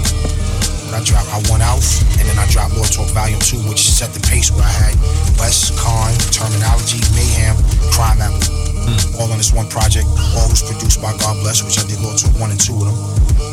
I 0.96 1.04
dropped, 1.04 1.28
I 1.28 1.44
One 1.52 1.60
out, 1.60 1.84
and 2.16 2.24
then 2.24 2.40
I 2.40 2.48
dropped 2.48 2.80
Lord 2.80 2.88
Talk 2.88 3.12
Volume 3.12 3.44
2, 3.44 3.68
which 3.68 3.84
set 3.84 4.16
the 4.16 4.24
pace 4.24 4.48
where 4.48 4.64
I 4.64 4.72
had 4.72 4.96
West, 5.36 5.76
Con, 5.76 6.16
Terminology, 6.32 7.04
Mayhem, 7.12 7.60
Crimeapple. 7.92 9.20
All 9.20 9.28
on 9.28 9.36
this 9.36 9.52
one 9.52 9.68
project, 9.68 10.08
all 10.40 10.48
was 10.48 10.64
produced 10.64 11.04
by 11.04 11.12
God 11.20 11.36
Bless, 11.44 11.60
which 11.68 11.76
I 11.76 11.84
did 11.84 12.00
Lord 12.00 12.16
Talk 12.16 12.32
1 12.40 12.48
and 12.48 12.56
2 12.56 12.72
with 12.80 12.88
them. 12.88 12.96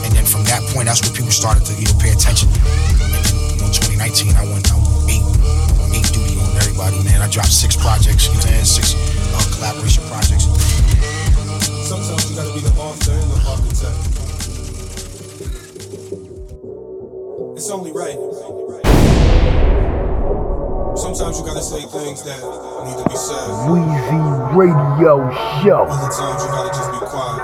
And 0.07 0.15
then 0.15 0.23
from 0.23 0.47
that 0.47 0.63
point, 0.71 0.87
that's 0.87 1.03
where 1.03 1.11
people 1.11 1.35
started 1.35 1.67
to, 1.67 1.75
you 1.75 1.91
know, 1.91 1.99
pay 1.99 2.15
attention. 2.15 2.47
And 3.03 3.11
then, 3.11 3.27
you 3.59 3.67
know, 3.67 3.75
2019, 3.75 4.39
I 4.39 4.47
went, 4.47 4.71
I 4.71 4.79
went 4.79 5.11
eight, 5.11 5.27
eight 5.99 6.09
duty 6.15 6.39
on 6.39 6.55
everybody, 6.63 7.03
man. 7.03 7.27
I 7.27 7.27
dropped 7.27 7.51
six 7.51 7.75
projects, 7.75 8.31
you 8.31 8.39
know 8.39 8.47
what 8.47 8.55
I'm 8.55 8.71
saying? 8.71 8.87
Six 8.87 8.95
uh, 9.35 9.43
collaboration 9.51 10.07
projects. 10.07 10.47
Sometimes 11.91 12.23
you 12.31 12.39
gotta 12.39 12.55
be 12.55 12.63
the 12.63 12.71
author 12.79 13.19
and 13.19 13.31
the 13.35 13.39
architect. 13.51 14.22
It's 17.55 17.71
only 17.71 17.93
right. 17.93 18.17
Sometimes 20.97 21.39
you 21.39 21.45
gotta 21.45 21.61
say 21.61 21.83
things 21.83 22.23
that 22.25 22.41
need 22.87 22.97
to 22.97 23.05
be 23.09 23.17
said. 23.17 23.49
Weezy 23.69 24.57
Radio 24.57 25.31
Show. 25.63 25.85
Other 25.85 26.13
times 26.13 26.45
you 26.45 26.51
gotta 26.51 26.69
just 26.69 26.91
be 26.93 26.99
quiet. 27.07 27.43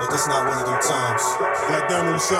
But 0.00 0.10
this 0.10 0.26
not 0.26 0.48
one 0.48 0.58
of 0.58 0.66
them 0.66 0.80
times. 0.80 1.22
Black 1.68 1.88
Diamond, 1.88 2.12
what's 2.12 2.30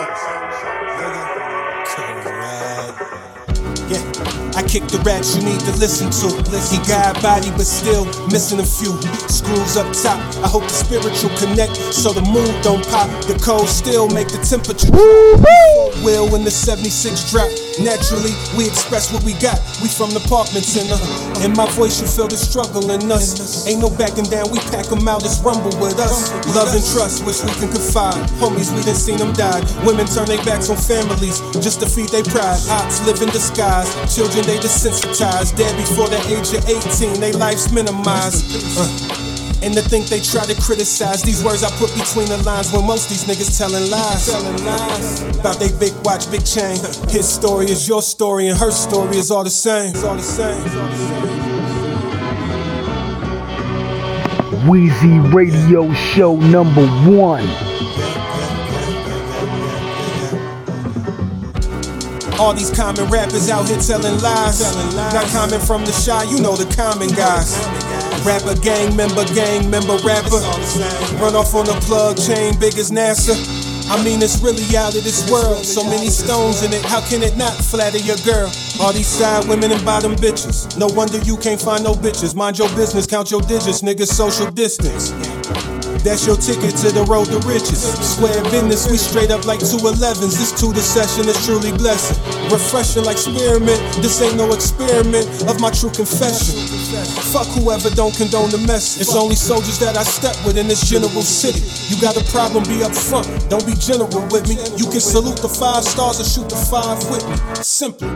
I 4.57 4.63
kick 4.63 4.89
the 4.89 4.99
raps 5.05 5.37
you 5.37 5.43
need 5.45 5.61
to 5.61 5.73
listen 5.77 6.09
to. 6.09 6.29
He 6.73 6.79
got 6.89 7.21
body, 7.23 7.51
but 7.51 7.67
still 7.67 8.07
missing 8.33 8.59
a 8.59 8.65
few 8.65 8.97
screws 9.29 9.77
up 9.77 9.93
top. 9.93 10.19
I 10.43 10.49
hope 10.49 10.65
the 10.65 10.73
spiritual 10.73 11.31
connect 11.37 11.77
so 11.77 12.13
the 12.13 12.23
mood 12.23 12.55
don't 12.63 12.85
pop. 12.89 13.11
The 13.27 13.39
cold 13.45 13.69
still 13.69 14.09
make 14.09 14.29
the 14.29 14.39
temperature 14.39 14.91
drop. 14.91 16.05
Will 16.05 16.31
when 16.31 16.45
the 16.45 16.51
76 16.51 17.31
drop. 17.31 17.66
Naturally, 17.79 18.33
we 18.57 18.67
express 18.67 19.13
what 19.13 19.23
we 19.23 19.35
got. 19.35 19.61
We 19.83 19.89
from 19.89 20.11
the 20.11 20.23
apartments 20.25 20.77
in 20.77 20.89
the. 20.89 20.97
In 21.45 21.53
my 21.53 21.69
voice, 21.77 22.01
you 22.01 22.07
feel 22.09 22.27
the 22.27 22.37
struggle 22.37 22.91
in 22.91 23.13
us. 23.13 23.67
Ain't 23.67 23.81
no 23.81 23.91
backing 23.91 24.25
down, 24.25 24.51
we 24.51 24.59
pack 24.73 24.91
'em 24.91 25.07
out, 25.07 25.25
it's 25.25 25.41
rumble 25.41 25.77
with 25.79 25.99
us. 26.01 26.33
Love 26.57 26.73
and 26.73 26.85
trust, 26.93 27.25
which 27.25 27.43
we 27.45 27.53
can 27.61 27.69
confide. 27.69 28.17
Homies, 28.41 28.73
we 28.73 28.83
done 28.83 28.97
seen 28.97 29.19
them 29.19 29.33
die. 29.35 29.61
Women 29.85 30.07
turn 30.07 30.27
their 30.27 30.43
backs 30.45 30.71
on 30.71 30.77
families 30.77 31.43
just 31.61 31.81
to 31.81 31.87
feed 31.87 32.09
their 32.09 32.25
pride. 32.25 32.61
Ops 32.71 33.05
live 33.05 33.21
in 33.21 33.29
disguise. 33.31 33.89
Children, 34.09 34.47
they 34.47 34.59
desensitized. 34.59 35.57
Dead 35.57 35.77
before 35.77 36.09
the 36.09 36.21
age 36.33 36.53
of 36.57 36.65
18, 36.69 37.21
they 37.21 37.33
life's 37.33 37.71
minimized. 37.71 38.45
Uh. 38.79 39.26
And 39.67 39.75
to 39.75 39.83
think 39.83 40.07
they 40.07 40.21
try 40.21 40.45
to 40.45 40.55
criticize 40.63 41.23
these 41.23 41.43
words 41.43 41.65
I 41.65 41.71
put 41.71 41.93
between 41.95 42.29
the 42.29 42.37
lines 42.47 42.73
when 42.73 42.87
most 42.87 43.09
these 43.09 43.25
niggas 43.25 43.59
telling 43.59 43.91
lies. 43.91 44.31
Telling 44.31 44.65
lies 44.65 45.23
about 45.37 45.59
they 45.59 45.73
big 45.81 45.93
watch, 46.05 46.31
big 46.31 46.47
chain. 46.47 46.79
His 47.11 47.29
story 47.29 47.67
is 47.67 47.89
your 47.89 48.01
story, 48.01 48.47
and 48.47 48.57
her 48.57 48.71
story 48.71 49.17
is 49.17 49.33
all 49.33 49.43
the 49.43 49.51
same. 49.51 49.91
It's 49.91 50.05
all 50.05 50.15
the 50.15 50.23
same. 50.23 50.65
It's 50.65 50.77
all 50.77 50.87
the 50.87 50.97
same. 50.97 51.27
Weezy 54.71 55.35
Radio 55.35 55.93
Show 55.93 56.37
number 56.37 56.87
one. 57.11 57.43
All 62.39 62.53
these 62.53 62.71
common 62.71 63.09
rappers 63.11 63.49
out 63.49 63.67
here 63.69 63.79
telling 63.79 64.21
lies. 64.21 64.61
Not 64.95 65.27
coming 65.29 65.61
from 65.61 65.85
the 65.85 65.93
shy, 65.93 66.25
you 66.25 66.41
know 66.41 66.55
the 66.55 66.69
common 66.75 67.09
guys. 67.09 67.57
Rapper, 68.25 68.55
gang 68.61 68.95
member, 68.95 69.25
gang 69.35 69.71
member, 69.71 69.97
rapper. 70.05 70.43
Run 71.17 71.35
off 71.35 71.55
on 71.55 71.69
a 71.69 71.81
plug 71.81 72.19
chain, 72.19 72.59
big 72.59 72.77
as 72.77 72.91
NASA. 72.91 73.35
I 73.89 74.03
mean, 74.03 74.21
it's 74.21 74.43
really 74.43 74.65
out 74.77 74.97
of 74.97 75.05
this 75.05 75.31
world. 75.31 75.65
So 75.65 75.85
many 75.85 76.09
stones 76.09 76.63
in 76.63 76.73
it, 76.73 76.85
how 76.85 77.01
can 77.09 77.23
it 77.23 77.37
not 77.37 77.55
flatter 77.55 77.99
your 77.99 78.17
girl? 78.27 78.51
All 78.81 78.93
these 78.93 79.07
side 79.07 79.49
women 79.49 79.71
and 79.71 79.85
bottom 79.85 80.17
bitches. 80.17 80.77
No 80.77 80.89
wonder 80.89 81.19
you 81.19 81.37
can't 81.37 81.61
find 81.61 81.85
no 81.85 81.95
bitches. 81.95 82.35
Mind 82.35 82.59
your 82.59 82.69
business, 82.71 83.07
count 83.07 83.31
your 83.31 83.43
digits, 83.43 83.83
niggas, 83.83 84.09
social 84.09 84.51
distance. 84.51 85.13
That's 86.07 86.25
your 86.25 86.37
ticket 86.39 86.79
to 86.87 86.95
the 86.95 87.03
road 87.11 87.27
to 87.35 87.43
riches. 87.43 87.83
Square 87.99 88.39
business, 88.55 88.87
we 88.87 88.95
straight 88.97 89.35
up 89.35 89.43
like 89.43 89.59
two 89.59 89.83
11s. 89.83 90.39
This 90.39 90.55
two 90.55 90.71
the 90.71 90.79
session 90.79 91.27
is 91.27 91.35
truly 91.43 91.75
blessing. 91.75 92.15
Refreshing 92.47 93.03
like 93.03 93.19
spearmint. 93.19 93.83
This 93.99 94.23
ain't 94.23 94.39
no 94.39 94.55
experiment 94.55 95.27
of 95.51 95.59
my 95.59 95.75
true 95.75 95.91
confession. 95.91 96.63
Fuck 97.35 97.51
whoever 97.59 97.91
don't 97.91 98.15
condone 98.15 98.55
the 98.55 98.63
mess. 98.71 99.03
It's 99.03 99.19
only 99.19 99.35
soldiers 99.35 99.83
that 99.83 99.99
I 99.99 100.05
step 100.07 100.39
with 100.47 100.57
in 100.57 100.71
this 100.71 100.87
general 100.87 101.27
city. 101.27 101.67
You 101.91 102.01
got 102.01 102.15
a 102.15 102.23
problem, 102.31 102.63
be 102.71 102.87
up 102.87 102.95
front. 102.95 103.27
Don't 103.51 103.67
be 103.67 103.75
general 103.75 104.23
with 104.31 104.47
me. 104.47 104.63
You 104.79 104.87
can 104.87 105.03
salute 105.03 105.43
the 105.43 105.51
five 105.51 105.83
stars 105.83 106.23
or 106.23 106.27
shoot 106.31 106.47
the 106.47 106.55
five 106.71 107.03
with 107.11 107.27
me. 107.27 107.35
Simple. 107.67 108.07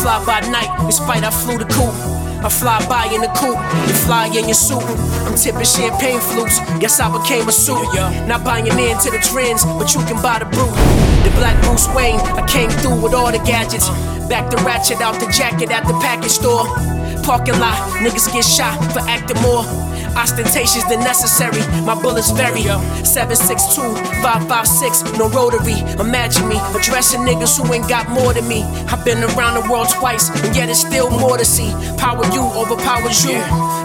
Fly 0.00 0.24
by 0.24 0.40
night, 0.48 0.70
despite 0.86 1.24
I 1.24 1.30
flew 1.30 1.58
the 1.58 1.66
coop. 1.66 1.92
I 2.40 2.48
fly 2.48 2.80
by 2.88 3.04
in 3.12 3.20
the 3.20 3.28
coupe, 3.36 3.60
you 3.86 3.94
fly 4.08 4.26
in 4.32 4.48
your 4.48 4.56
suit. 4.56 4.80
I'm 5.28 5.36
tipping 5.36 5.64
champagne 5.64 6.20
flutes, 6.20 6.56
yes, 6.80 7.00
I 7.00 7.12
became 7.12 7.46
a 7.48 7.52
suit. 7.52 7.84
Not 8.26 8.42
buying 8.42 8.66
into 8.66 9.10
the 9.10 9.20
trends, 9.20 9.62
but 9.64 9.92
you 9.94 10.00
can 10.08 10.16
buy 10.22 10.38
the 10.38 10.46
brute. 10.46 10.72
The 11.24 11.30
black 11.36 11.56
Bruce 11.64 11.86
Wayne, 11.94 12.18
I 12.40 12.46
came 12.48 12.70
through 12.80 13.02
with 13.02 13.12
all 13.12 13.30
the 13.30 13.42
gadgets. 13.44 13.88
Back 14.28 14.50
the 14.50 14.56
ratchet 14.64 15.00
out 15.02 15.20
the 15.20 15.28
jacket 15.30 15.70
at 15.70 15.86
the 15.86 15.94
package 16.00 16.32
store. 16.32 16.64
Parking 17.22 17.58
lot, 17.60 17.76
niggas 18.00 18.32
get 18.32 18.44
shot 18.44 18.80
for 18.92 19.00
acting 19.00 19.40
more 19.42 19.64
ostentatious 20.16 20.84
than 20.84 21.00
necessary. 21.00 21.60
My 21.84 21.94
bullets 21.94 22.30
vary. 22.30 22.62
762, 23.04 23.94
556, 24.22 25.18
no 25.18 25.28
rotary. 25.30 25.78
Imagine 26.00 26.48
me 26.48 26.56
addressing 26.74 27.20
niggas 27.20 27.58
who 27.58 27.72
ain't 27.72 27.88
got 27.88 28.08
more 28.08 28.32
than 28.32 28.46
me. 28.48 28.62
I've 28.90 29.04
been 29.04 29.22
around 29.22 29.54
the 29.54 29.66
world 29.70 29.88
twice, 29.90 30.30
and 30.44 30.54
yet 30.54 30.68
it's 30.68 30.80
still 30.80 31.10
more 31.10 31.38
to 31.38 31.44
see. 31.44 31.70
Power 31.96 32.24
you 32.32 32.42
overpowers 32.54 33.24
you. 33.24 33.38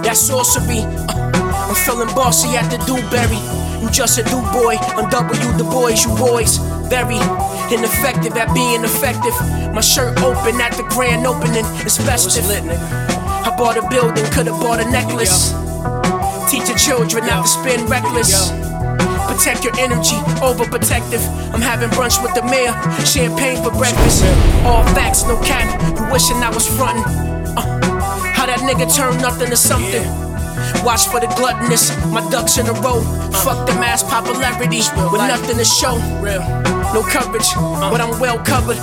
That's 0.03 0.19
sorcery. 0.19 0.81
Uh, 1.09 1.69
I'm 1.69 1.75
feeling 1.75 2.13
bossy 2.15 2.55
at 2.57 2.69
the 2.69 2.77
Dewberry. 2.85 3.39
You 3.81 3.89
just 3.91 4.17
a 4.17 4.23
do 4.23 4.41
boy, 4.51 4.75
on 4.97 5.09
W 5.09 5.57
the 5.57 5.63
boys, 5.63 6.05
you 6.05 6.15
boys. 6.15 6.57
Very 6.89 7.17
ineffective 7.73 8.35
at 8.37 8.53
being 8.53 8.83
effective. 8.83 9.33
My 9.73 9.81
shirt 9.81 10.17
open 10.21 10.61
at 10.61 10.73
the 10.73 10.83
grand 10.89 11.25
opening, 11.27 11.65
it's 11.85 11.97
festive. 11.97 12.45
I 12.45 13.53
bought 13.57 13.77
a 13.77 13.87
building, 13.89 14.25
could've 14.31 14.59
bought 14.59 14.79
a 14.79 14.89
necklace. 14.89 15.53
Teach 16.55 16.69
your 16.69 16.77
children 16.77 17.25
not 17.27 17.43
to 17.43 17.49
spin 17.49 17.85
reckless. 17.87 18.31
Protect 19.27 19.65
your 19.65 19.75
energy, 19.77 20.15
overprotective. 20.39 21.19
I'm 21.51 21.59
having 21.59 21.89
brunch 21.89 22.23
with 22.23 22.33
the 22.33 22.43
mayor, 22.43 22.71
champagne 23.03 23.61
for 23.61 23.71
breakfast. 23.71 24.23
All 24.63 24.81
facts, 24.95 25.25
no 25.27 25.35
cap. 25.43 25.67
You 25.99 26.07
wishing 26.13 26.37
I 26.37 26.49
was 26.49 26.65
frontin'. 26.65 27.03
Uh, 27.59 27.81
how 28.31 28.45
that 28.45 28.59
nigga 28.63 28.87
turned 28.87 29.21
nothing 29.21 29.49
to 29.49 29.57
something. 29.57 30.07
Watch 30.85 31.09
for 31.11 31.19
the 31.19 31.27
gluttonous, 31.35 31.91
my 32.07 32.23
ducks 32.29 32.57
in 32.57 32.67
a 32.67 32.73
row. 32.79 33.03
Fuck 33.43 33.67
the 33.67 33.75
mass 33.75 34.01
popularity 34.01 34.79
with 35.11 35.27
nothing 35.27 35.57
to 35.57 35.65
show. 35.65 35.97
No 36.95 37.03
coverage, 37.03 37.51
but 37.91 37.99
I'm 37.99 38.17
well 38.17 38.39
covered. 38.39 38.77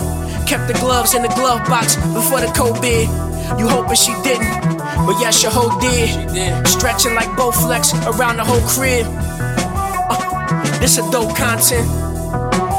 Kept 0.46 0.68
the 0.68 0.76
gloves 0.78 1.14
in 1.14 1.22
the 1.22 1.32
glove 1.40 1.66
box 1.70 1.96
before 2.12 2.40
the 2.40 2.52
COVID. 2.52 3.32
You 3.58 3.66
hoping 3.66 3.96
she 3.96 4.12
didn't, 4.22 4.76
but 5.06 5.20
yeah, 5.20 5.32
your 5.40 5.50
hoe 5.50 5.78
did. 5.80 6.66
Stretching 6.66 7.14
like 7.14 7.28
Bowflex 7.30 7.94
around 8.06 8.36
the 8.36 8.44
whole 8.44 8.60
crib. 8.68 9.06
Uh, 9.08 10.78
this 10.80 10.98
a 10.98 11.10
dope 11.10 11.36
content. 11.36 11.88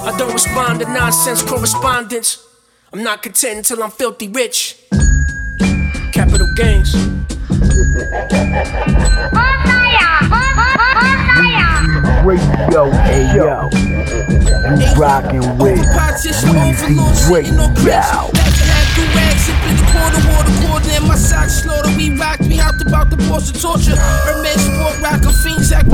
I 0.05 0.15
don't 0.17 0.33
respond 0.33 0.79
to 0.79 0.85
nonsense 0.85 1.41
correspondence. 1.41 2.45
I'm 2.91 3.03
not 3.03 3.23
content 3.23 3.57
until 3.57 3.83
I'm 3.83 3.91
filthy 3.91 4.27
rich. 4.27 4.77
Capital 6.13 6.47
Kings. 6.55 6.93
Radio, 12.23 12.91
hey 12.91 13.35
yo. 13.35 13.69
You 14.77 14.93
rockin' 14.95 15.57
with 15.57 15.79
Weezy 15.79 17.29
Radio. 17.29 18.52
Rags 19.15 19.49
up 19.49 19.61
in 19.69 19.75
the 19.77 19.85
corner, 19.89 20.21
water 20.29 20.53
quarter, 20.67 20.91
and 20.91 21.07
my 21.07 21.15
socks 21.15 21.63
slaughter. 21.63 21.89
We 21.97 22.09
rock 22.15 22.39
me 22.41 22.59
out 22.59 22.81
about 22.81 23.09
the 23.09 23.17
force 23.23 23.49
of 23.49 23.61
torture. 23.61 23.95
Hermes 23.95 24.61
sport 24.61 24.99
rocker, 25.01 25.31
fiends 25.31 25.71
act 25.71 25.89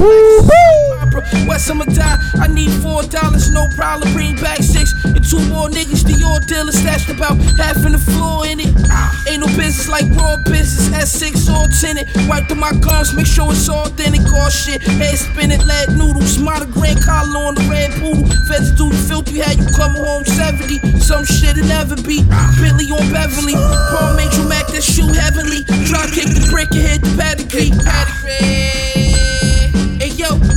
opera. 1.10 1.24
West 1.48 1.70
I'ma 1.70 1.86
die. 1.86 2.18
I 2.40 2.48
need 2.48 2.72
four 2.82 3.04
dollars, 3.04 3.52
no 3.52 3.68
problem. 3.76 4.12
Bring 4.14 4.36
back 4.36 4.62
six 4.62 4.94
and 5.06 5.24
two 5.24 5.42
more 5.50 5.68
niggas. 5.68 6.04
The 6.06 6.24
old 6.26 6.46
dealer 6.48 6.72
stashed 6.72 7.10
about 7.10 7.38
half 7.58 7.78
in 7.86 7.94
the 7.94 7.98
floor 7.98 8.46
in 8.48 8.60
it. 8.60 8.74
Ah. 8.90 9.12
Ain't 9.28 9.42
no 9.42 9.48
business 9.48 9.90
like 9.90 10.06
raw 10.16 10.38
business. 10.46 10.90
S6 10.90 11.50
or 11.50 11.68
tenant. 11.82 12.08
Wipe 12.28 12.48
through 12.48 12.62
my 12.62 12.74
gums, 12.74 13.14
make 13.14 13.28
sure 13.28 13.52
it's 13.52 13.70
authentic. 13.70 14.22
All 14.34 14.50
shit, 14.50 14.82
head 14.82 15.18
spinning, 15.18 15.62
lead 15.66 15.90
noodles. 15.98 16.38
Monogram 16.38 16.98
collar 17.02 17.46
on 17.46 17.56
the 17.56 17.66
red 17.70 17.92
poodle. 18.00 18.26
Feds 18.48 18.72
do 18.78 18.90
the 18.90 18.98
filthy, 19.08 19.40
had 19.40 19.58
you 19.58 19.68
come 19.76 19.96
home 19.96 20.26
70. 20.26 20.80
Some 21.00 21.26
shit 21.26 21.58
it 21.58 21.66
never 21.66 21.96
be. 21.96 22.24
Bentley 22.60 22.90
on 22.92 23.06
Beverly. 23.12 23.56
Paul 23.56 24.16
Major 24.16 24.46
Mac, 24.46 24.68
that 24.68 24.84
shoe 24.84 25.08
heavenly. 25.08 25.64
Drop 25.86 26.10
kick 26.12 26.30
the 26.30 26.46
brick 26.50 26.70
and 26.72 26.86
hit 26.86 27.02
the 27.02 27.12
pedigree. 27.18 27.72
Pedigree. 27.72 28.89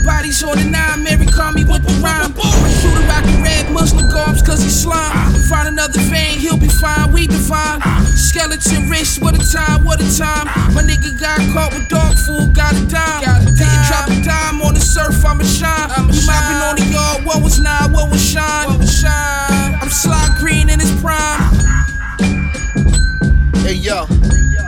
Bodies 0.05 0.43
on 0.43 0.59
the 0.59 0.65
nine, 0.65 1.05
Mary 1.05 1.27
call 1.27 1.53
me 1.53 1.65
with 1.65 1.87
the 1.87 1.95
rhyme. 2.03 2.35
Shooter 2.35 3.07
rockin' 3.07 3.43
red 3.43 3.71
Muslim 3.71 4.09
garbs 4.11 4.43
cause 4.43 4.63
he 4.63 4.69
slime. 4.69 5.15
Find 5.49 5.69
another 5.69 6.01
vein, 6.11 6.39
he'll 6.39 6.59
be 6.59 6.69
fine, 6.69 7.13
we 7.13 7.27
divine. 7.27 7.81
Skeleton 8.17 8.91
wrist, 8.91 9.23
what 9.23 9.35
a 9.35 9.43
time, 9.53 9.85
what 9.85 10.01
a 10.01 10.19
time. 10.19 10.47
My 10.75 10.83
nigga 10.83 11.19
got 11.21 11.39
caught 11.55 11.73
with 11.73 11.89
dog 11.89 12.19
food, 12.19 12.55
got 12.55 12.75
a 12.75 12.85
dime. 12.87 13.23
Didn't 13.45 13.85
drop 13.87 14.09
a 14.11 14.19
dime 14.23 14.61
on 14.63 14.75
the 14.75 14.81
surf, 14.81 15.25
I'ma 15.25 15.45
shine. 15.45 15.89
We 16.11 16.19
mopping 16.27 16.61
on 16.67 16.75
the 16.77 16.87
yard, 16.91 17.25
what 17.25 17.43
was 17.43 17.61
nine, 17.61 17.93
what 17.93 18.11
was 18.11 18.23
shine? 18.23 18.69
I'm 19.81 19.89
Sly 19.89 20.37
Green 20.39 20.69
in 20.69 20.81
his 20.81 20.91
prime. 21.01 21.41
Hey 23.63 23.75
yo, 23.75 24.07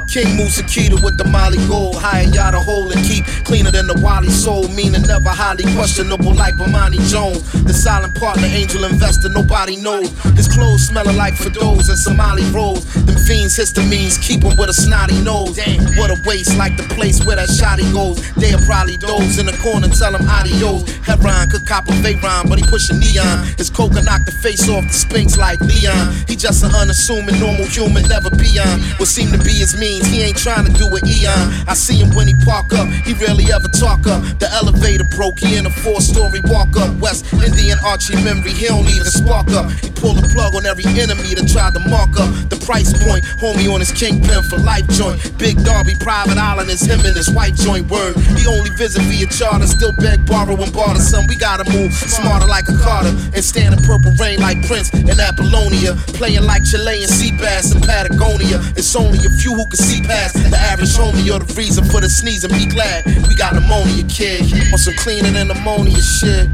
King 0.07 0.37
Musakita 0.39 1.03
with 1.03 1.19
the 1.19 1.25
Molly 1.25 1.59
Gold, 1.67 1.97
high 1.97 2.21
and 2.21 2.35
yada 2.35 2.61
hole 2.61 2.91
and 2.93 3.05
keep 3.05 3.25
cleaner 3.45 3.71
than 3.71 3.87
the 3.87 3.99
Wally 4.01 4.31
soul, 4.31 4.69
meaning 4.69 5.03
never 5.03 5.31
highly 5.31 5.65
questionable 5.75 6.35
like 6.35 6.55
Bomani 6.55 7.01
Jones. 7.11 7.43
The 7.65 7.75
silent 7.75 8.15
partner, 8.15 8.47
angel 8.47 8.85
investor, 8.85 9.29
nobody 9.29 9.77
knows. 9.77 10.11
His 10.37 10.47
clothes 10.47 10.87
smelling 10.87 11.17
like 11.17 11.35
Fados 11.35 11.89
and 11.89 11.99
Somali 11.99 12.45
rolls. 12.51 12.85
Them 12.95 13.17
fiends 13.27 13.57
histamines 13.57 14.21
keep 14.23 14.43
him 14.43 14.57
with 14.57 14.71
a 14.71 14.75
snotty 14.75 15.21
nose. 15.23 15.59
What 15.97 16.11
a 16.11 16.21
waste, 16.27 16.57
like 16.59 16.77
the 16.77 16.87
place 16.95 17.25
where 17.25 17.37
that 17.37 17.49
shotty 17.49 17.87
goes. 17.93 18.21
They'll 18.35 18.61
probably 18.67 18.97
doze 18.97 19.39
in 19.39 19.47
the 19.47 19.57
corner, 19.65 19.89
tell 19.89 20.15
him 20.15 20.29
adios. 20.29 20.87
Heron 21.03 21.51
could 21.51 21.67
cop 21.67 21.89
a 21.89 21.93
Veyron, 22.05 22.49
but 22.49 22.59
he 22.59 22.65
pushing 22.67 23.01
neon. 23.01 23.47
His 23.57 23.71
coca 23.71 24.03
knock 24.03 24.25
the 24.27 24.33
face 24.33 24.69
off 24.69 24.85
the 24.85 24.93
spinks 24.93 25.37
like 25.39 25.61
Leon. 25.61 26.15
He 26.29 26.37
just 26.37 26.63
an 26.63 26.75
unassuming 26.75 27.41
normal 27.41 27.67
human, 27.67 28.07
never 28.07 28.31
beyond 28.31 28.83
what 29.01 29.09
seem 29.09 29.33
to 29.33 29.39
be 29.39 29.55
his 29.59 29.75
means. 29.79 29.94
He 30.03 30.23
ain't 30.23 30.39
trying 30.39 30.67
to 30.67 30.73
do 30.73 30.89
it 30.97 31.05
Eon. 31.07 31.69
I 31.69 31.75
see 31.75 31.97
him 31.97 32.15
when 32.15 32.27
he 32.27 32.35
park 32.45 32.73
up, 32.73 32.89
he 33.05 33.13
rarely 33.15 33.53
ever 33.53 33.69
talk 33.69 34.07
up. 34.07 34.23
The 34.39 34.49
elevator 34.51 35.05
broke, 35.15 35.39
he 35.39 35.57
in 35.57 35.67
a 35.67 35.71
four 35.71 36.01
story 36.01 36.41
walk 36.45 36.77
up. 36.77 36.91
West 36.99 37.27
Indian 37.33 37.79
Archie 37.85 38.17
memory, 38.23 38.53
he 38.53 38.67
don't 38.67 38.89
even 38.89 39.11
spark 39.11 39.51
up. 39.51 39.71
He 39.83 39.91
pull 39.91 40.15
the 40.15 40.27
plug 40.33 40.55
on 40.55 40.67
every 40.67 40.87
enemy 40.87 41.35
that 41.35 41.49
tried 41.51 41.75
to 41.75 41.83
mark 41.89 42.15
up 42.19 42.31
the 42.49 42.59
price 42.65 42.93
point. 43.05 43.25
Homie 43.43 43.73
on 43.73 43.81
his 43.81 43.93
kingpin 43.93 44.43
for 44.45 44.59
life 44.59 44.87
joint. 44.89 45.19
Big 45.39 45.57
Darby, 45.65 45.95
private 46.01 46.39
island 46.39 46.71
is 46.71 46.83
him 46.83 47.01
and 47.05 47.17
his 47.17 47.31
white 47.31 47.55
joint 47.55 47.91
word. 47.91 48.17
He 48.39 48.47
only 48.47 48.71
visit 48.77 49.03
via 49.11 49.27
charter, 49.27 49.67
still 49.67 49.93
beg, 49.99 50.25
borrow, 50.27 50.57
and 50.57 50.73
barter. 50.73 51.01
Son, 51.01 51.27
we 51.29 51.37
gotta 51.37 51.65
move 51.71 51.93
smarter 51.93 52.47
like 52.47 52.69
a 52.69 52.75
Carter 52.85 53.15
and 53.35 53.45
stand 53.45 53.75
in 53.75 53.81
purple 53.83 54.13
rain 54.21 54.41
like 54.41 54.61
Prince 54.67 54.93
in 54.93 55.19
Apollonia. 55.19 55.95
Playing 56.19 56.45
like 56.45 56.65
Chilean 56.65 57.09
sea 57.09 57.33
bass 57.39 57.75
in 57.75 57.81
Patagonia. 57.81 58.61
It's 58.77 58.95
only 58.97 59.19
a 59.25 59.31
few 59.41 59.55
who 59.55 59.67
can 59.67 59.81
see 59.85 60.01
past 60.01 60.35
the 60.51 60.57
average 60.57 60.97
homie 60.97 61.29
or 61.35 61.39
the 61.45 61.55
reason 61.55 61.85
for 61.85 62.01
the 62.01 62.09
sneeze 62.09 62.43
and 62.45 62.53
be 62.55 62.67
glad 62.67 63.05
we 63.29 63.35
got 63.37 63.53
pneumonia, 63.55 64.05
kid. 64.09 64.41
On 64.73 64.79
some 64.79 64.95
cleaning 64.95 65.37
and 65.37 65.51
ammonia 65.51 66.01
shit. 66.01 66.49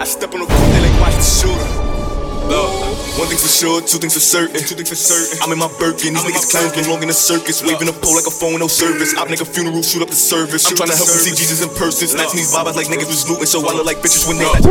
I 0.00 0.04
step 0.04 0.32
on 0.32 0.40
the 0.40 0.46
court, 0.46 0.58
they 0.72 0.80
like 0.80 1.00
watch 1.00 1.14
the 1.16 1.22
shooter. 1.22 1.68
Look, 2.48 2.89
one 3.18 3.26
thing's 3.26 3.42
for 3.42 3.50
sure, 3.50 3.78
two 3.82 3.98
things 3.98 4.14
for 4.14 4.22
certain. 4.22 4.60
Two 4.60 4.76
things 4.78 4.90
for 4.90 4.98
certain. 4.98 5.40
I'm 5.42 5.50
in 5.50 5.58
my 5.58 5.70
Birkin, 5.80 6.14
these 6.14 6.26
niggas 6.26 6.50
clowns 6.50 6.74
belong 6.76 7.02
in 7.02 7.08
the 7.08 7.16
circus. 7.16 7.62
Waving 7.64 7.88
a 7.88 7.96
pole 7.96 8.14
like 8.14 8.28
a 8.28 8.34
phone, 8.34 8.60
no 8.60 8.68
service. 8.68 9.16
I 9.16 9.24
make 9.26 9.40
a 9.40 9.48
funeral, 9.48 9.82
shoot 9.82 10.02
up 10.02 10.12
the 10.12 10.18
service. 10.18 10.68
I'm 10.68 10.76
trying 10.76 10.92
to 10.92 10.98
help 10.98 11.08
you 11.10 11.20
see 11.20 11.34
Jesus 11.34 11.64
in 11.64 11.70
person. 11.74 12.06
Snatching 12.06 12.38
these 12.38 12.52
vibes 12.52 12.76
like 12.76 12.86
niggas 12.92 13.10
was 13.10 13.26
looting, 13.26 13.48
so 13.48 13.64
I 13.66 13.72
look 13.74 13.86
like 13.86 13.98
bitches 14.04 14.28
when 14.28 14.38
they 14.38 14.46
like. 14.46 14.62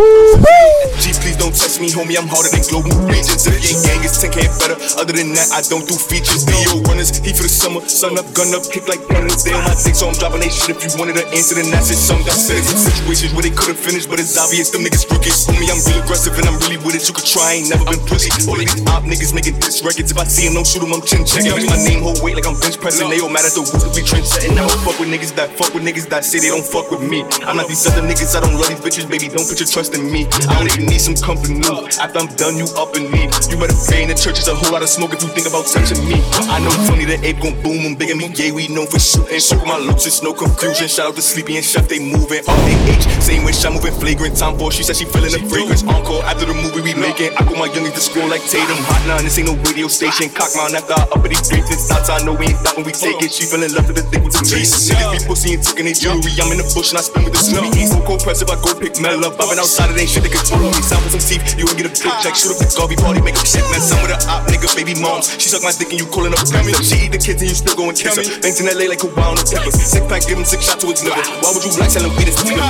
G, 1.01 1.11
please 1.19 1.37
don't 1.39 1.55
test 1.55 1.81
me, 1.81 1.89
homie. 1.91 2.15
I'm 2.15 2.29
harder 2.29 2.51
than 2.53 2.63
global 2.67 2.93
regions. 3.09 3.43
If 3.49 3.59
you 3.59 3.75
ain't 3.75 3.83
gang, 3.83 4.01
it's 4.05 4.21
10k 4.21 4.47
and 4.47 4.55
better. 4.61 4.77
Other 4.95 5.15
than 5.15 5.35
that, 5.35 5.49
I 5.51 5.65
don't 5.67 5.87
do 5.87 5.95
features. 5.97 6.45
DO 6.47 6.85
runners, 6.87 7.11
heat 7.19 7.35
for 7.35 7.43
the 7.43 7.51
summer. 7.51 7.81
Sun 7.89 8.15
up, 8.17 8.27
gun 8.37 8.53
up, 8.55 8.63
kick 8.69 8.87
like 8.87 9.03
gunners. 9.09 9.43
They 9.43 9.51
on 9.51 9.65
my 9.67 9.75
dick, 9.75 9.95
so 9.95 10.07
I'm 10.07 10.15
dropping 10.15 10.45
they 10.45 10.51
shit. 10.51 10.79
If 10.79 10.85
you 10.85 10.91
wanted 10.95 11.19
an 11.19 11.27
answer, 11.35 11.59
then 11.59 11.67
that's 11.73 11.91
it. 11.91 11.99
Some 11.99 12.21
that's 12.23 12.49
it. 12.49 12.63
Situations 12.63 13.33
where 13.35 13.43
they 13.43 13.53
could've 13.53 13.79
finished, 13.79 14.07
but 14.07 14.19
it's 14.19 14.37
obvious 14.37 14.71
them 14.71 14.85
niggas 14.85 15.05
rookies. 15.09 15.47
Homie, 15.49 15.67
I'm 15.67 15.81
real 15.85 16.03
aggressive 16.03 16.35
and 16.39 16.47
I'm 16.47 16.57
really 16.63 16.79
with 16.81 16.95
it. 16.95 17.03
You 17.07 17.13
could 17.13 17.27
try, 17.27 17.59
ain't 17.59 17.69
never 17.69 17.83
been 17.83 18.01
pussy. 18.07 18.29
All 18.47 18.55
these 18.55 18.79
op 18.87 19.03
niggas 19.03 19.33
making 19.33 19.59
diss 19.59 19.83
records. 19.83 20.11
If 20.11 20.17
I 20.17 20.23
see 20.23 20.45
them, 20.47 20.55
don't 20.55 20.67
shoot 20.67 20.79
them, 20.79 20.93
I'm 20.93 21.01
chin 21.01 21.25
checking. 21.25 21.51
My 21.67 21.79
name 21.81 22.05
hold 22.05 22.21
weight 22.21 22.35
like 22.35 22.47
I'm 22.47 22.55
bench 22.59 22.79
pressing. 22.79 23.09
They 23.09 23.19
all 23.19 23.29
mad 23.31 23.43
at 23.43 23.57
the 23.57 23.65
whoop, 23.65 23.91
we 23.95 24.03
trend 24.05 24.25
setting. 24.25 24.55
I 24.55 24.67
don't 24.67 24.79
fuck 24.85 24.99
with 24.99 25.09
niggas 25.09 25.35
that 25.35 25.49
fuck 25.57 25.73
with 25.73 25.83
niggas 25.83 26.07
that 26.13 26.23
say 26.23 26.39
they 26.39 26.53
don't 26.53 26.63
fuck 26.63 26.91
with 26.91 27.03
me. 27.03 27.25
I'm 27.43 27.57
not 27.57 27.67
these 27.67 27.83
other 27.89 28.05
niggas, 28.05 28.37
I 28.37 28.45
don't 28.45 28.55
love 28.55 28.69
these 28.69 28.79
bitches, 28.79 29.07
baby. 29.09 29.27
Don't 29.27 29.47
put 29.47 29.59
your 29.59 29.67
trust 29.67 29.95
in 29.97 30.07
me. 30.07 30.29
I 30.47 30.61
don't 30.61 30.69
even 30.71 30.85
need 30.85 31.01
some 31.01 31.17
company. 31.17 31.59
After 31.99 32.19
I'm 32.19 32.29
done, 32.39 32.55
you 32.55 32.67
up 32.77 32.95
and 32.95 33.09
leave. 33.11 33.33
You 33.49 33.57
better 33.57 33.75
pay 33.89 34.05
in 34.05 34.09
the 34.09 34.17
church, 34.17 34.39
it's 34.39 34.47
a 34.47 34.55
whole 34.55 34.71
lot 34.71 34.85
of 34.85 34.89
smoke 34.89 35.11
if 35.11 35.21
you 35.23 35.29
think 35.33 35.49
about 35.49 35.65
touching 35.65 35.99
me. 36.05 36.21
I 36.47 36.61
know 36.61 36.71
Tony 36.85 37.05
the 37.05 37.17
ape 37.25 37.41
gon' 37.41 37.57
boom, 37.63 37.81
I'm 37.85 37.95
big 37.95 38.11
and 38.13 38.19
me 38.19 38.29
gay, 38.29 38.51
we 38.51 38.67
known 38.69 38.87
for 38.87 38.99
shooting. 38.99 39.39
Circle 39.39 39.67
my 39.67 39.77
loops, 39.77 40.05
it's 40.05 40.21
no 40.21 40.33
confusion. 40.33 40.87
Shout 40.87 41.11
out 41.11 41.15
to 41.15 41.21
Sleepy 41.21 41.57
and 41.57 41.65
Chef, 41.65 41.87
they 41.87 41.99
moving. 41.99 42.43
All 42.47 42.59
they 42.67 42.77
H, 42.93 43.03
same 43.19 43.43
way 43.43 43.51
shot 43.51 43.73
moving 43.73 43.93
flagrant. 43.93 44.37
Time 44.37 44.57
for 44.57 44.71
she 44.71 44.83
said 44.83 44.95
she 44.95 45.05
feeling 45.05 45.31
the 45.31 45.41
fragrance. 45.49 45.83
Encore 45.83 46.23
after 46.23 46.45
the 46.45 46.53
movie 46.53 46.81
we 46.81 46.93
making. 46.93 47.33
I 47.37 47.43
put 47.43 47.57
my 47.57 47.67
youngins 47.67 47.95
to 47.95 48.01
school 48.19 48.29
like 48.29 48.43
Tatum. 48.43 48.75
Hot 48.91 49.03
nine, 49.07 49.23
this 49.23 49.39
ain't 49.39 49.47
no 49.47 49.55
radio 49.63 49.87
station. 49.87 50.27
Cock 50.35 50.51
mine 50.59 50.75
after 50.75 50.95
I 50.95 51.07
up 51.07 51.23
at 51.23 51.29
these 51.31 51.47
grapes. 51.47 51.71
It's 51.71 51.87
thoughts 51.87 52.11
I 52.11 52.19
know 52.27 52.35
we 52.35 52.51
ain't 52.51 52.59
when 52.75 52.83
we 52.83 52.91
take 52.91 53.23
it. 53.23 53.31
She 53.31 53.47
fell 53.47 53.63
in 53.63 53.71
love 53.71 53.87
with 53.87 53.95
the 53.95 54.05
thing 54.11 54.23
with 54.27 54.35
the 54.35 54.43
chase. 54.43 54.91
Niggas 54.91 55.11
be 55.15 55.19
pussy 55.23 55.55
and 55.55 55.63
taking 55.63 55.87
their 55.87 55.95
jewelry. 55.95 56.31
I'm 56.35 56.51
in 56.51 56.59
the 56.59 56.67
bush 56.75 56.91
and 56.91 56.99
I 56.99 57.03
spin 57.07 57.23
with 57.23 57.35
the 57.35 57.39
snow. 57.39 57.63
Ain't 57.63 57.95
so 57.95 58.03
cold 58.03 58.19
press 58.19 58.43
if 58.43 58.51
I 58.51 58.59
go 58.59 58.75
pick 58.75 58.99
Mel 58.99 59.23
up. 59.23 59.39
Bobbing 59.39 59.59
outside, 59.59 59.95
it 59.95 59.99
ain't 59.99 60.11
shit 60.11 60.27
they 60.27 60.31
could 60.31 60.43
total 60.43 60.67
me. 60.67 60.83
Sound 60.83 61.03
for 61.07 61.15
some 61.15 61.23
teeth, 61.23 61.55
you 61.55 61.63
ain't 61.63 61.79
get 61.79 61.87
a 61.87 61.93
big 61.95 62.13
check. 62.19 62.35
Shoot 62.35 62.51
up 62.51 62.59
the 62.59 62.67
Garvey 62.75 62.99
party, 62.99 63.23
make 63.23 63.39
a 63.39 63.45
shit 63.47 63.63
man. 63.71 63.79
Some 63.79 64.03
with 64.03 64.11
a 64.11 64.19
op 64.27 64.43
nigga, 64.51 64.67
baby 64.75 64.99
moms. 64.99 65.31
She 65.39 65.47
suck 65.47 65.63
my 65.63 65.71
dick 65.71 65.95
and 65.95 65.99
you 66.03 66.07
calling 66.11 66.35
up 66.35 66.43
friends. 66.43 66.75
She 66.83 67.07
eat 67.07 67.15
the 67.15 67.21
kids 67.21 67.39
and 67.39 67.47
you 67.47 67.55
still 67.55 67.77
going 67.79 67.95
kiss 67.95 68.19
her. 68.19 68.25
Banks 68.43 68.59
in 68.59 68.67
LA 68.67 68.91
like 68.91 69.03
a 69.05 69.09
wild 69.15 69.39
on 69.39 69.39
the 69.39 69.47
peppers. 69.47 69.79
Six 69.79 70.03
pack, 70.11 70.27
give 70.27 70.35
him 70.35 70.47
six 70.47 70.67
shots 70.67 70.83
to 70.83 70.91
his 70.91 71.05
liver. 71.07 71.23
Why 71.39 71.55
would 71.55 71.63
you 71.63 71.71
like 71.79 71.93
selling 71.93 72.11
weed 72.19 72.27
and 72.27 72.35
slippers? 72.35 72.67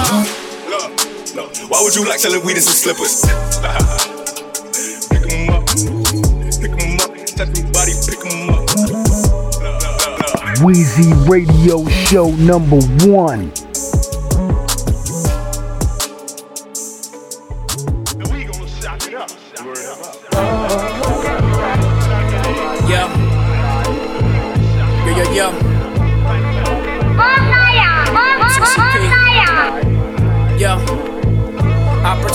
Why 1.70 1.80
would 1.82 1.96
you 1.98 2.06
like 2.06 2.22
selling 2.22 2.46
weed 2.46 2.62
and 2.62 2.66
some 2.66 2.78
slippers? 2.78 3.26
Wheezy 10.64 11.14
Radio 11.30 11.88
Show 11.88 12.32
number 12.32 12.80
one. 13.08 13.52
Yo. 22.90 23.08
Yo, 25.06 25.18
yo, 25.18 25.34
yo. 25.34 25.69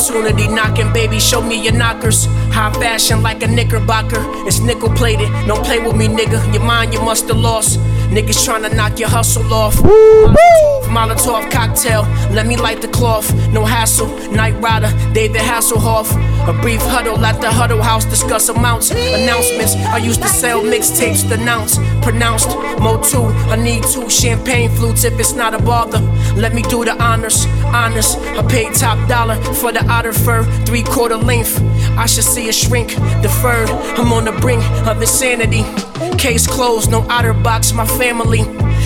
Opportunity 0.04 0.48
knocking, 0.48 0.92
baby, 0.92 1.18
show 1.18 1.40
me 1.40 1.58
your 1.64 1.72
knockers. 1.72 2.26
High 2.52 2.70
fashion 2.74 3.22
like 3.22 3.42
a 3.42 3.46
knickerbocker. 3.46 4.20
It's 4.46 4.60
nickel 4.60 4.90
plated. 4.90 5.30
Don't 5.46 5.64
play 5.64 5.78
with 5.78 5.96
me, 5.96 6.08
nigga. 6.08 6.52
Your 6.52 6.62
mind 6.62 6.92
you 6.92 7.00
must 7.00 7.26
have 7.28 7.38
lost. 7.38 7.78
Niggas 8.10 8.46
tryna 8.46 8.76
knock 8.76 8.98
your 8.98 9.08
hustle 9.08 9.50
off. 9.50 9.76
Molotov, 9.76 10.73
Molotov 10.94 11.50
cocktail. 11.50 12.02
Let 12.30 12.46
me 12.46 12.56
light 12.56 12.80
the 12.80 12.86
cloth. 12.88 13.28
No 13.52 13.64
hassle. 13.64 14.06
Knight 14.30 14.54
Rider, 14.62 14.92
David 15.12 15.40
Hasselhoff. 15.40 16.08
A 16.48 16.52
brief 16.62 16.80
huddle 16.82 17.18
at 17.24 17.40
the 17.40 17.50
huddle 17.50 17.82
house. 17.82 18.04
Discuss 18.04 18.48
amounts. 18.48 18.92
Announcements. 18.92 19.74
I 19.74 19.98
used 19.98 20.22
to 20.22 20.28
sell 20.28 20.62
mixtapes. 20.62 21.28
Denounce. 21.28 21.78
Pronounced. 22.02 22.48
Mo 22.78 23.02
2. 23.02 23.24
I 23.50 23.56
need 23.56 23.82
two 23.82 24.08
champagne 24.08 24.70
flutes 24.70 25.02
if 25.02 25.18
it's 25.18 25.32
not 25.32 25.52
a 25.52 25.58
bother. 25.58 25.98
Let 26.36 26.54
me 26.54 26.62
do 26.62 26.84
the 26.84 26.94
honors, 27.02 27.44
honors. 27.74 28.14
I 28.38 28.46
paid 28.46 28.74
top 28.74 29.08
dollar 29.08 29.36
for 29.54 29.72
the 29.72 29.84
otter 29.88 30.12
fur, 30.12 30.44
three 30.64 30.82
quarter 30.82 31.16
length. 31.16 31.60
I 31.98 32.06
should 32.06 32.24
see 32.24 32.48
it 32.48 32.54
shrink, 32.54 32.90
deferred. 33.20 33.70
I'm 33.98 34.12
on 34.12 34.24
the 34.26 34.32
brink 34.32 34.62
of 34.86 35.00
insanity. 35.00 35.64
Case 36.18 36.46
closed, 36.46 36.90
no 36.90 37.00
otter 37.08 37.34
box, 37.34 37.72
my 37.72 37.86
family. 37.86 38.42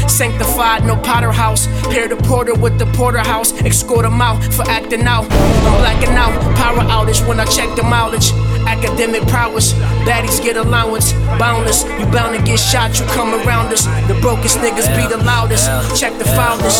Sanctified, 0.08 0.84
no 0.84 0.96
Potter 0.96 1.32
house. 1.32 1.66
Pair 1.84 2.08
the 2.08 2.16
porter 2.16 2.54
with 2.54 2.78
the 2.78 2.86
porterhouse. 2.86 3.52
Escort 3.62 4.02
them 4.02 4.20
out 4.20 4.42
for 4.52 4.62
acting 4.62 5.02
out. 5.02 5.24
I'm 5.30 5.80
blacking 5.80 6.10
out. 6.10 6.32
Power 6.56 6.80
outage 6.80 7.26
when 7.26 7.38
I 7.40 7.44
check 7.44 7.74
the 7.76 7.82
mileage. 7.82 8.32
Academic 8.66 9.26
prowess. 9.28 9.72
Baddies 10.06 10.42
get 10.42 10.56
allowance. 10.56 11.12
Boundless. 11.38 11.84
You 11.98 12.06
bound 12.06 12.36
to 12.36 12.42
get 12.42 12.58
shot, 12.58 12.98
you 12.98 13.06
come 13.06 13.34
around 13.34 13.72
us. 13.72 13.84
The 14.08 14.18
brokest 14.20 14.58
niggas 14.58 14.88
be 14.96 15.06
the 15.06 15.22
loudest. 15.22 15.68
Check 15.98 16.16
the 16.18 16.24
founders. 16.24 16.78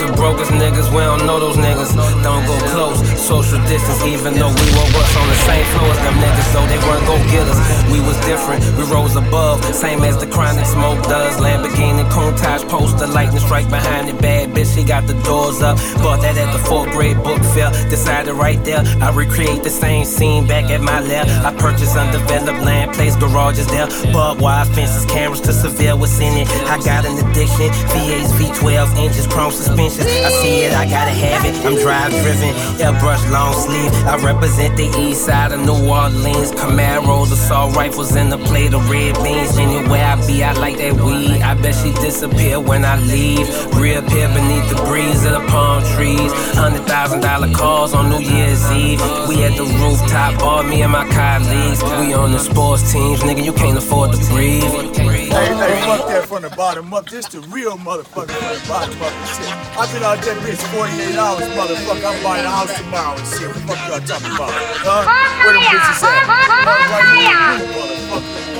The 0.00 0.12
brokest 0.14 0.50
niggas, 0.52 0.88
we 0.90 1.00
don't 1.00 1.26
know 1.26 1.40
those 1.40 1.56
niggas. 1.56 1.94
Don't 2.22 2.44
go 2.46 2.56
close. 2.70 2.98
Social 3.20 3.58
distance, 3.66 4.02
even 4.04 4.34
though 4.34 4.52
we 4.52 4.68
were 4.76 4.88
once 4.94 5.14
on 5.16 5.26
the 5.28 5.40
same 5.46 5.66
floor 5.74 5.90
as 5.90 5.98
them 6.04 6.14
niggas, 6.22 6.48
so 6.52 6.60
they 6.66 6.78
weren't 6.86 7.06
gon' 7.06 7.24
get 7.28 7.46
us. 7.48 7.58
We 7.90 8.00
was 8.00 8.16
different, 8.24 8.62
we 8.76 8.84
rose 8.84 9.16
above, 9.16 9.64
same 9.74 10.02
as 10.02 10.16
the 10.18 10.26
chronic 10.26 10.66
smoke 10.66 11.02
does. 11.04 11.36
Lamborghini 11.40 12.04
Countach 12.10 12.68
poster, 12.68 13.06
lightning 13.06 13.40
strike 13.40 13.68
behind 13.68 14.08
it. 14.08 14.20
Bad 14.20 14.50
bitch, 14.50 14.74
she 14.74 14.84
got 14.84 15.06
the 15.06 15.14
doors 15.22 15.62
up. 15.62 15.76
Bought 16.02 16.22
that 16.22 16.36
at 16.36 16.52
the 16.52 16.62
fourth 16.68 16.90
grade 16.92 17.16
book 17.22 17.42
fair. 17.54 17.70
Decided 17.90 18.34
right 18.34 18.62
there, 18.64 18.82
I 19.00 19.10
recreate 19.10 19.62
the 19.62 19.70
same 19.70 20.04
scene 20.04 20.46
back 20.46 20.70
at 20.70 20.80
my 20.80 20.95
left. 21.00 21.30
I 21.44 21.54
purchased 21.54 21.96
undeveloped 21.96 22.62
land, 22.62 22.92
place 22.92 23.16
garages 23.16 23.66
there. 23.68 23.88
Barbed 24.12 24.40
wire 24.40 24.64
fences, 24.64 25.04
cameras 25.06 25.40
to 25.42 25.52
surveil 25.52 25.98
what's 25.98 26.18
in 26.20 26.34
it. 26.34 26.48
I 26.68 26.78
got 26.78 27.04
an 27.04 27.18
addiction, 27.18 27.70
V8s, 27.92 28.30
V12 28.38 28.96
inches, 28.98 29.26
chrome 29.26 29.52
suspensions. 29.52 30.06
I 30.06 30.30
see 30.42 30.62
it, 30.64 30.72
I 30.72 30.84
gotta 30.88 31.10
have 31.10 31.44
it. 31.44 31.54
I'm 31.66 31.76
drive 31.76 32.10
driven, 32.10 32.54
airbrush 32.80 33.30
long 33.30 33.54
sleeve. 33.54 33.92
I 34.06 34.16
represent 34.24 34.76
the 34.76 34.88
east 34.98 35.26
side 35.26 35.52
of 35.52 35.60
New 35.60 35.88
Orleans. 35.88 36.52
Camaros, 36.52 37.32
assault 37.32 37.74
rifles, 37.76 38.14
and 38.16 38.32
a 38.32 38.38
plate 38.38 38.72
of 38.74 38.88
red 38.90 39.14
beans. 39.22 39.58
Anywhere 39.58 40.04
I 40.04 40.26
be, 40.26 40.42
I 40.42 40.52
like 40.52 40.78
that 40.78 40.94
weed. 40.94 41.42
I 41.42 41.54
bet 41.54 41.74
she 41.74 41.92
disappear 41.92 42.60
when 42.60 42.84
I 42.84 42.98
leave. 43.00 43.46
Reappear 43.74 44.28
beneath 44.28 44.68
the 44.70 44.82
breeze 44.86 45.24
of 45.24 45.32
the 45.32 45.44
palm 45.48 45.82
trees. 45.94 46.32
Hundred 46.54 46.86
thousand 46.86 47.20
dollar 47.20 47.52
calls 47.52 47.94
on 47.94 48.10
New 48.10 48.20
Year's 48.20 48.70
Eve. 48.72 49.00
We 49.28 49.44
at 49.44 49.56
the 49.56 49.64
rooftop, 49.80 50.42
all 50.42 50.62
me 50.62 50.82
and 50.86 50.92
my 50.92 51.04
colleagues. 51.10 51.82
We 51.82 52.14
on 52.14 52.30
the 52.32 52.38
sports 52.38 52.92
teams, 52.92 53.20
nigga. 53.20 53.44
You 53.44 53.52
can't 53.52 53.76
afford 53.76 54.12
to 54.12 54.18
breathe. 54.30 54.62
Hey, 54.62 55.50
hey, 55.52 55.82
fuck 55.84 56.06
that 56.08 56.24
from 56.28 56.42
the 56.42 56.50
bottom 56.50 56.94
up. 56.94 57.08
This 57.10 57.26
the 57.26 57.40
real 57.50 57.76
motherfucker 57.78 58.30
from 58.30 58.54
the 58.54 58.62
bottom 58.68 59.02
up 59.02 59.12
shit. 59.34 59.50
I've 59.76 59.92
been 59.92 60.04
out 60.06 60.22
there 60.22 60.36
bitch 60.46 60.62
48 60.70 61.16
hours, 61.18 61.42
motherfucker. 61.58 62.06
I'm 62.06 62.22
buying 62.22 62.46
a 62.46 62.50
house 62.50 62.72
tomorrow 62.78 63.18
and 63.18 63.26
shit. 63.34 63.48
What 63.48 63.56
the 63.56 63.62
fuck 63.66 63.78
y'all 63.90 64.00
talking 64.06 64.32
about? 64.34 64.52
Huh? 64.86 65.02
Where 65.42 65.54
them 65.58 65.66
bitches 65.66 66.06
at? 66.06 66.22
Huh? 66.30 66.54
Right 66.70 67.18
here, 67.18 67.42
motherfucker. 67.74 68.54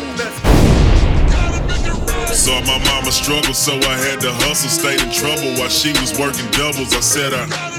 Saw 2.34 2.60
my 2.62 2.78
mama 2.84 3.10
struggle, 3.12 3.54
so 3.54 3.72
I 3.72 3.96
had 3.96 4.20
to 4.20 4.32
hustle. 4.44 4.68
Stayed 4.68 5.00
in 5.00 5.10
trouble 5.10 5.54
while 5.58 5.70
she 5.70 5.92
was 6.00 6.12
working 6.18 6.50
doubles. 6.50 6.92
I 6.92 7.00
said 7.00 7.32
I 7.32 7.75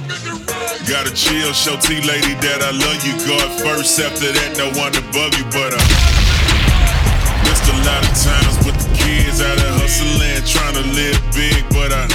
gotta 0.88 1.12
chill, 1.12 1.52
show 1.52 1.76
T 1.76 2.00
lady 2.08 2.32
that 2.40 2.64
I 2.64 2.72
love 2.72 3.04
you. 3.04 3.12
God 3.28 3.52
first, 3.60 4.00
after 4.00 4.32
that, 4.32 4.56
no 4.56 4.72
one 4.80 4.96
above 4.96 5.36
you. 5.36 5.44
But 5.52 5.76
uh, 5.76 5.84
I 5.84 7.36
missed 7.44 7.68
a 7.68 7.76
lot 7.84 8.02
of 8.08 8.16
times 8.16 8.56
with 8.64 8.80
the 8.80 8.92
kids 8.96 9.44
out 9.44 9.60
of 9.60 9.72
hustling, 9.84 10.40
trying 10.48 10.80
to 10.80 10.86
live 10.96 11.20
big. 11.36 11.60
But 11.76 11.92
I 11.92 12.08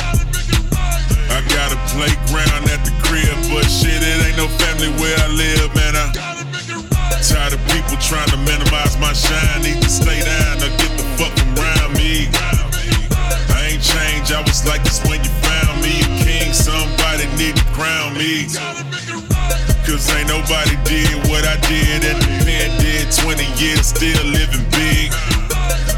I 1.29 1.45
got 1.53 1.69
a 1.77 1.79
playground 1.93 2.65
at 2.73 2.81
the 2.89 2.97
crib, 3.05 3.37
but 3.53 3.69
shit, 3.69 4.01
it 4.01 4.19
ain't 4.25 4.41
no 4.41 4.49
family 4.57 4.89
where 4.97 5.17
I 5.21 5.29
live, 5.29 5.69
man. 5.77 5.93
I 5.93 6.09
tired 7.21 7.53
of 7.53 7.61
people 7.77 8.01
trying 8.01 8.33
to 8.33 8.41
minimize 8.41 8.97
my 8.97 9.13
shine. 9.13 9.69
Need 9.69 9.85
to 9.85 9.91
stay 9.93 10.25
down 10.25 10.65
or 10.65 10.73
get 10.81 10.93
the 10.97 11.05
fuck 11.21 11.35
around 11.61 11.93
me. 12.01 12.33
I 13.53 13.77
ain't 13.77 13.85
changed, 13.85 14.33
I 14.33 14.41
was 14.41 14.65
like 14.65 14.81
this 14.81 15.05
when 15.05 15.21
you 15.21 15.42
somebody 16.55 17.27
need 17.41 17.57
to 17.57 17.65
crown 17.73 18.15
me. 18.15 18.47
Cause 19.85 20.07
ain't 20.15 20.29
nobody 20.29 20.77
did 20.85 21.11
what 21.29 21.45
I 21.45 21.57
did 21.67 22.05
and 22.05 22.21
the 22.23 22.31
pen 22.45 22.71
did 22.81 23.11
20 23.11 23.43
years, 23.61 23.87
still 23.87 24.25
living 24.25 24.65
big. 24.71 25.11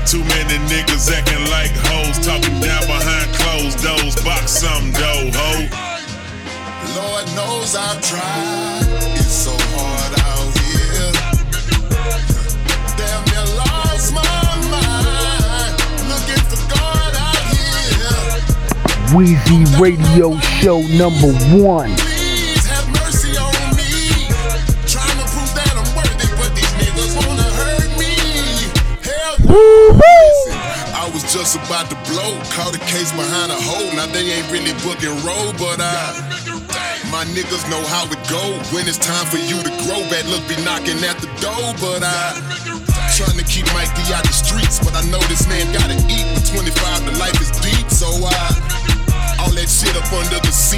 Too 0.07 0.23
many 0.25 0.57
niggas 0.71 1.11
acting 1.11 1.45
like 1.51 1.73
hoes, 1.91 2.19
talking 2.25 2.61
down 2.61 2.87
behind 2.87 3.29
closed 3.35 3.83
doors. 3.83 4.17
Box 4.23 4.53
some 4.53 4.93
dough, 4.93 5.31
ho. 5.35 5.51
Lord 6.97 7.27
knows 7.35 7.75
I've 7.75 8.01
tried. 8.01 8.87
It's 9.19 9.33
so 9.33 9.55
hard 9.75 10.13
out 10.23 10.51
here. 10.59 11.13
Damn 12.97 13.25
near 13.27 13.57
lost 13.59 14.15
my 14.15 14.34
wanna 19.13 20.41
Show 20.63 20.81
number 20.97 21.29
one. 21.53 21.91
Listen, 29.45 30.57
I 30.95 31.11
was 31.13 31.23
just 31.33 31.57
about 31.57 31.91
to 31.91 31.97
blow. 32.09 32.41
Caught 32.51 32.77
a 32.77 32.79
case 32.89 33.13
behind 33.13 33.53
a 33.53 33.61
hole. 33.61 33.93
Now 33.95 34.07
they 34.07 34.25
ain't 34.25 34.51
really 34.51 34.73
booking 34.81 35.13
roll, 35.21 35.53
but 35.61 35.81
I. 35.81 36.17
My 37.13 37.25
niggas 37.27 37.69
know 37.71 37.83
how 37.93 38.09
it 38.11 38.19
go. 38.31 38.41
When 38.75 38.89
it's 38.89 38.99
time 38.99 39.27
for 39.27 39.39
you 39.39 39.61
to 39.63 39.71
grow, 39.85 40.01
bad 40.09 40.27
look 40.27 40.43
be 40.49 40.57
knocking 40.65 40.99
at 41.05 41.21
the 41.21 41.29
door, 41.45 41.75
but 41.79 42.03
I. 42.03 42.41
Trying 43.15 43.39
to 43.39 43.45
keep 43.45 43.67
Mikey 43.75 44.13
out 44.15 44.25
the 44.25 44.33
streets, 44.33 44.81
but 44.81 44.95
I 44.97 45.03
know 45.11 45.21
this 45.29 45.47
man 45.47 45.71
gotta 45.73 45.95
eat. 46.11 46.27
With 46.35 46.51
25, 46.51 47.05
the 47.05 47.13
life 47.19 47.39
is 47.41 47.51
deep, 47.61 47.91
so 47.91 48.09
I. 48.25 48.64
That 49.65 49.71
shit 49.71 49.97
up 49.97 50.13
under 50.13 50.39
the 50.45 50.53
seat 50.53 50.74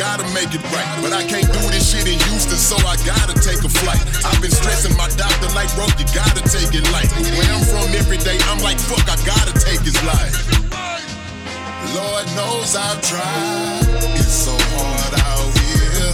gotta 0.00 0.24
make 0.32 0.48
it 0.56 0.64
right. 0.72 0.88
But 1.04 1.12
I 1.12 1.20
can't 1.28 1.44
do 1.44 1.60
this 1.68 1.92
shit 1.92 2.08
in 2.08 2.16
Houston, 2.32 2.56
so 2.56 2.74
I 2.88 2.96
gotta 3.04 3.36
take 3.36 3.60
a 3.60 3.68
flight. 3.68 4.00
I've 4.24 4.40
been 4.40 4.50
stressing 4.50 4.96
my 4.96 5.12
doctor 5.20 5.52
like, 5.52 5.68
bro, 5.76 5.84
you 6.00 6.08
gotta 6.16 6.40
take 6.40 6.72
it 6.72 6.88
light. 6.88 7.12
Where 7.36 7.52
I'm 7.52 7.60
from 7.68 7.92
every 7.92 8.16
day, 8.16 8.40
I'm 8.48 8.64
like, 8.64 8.80
fuck, 8.80 9.04
I 9.04 9.20
gotta 9.28 9.52
take 9.60 9.84
his 9.84 10.00
life. 10.08 10.32
Lord 11.92 12.24
knows 12.32 12.72
I've 12.72 12.96
tried. 13.04 13.84
It's 14.16 14.48
so 14.48 14.56
hard 14.72 15.20
out 15.20 15.52
here. 15.60 16.12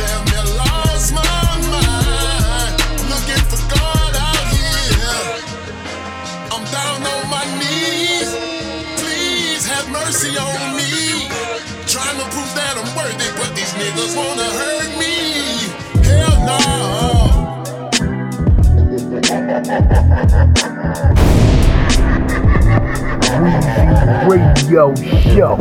Damn 0.00 0.24
near 0.32 0.48
lost 0.56 1.12
my 1.12 1.20
mind. 1.68 2.80
Looking 3.12 3.44
for 3.44 3.60
God 3.76 4.12
out 4.16 4.46
here. 4.56 5.20
I'm 6.48 6.64
down 6.72 6.98
on 7.12 7.24
my 7.28 7.44
knees. 7.60 8.32
Please 8.96 9.68
have 9.68 9.84
mercy 9.92 10.32
on 10.38 10.76
me. 10.76 10.79
Trying 12.10 12.24
to 12.24 12.30
prove 12.34 12.52
that 12.56 12.74
I'm 12.76 12.90
worthy, 12.96 13.30
but 13.38 13.54
these 13.54 13.72
niggas 13.74 14.16
wanna 14.16 14.50
hurt 14.58 14.90
me. 14.98 15.14
Hell 16.02 16.34
Radio 24.28 24.92
Show. 25.30 25.54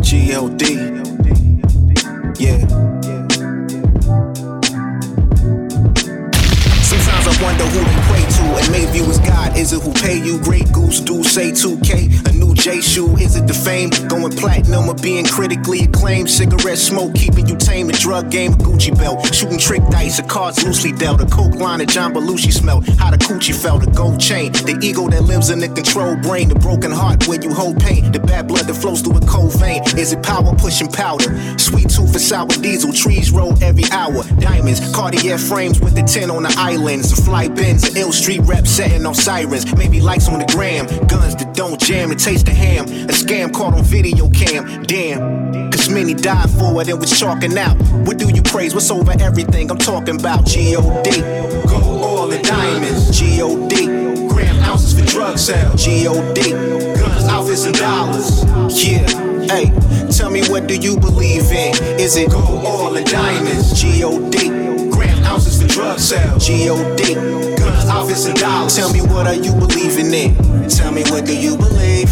G-O-D. 0.00 0.62
Yeah. 2.38 2.58
Sometimes 6.80 7.26
I 7.26 7.32
wonder 7.42 7.66
who 7.66 7.80
they 7.84 8.00
pray 8.08 8.27
and 8.38 8.70
may 8.70 8.86
view 8.86 9.04
as 9.04 9.18
God. 9.20 9.56
Is 9.56 9.72
it 9.72 9.82
who 9.82 9.92
pay 9.92 10.18
you? 10.18 10.38
Great 10.40 10.70
goose 10.72 11.00
do 11.00 11.22
say 11.24 11.50
2K. 11.50 12.28
A 12.28 12.32
new 12.32 12.54
J 12.54 12.80
shoe? 12.80 13.16
Is 13.16 13.36
it 13.36 13.46
the 13.46 13.54
fame? 13.54 13.90
Going 14.08 14.32
platinum 14.32 14.88
or 14.88 14.94
being 14.94 15.24
critically 15.26 15.80
acclaimed? 15.84 16.30
Cigarette 16.30 16.78
smoke 16.78 17.14
keeping 17.14 17.46
you 17.46 17.56
tame. 17.56 17.88
The 17.88 17.94
drug 17.94 18.30
game, 18.30 18.52
a 18.52 18.56
Gucci 18.56 18.96
belt. 18.96 19.34
Shooting 19.34 19.58
trick 19.58 19.82
dice, 19.90 20.18
a 20.18 20.22
cards 20.22 20.64
loosely 20.64 20.92
dealt. 20.92 21.20
A 21.20 21.26
coke 21.26 21.56
line, 21.56 21.80
a 21.80 21.86
John 21.86 22.14
Belushi 22.14 22.52
smell. 22.52 22.80
How 22.98 23.10
the 23.10 23.18
coochie 23.18 23.54
felt, 23.54 23.82
a 23.82 23.90
gold 23.90 24.20
chain. 24.20 24.52
The 24.52 24.78
ego 24.82 25.08
that 25.08 25.22
lives 25.22 25.50
in 25.50 25.58
the 25.58 25.68
control 25.68 26.16
brain. 26.16 26.48
The 26.48 26.54
broken 26.54 26.92
heart 26.92 27.26
where 27.26 27.40
you 27.40 27.52
hold 27.52 27.80
pain. 27.80 28.12
The 28.12 28.20
bad 28.20 28.48
blood 28.48 28.66
that 28.66 28.74
flows 28.74 29.00
through 29.00 29.16
a 29.16 29.26
cold 29.26 29.58
vein. 29.58 29.82
Is 29.96 30.12
it 30.12 30.22
power 30.22 30.54
pushing 30.54 30.88
powder? 30.88 31.34
Sweet 31.58 31.90
tooth 31.90 32.12
for 32.12 32.18
sour 32.18 32.46
diesel. 32.48 32.92
Trees 32.92 33.30
roll 33.30 33.52
every 33.62 33.84
hour. 33.90 34.22
Diamonds, 34.38 34.80
Cartier 34.94 35.38
frames 35.38 35.80
with 35.80 35.94
the 35.94 36.02
10 36.02 36.30
on 36.30 36.44
the 36.44 36.54
islands. 36.58 37.10
The 37.10 37.22
fly 37.22 37.48
bins, 37.48 37.82
an 37.88 37.96
ill 37.96 38.12
street 38.12 38.27
rep 38.36 38.66
setting 38.66 39.06
off 39.06 39.16
sirens. 39.16 39.74
Maybe 39.74 40.00
lights 40.00 40.28
on 40.28 40.40
the 40.40 40.44
gram. 40.46 40.86
Guns 41.06 41.34
that 41.36 41.54
don't 41.54 41.80
jam 41.80 42.10
and 42.10 42.20
taste 42.20 42.44
the 42.46 42.52
ham. 42.52 42.84
A 42.84 43.12
scam 43.12 43.52
caught 43.52 43.72
on 43.74 43.84
video 43.84 44.28
cam. 44.30 44.82
Damn. 44.82 45.70
Cause 45.70 45.88
many 45.88 46.12
died 46.12 46.50
for 46.50 46.80
it 46.82 46.88
and 46.88 47.00
was 47.00 47.18
chalking 47.18 47.56
out. 47.56 47.76
What 48.06 48.18
do 48.18 48.28
you 48.28 48.42
praise? 48.42 48.74
What's 48.74 48.90
over 48.90 49.12
everything? 49.20 49.70
I'm 49.70 49.78
talking 49.78 50.20
about 50.20 50.44
G.O.D. 50.44 51.20
Gold, 51.68 52.02
oil, 52.02 52.32
and 52.32 52.44
diamonds. 52.44 53.18
G.O.D. 53.18 53.86
Gram 54.28 54.56
ounces 54.64 54.98
for 54.98 55.06
drug 55.06 55.38
sales. 55.38 55.82
G.O.D. 55.82 56.50
Guns, 56.50 57.24
outfits, 57.24 57.64
and 57.64 57.76
dollars. 57.76 58.44
Yeah. 58.84 59.06
Hey, 59.48 59.72
tell 60.10 60.30
me 60.30 60.46
what 60.48 60.66
do 60.66 60.76
you 60.76 60.98
believe 60.98 61.50
in? 61.50 61.74
Is 61.98 62.16
it 62.16 62.30
gold, 62.30 62.66
oil, 62.66 62.96
and 62.96 63.06
diamonds? 63.06 63.80
G.O.D. 63.80 64.77
Gram 65.38 65.46
ounces 65.46 65.62
for 65.62 65.68
drug 65.68 65.98
sales. 65.98 66.46
G.O.D. 66.46 67.14
Guns, 67.14 67.88
outfits, 67.88 68.26
and 68.26 68.38
dollars. 68.38 68.76
Tell 68.76 68.92
me 68.92 69.00
what 69.00 69.26
are 69.26 69.34
you 69.34 69.52
believing 69.52 70.12
in? 70.12 70.68
Tell 70.68 70.92
me 70.92 71.02
what 71.04 71.26
do 71.26 71.36
you 71.36 71.56
believe? 71.56 72.10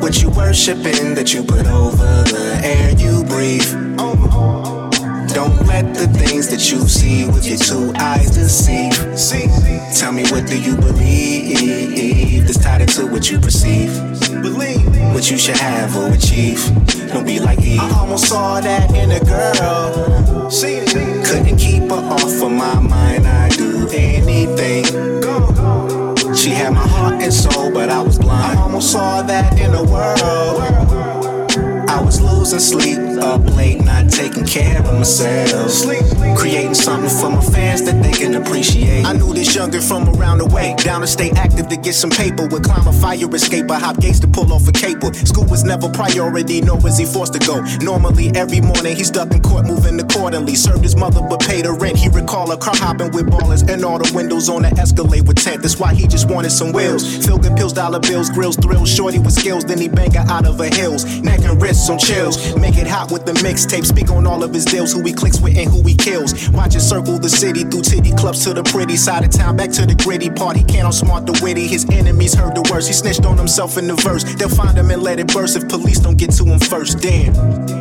What 0.00 0.22
you 0.22 0.30
worshiping 0.30 1.14
that 1.14 1.32
you 1.32 1.42
put 1.42 1.66
over 1.66 2.24
the 2.24 2.60
air 2.62 2.90
you 2.92 3.24
breathe? 3.24 3.91
Don't 5.34 5.66
let 5.66 5.94
the 5.94 6.06
things 6.08 6.48
that 6.48 6.70
you 6.70 6.80
see 6.86 7.26
with 7.26 7.46
your 7.46 7.56
two 7.56 7.92
eyes 7.98 8.30
deceive. 8.30 8.92
Tell 9.96 10.12
me 10.12 10.24
what 10.24 10.46
do 10.46 10.60
you 10.60 10.76
believe 10.76 12.46
that's 12.46 12.58
tied 12.58 12.82
into 12.82 13.06
what 13.06 13.30
you 13.30 13.38
perceive? 13.38 13.90
Believe 14.42 14.84
what 15.14 15.30
you 15.30 15.38
should 15.38 15.56
have 15.56 15.96
or 15.96 16.08
achieve. 16.12 16.60
Don't 17.08 17.26
be 17.26 17.38
like 17.38 17.60
Eve. 17.60 17.80
I 17.80 17.98
almost 17.98 18.28
saw 18.28 18.60
that 18.60 18.94
in 18.94 19.10
a 19.12 19.20
girl. 19.20 20.50
Couldn't 21.24 21.56
keep 21.56 21.84
her 21.84 21.96
off 21.96 22.42
of 22.42 22.52
my 22.52 22.78
mind. 22.80 23.26
I'd 23.26 23.52
do 23.52 23.88
anything. 23.92 24.84
She 26.34 26.50
had 26.50 26.72
my 26.74 26.86
heart 26.86 27.22
and 27.22 27.32
soul, 27.32 27.70
but 27.72 27.88
I 27.88 28.02
was 28.02 28.18
blind. 28.18 28.58
I 28.58 28.62
almost 28.62 28.90
saw 28.92 29.22
that 29.22 29.58
in 29.58 29.72
the 29.72 29.84
world. 29.84 31.11
I 31.92 32.00
was 32.00 32.22
losing 32.22 32.58
sleep 32.58 32.98
up 33.22 33.44
late, 33.54 33.84
not 33.84 34.10
taking 34.10 34.46
care 34.46 34.78
of 34.78 34.86
myself. 34.94 35.70
Sleep, 35.70 36.02
Creating 36.34 36.74
something 36.74 37.10
for 37.10 37.28
my 37.28 37.42
fans 37.42 37.82
that 37.82 38.02
they 38.02 38.12
can 38.12 38.34
appreciate. 38.34 39.04
I 39.04 39.12
knew 39.12 39.34
this 39.34 39.54
younger 39.54 39.82
from 39.82 40.08
around 40.08 40.38
the 40.38 40.46
way. 40.46 40.74
Down 40.78 41.02
to 41.02 41.06
stay 41.06 41.30
active 41.32 41.68
to 41.68 41.76
get 41.76 41.94
some 41.94 42.08
paper. 42.08 42.46
Would 42.46 42.64
climb 42.64 42.88
a 42.88 42.92
fire 42.94 43.28
escape, 43.34 43.70
I 43.70 43.78
hop 43.78 44.00
gates 44.00 44.20
to 44.20 44.26
pull 44.26 44.50
off 44.54 44.66
a 44.66 44.72
caper. 44.72 45.12
School 45.12 45.44
was 45.44 45.64
never 45.64 45.90
priority, 45.90 46.62
nor 46.62 46.78
was 46.78 46.96
he 46.96 47.04
forced 47.04 47.34
to 47.34 47.38
go. 47.40 47.60
Normally, 47.82 48.32
every 48.34 48.62
morning 48.62 48.96
he's 48.96 49.08
stuck 49.08 49.30
in 49.30 49.42
court, 49.42 49.66
moving 49.66 50.00
accordingly. 50.00 50.54
Served 50.54 50.84
his 50.84 50.96
mother, 50.96 51.20
but 51.20 51.40
paid 51.40 51.66
her 51.66 51.74
rent. 51.74 51.98
He 51.98 52.08
recall 52.08 52.50
a 52.52 52.56
car 52.56 52.74
hopping 52.74 53.12
with 53.12 53.26
ballers 53.26 53.68
and 53.68 53.84
all 53.84 53.98
the 53.98 54.10
windows 54.14 54.48
on 54.48 54.62
the 54.62 54.72
Escalade 54.80 55.28
with 55.28 55.36
tent. 55.36 55.60
That's 55.60 55.78
why 55.78 55.92
he 55.92 56.06
just 56.06 56.30
wanted 56.30 56.52
some 56.52 56.72
wheels. 56.72 57.04
Feel 57.26 57.36
good 57.36 57.54
pills, 57.54 57.74
dollar 57.74 58.00
bills, 58.00 58.30
grills, 58.30 58.56
thrills. 58.56 58.88
Shorty 58.88 59.18
with 59.18 59.34
skills, 59.34 59.64
then 59.64 59.78
he 59.78 59.88
bang 59.88 60.12
her 60.14 60.24
out 60.28 60.46
of 60.46 60.58
her 60.58 60.74
hills. 60.74 61.04
Neck 61.20 61.40
and 61.40 61.60
on 61.88 61.98
chills. 61.98 62.54
Make 62.56 62.76
it 62.76 62.86
hot 62.86 63.10
with 63.10 63.24
the 63.24 63.32
mixtape. 63.32 63.84
Speak 63.84 64.10
on 64.10 64.26
all 64.26 64.42
of 64.42 64.52
his 64.52 64.64
deals, 64.64 64.92
who 64.92 65.02
he 65.02 65.12
clicks 65.12 65.40
with 65.40 65.56
and 65.56 65.70
who 65.70 65.82
he 65.82 65.94
kills. 65.94 66.48
Watch 66.50 66.74
it 66.74 66.80
circle 66.80 67.18
the 67.18 67.28
city 67.28 67.64
through 67.64 67.82
titty 67.82 68.12
clubs 68.12 68.44
to 68.44 68.54
the 68.54 68.62
pretty 68.62 68.96
side 68.96 69.24
of 69.24 69.30
town. 69.30 69.56
Back 69.56 69.70
to 69.72 69.86
the 69.86 69.94
gritty 69.94 70.30
part. 70.30 70.56
He 70.56 70.64
can't 70.64 70.86
outsmart 70.86 71.26
the 71.26 71.38
witty. 71.42 71.66
His 71.66 71.88
enemies 71.90 72.34
heard 72.34 72.54
the 72.54 72.62
worst. 72.70 72.88
He 72.88 72.94
snitched 72.94 73.24
on 73.24 73.36
himself 73.36 73.78
in 73.78 73.86
the 73.86 73.94
verse. 73.94 74.24
They'll 74.34 74.48
find 74.48 74.76
him 74.76 74.90
and 74.90 75.02
let 75.02 75.18
it 75.18 75.32
burst 75.32 75.56
if 75.56 75.68
police 75.68 75.98
don't 75.98 76.16
get 76.16 76.30
to 76.32 76.44
him 76.44 76.60
first. 76.60 77.00
Damn. 77.00 77.34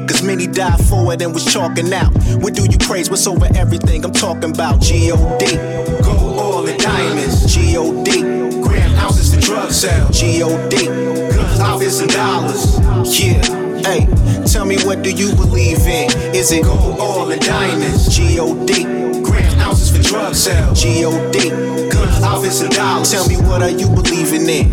Cause 0.07 0.23
many 0.23 0.47
died 0.47 0.83
for 0.85 1.13
it 1.13 1.21
and 1.21 1.33
was 1.33 1.45
chalking 1.45 1.91
out. 1.93 2.11
What 2.41 2.53
do 2.53 2.63
you 2.63 2.77
praise? 2.77 3.09
What's 3.09 3.27
over 3.27 3.47
everything? 3.55 4.03
I'm 4.03 4.13
talking 4.13 4.51
about 4.51 4.81
G.O.D. 4.81 5.55
Go 6.03 6.11
all 6.39 6.63
the 6.63 6.75
diamonds. 6.77 7.53
G.O.D. 7.53 8.21
Gram 8.61 8.91
ounces 8.97 9.33
for 9.33 9.41
drug 9.41 9.71
sales. 9.71 10.19
G.O.D. 10.19 10.85
Guns, 10.85 11.59
outfits, 11.59 11.99
and 11.99 12.11
dollars. 12.11 13.19
Yeah. 13.19 13.70
Hey, 13.83 14.05
tell 14.45 14.65
me 14.65 14.77
what 14.83 15.01
do 15.01 15.11
you 15.11 15.33
believe 15.35 15.79
in? 15.87 16.11
Is 16.35 16.51
it 16.51 16.63
gold, 16.63 16.99
oil, 16.99 17.31
and 17.31 17.41
diamonds? 17.41 18.15
G.O.D. 18.15 18.83
Gram 19.23 19.59
ounces 19.59 19.95
for 19.95 20.03
drug 20.03 20.35
sales. 20.35 20.81
G.O.D. 20.81 21.49
Guns, 21.89 22.23
outfits, 22.23 22.61
and 22.61 22.71
dollars. 22.71 23.11
Tell 23.11 23.27
me 23.27 23.37
what 23.37 23.63
are 23.63 23.71
you 23.71 23.87
believing 23.89 24.47
in? 24.47 24.71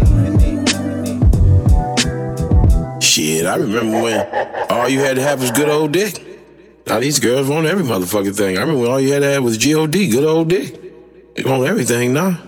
Shit, 3.00 3.46
I 3.46 3.56
remember 3.56 4.02
when 4.02 4.26
all 4.70 4.88
you 4.88 5.00
had 5.00 5.16
to 5.16 5.22
have 5.22 5.40
was 5.40 5.52
good 5.52 5.70
old 5.70 5.92
dick. 5.92 6.24
Now 6.86 7.00
these 7.00 7.18
girls 7.18 7.48
want 7.48 7.66
every 7.66 7.84
motherfucking 7.84 8.36
thing. 8.36 8.58
I 8.58 8.60
remember 8.60 8.82
when 8.82 8.90
all 8.90 9.00
you 9.00 9.12
had 9.12 9.20
to 9.20 9.30
have 9.30 9.42
was 9.42 9.56
G-O-D, 9.56 10.10
good 10.10 10.24
old 10.24 10.48
dick. 10.48 11.34
They 11.34 11.44
want 11.44 11.64
everything 11.64 12.12
now. 12.12 12.38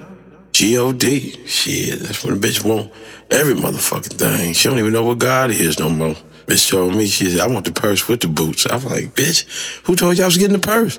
G-O-D, 0.52 1.46
shit, 1.46 2.00
that's 2.00 2.22
when 2.22 2.34
a 2.34 2.36
bitch 2.36 2.62
want 2.64 2.92
every 3.30 3.54
motherfucking 3.54 4.18
thing. 4.18 4.52
She 4.52 4.68
don't 4.68 4.78
even 4.78 4.92
know 4.92 5.04
what 5.04 5.18
God 5.18 5.50
is 5.50 5.78
no 5.78 5.88
more. 5.88 6.16
Bitch 6.51 6.68
told 6.68 6.96
me, 6.96 7.07
she 7.07 7.30
said, 7.30 7.38
I 7.38 7.46
want 7.46 7.64
the 7.64 7.70
purse 7.70 8.09
with 8.09 8.22
the 8.22 8.26
boots. 8.26 8.66
I 8.66 8.74
was 8.74 8.84
like, 8.84 9.14
bitch, 9.14 9.46
who 9.84 9.94
told 9.94 10.18
you 10.18 10.24
I 10.24 10.26
was 10.26 10.36
getting 10.36 10.59
the 10.59 10.66
purse? 10.66 10.98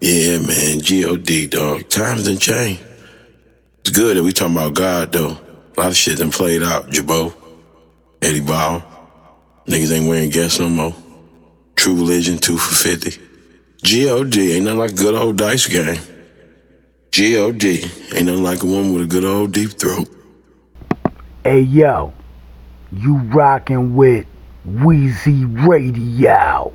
Yeah, 0.00 0.38
man, 0.38 0.80
G-O-D, 0.80 1.48
dog. 1.48 1.88
Times 1.88 2.24
done 2.24 2.38
changed. 2.38 2.84
It's 3.80 3.90
good 3.90 4.16
that 4.16 4.22
we 4.22 4.32
talking 4.32 4.54
about 4.54 4.74
God, 4.74 5.10
though. 5.10 5.38
A 5.76 5.80
lot 5.80 5.88
of 5.88 5.96
shit 5.96 6.18
done 6.18 6.30
played 6.30 6.62
out. 6.62 6.88
Girbaud, 6.90 7.34
Eddie 8.22 8.38
Bauer. 8.38 8.84
Niggas 9.66 9.90
ain't 9.90 10.08
wearing 10.08 10.30
guests 10.30 10.60
no 10.60 10.68
more. 10.68 10.94
True 11.74 11.96
Religion, 11.96 12.38
2 12.38 12.56
for 12.56 12.74
50. 12.76 13.20
G-O-D, 13.82 14.52
ain't 14.52 14.66
nothing 14.66 14.78
like 14.78 14.92
a 14.92 14.94
good 14.94 15.16
old 15.16 15.36
dice 15.36 15.66
game. 15.66 16.00
G-O-D, 17.10 17.90
ain't 18.14 18.26
nothing 18.26 18.44
like 18.44 18.62
a 18.62 18.66
woman 18.66 18.94
with 18.94 19.02
a 19.02 19.06
good 19.06 19.24
old 19.24 19.50
deep 19.50 19.72
throat. 19.72 20.08
Hey 21.42 21.62
yo, 21.62 22.12
you 22.92 23.16
rockin' 23.16 23.96
with 23.96 24.26
Wheezy 24.66 25.44
Radio. 25.44 26.72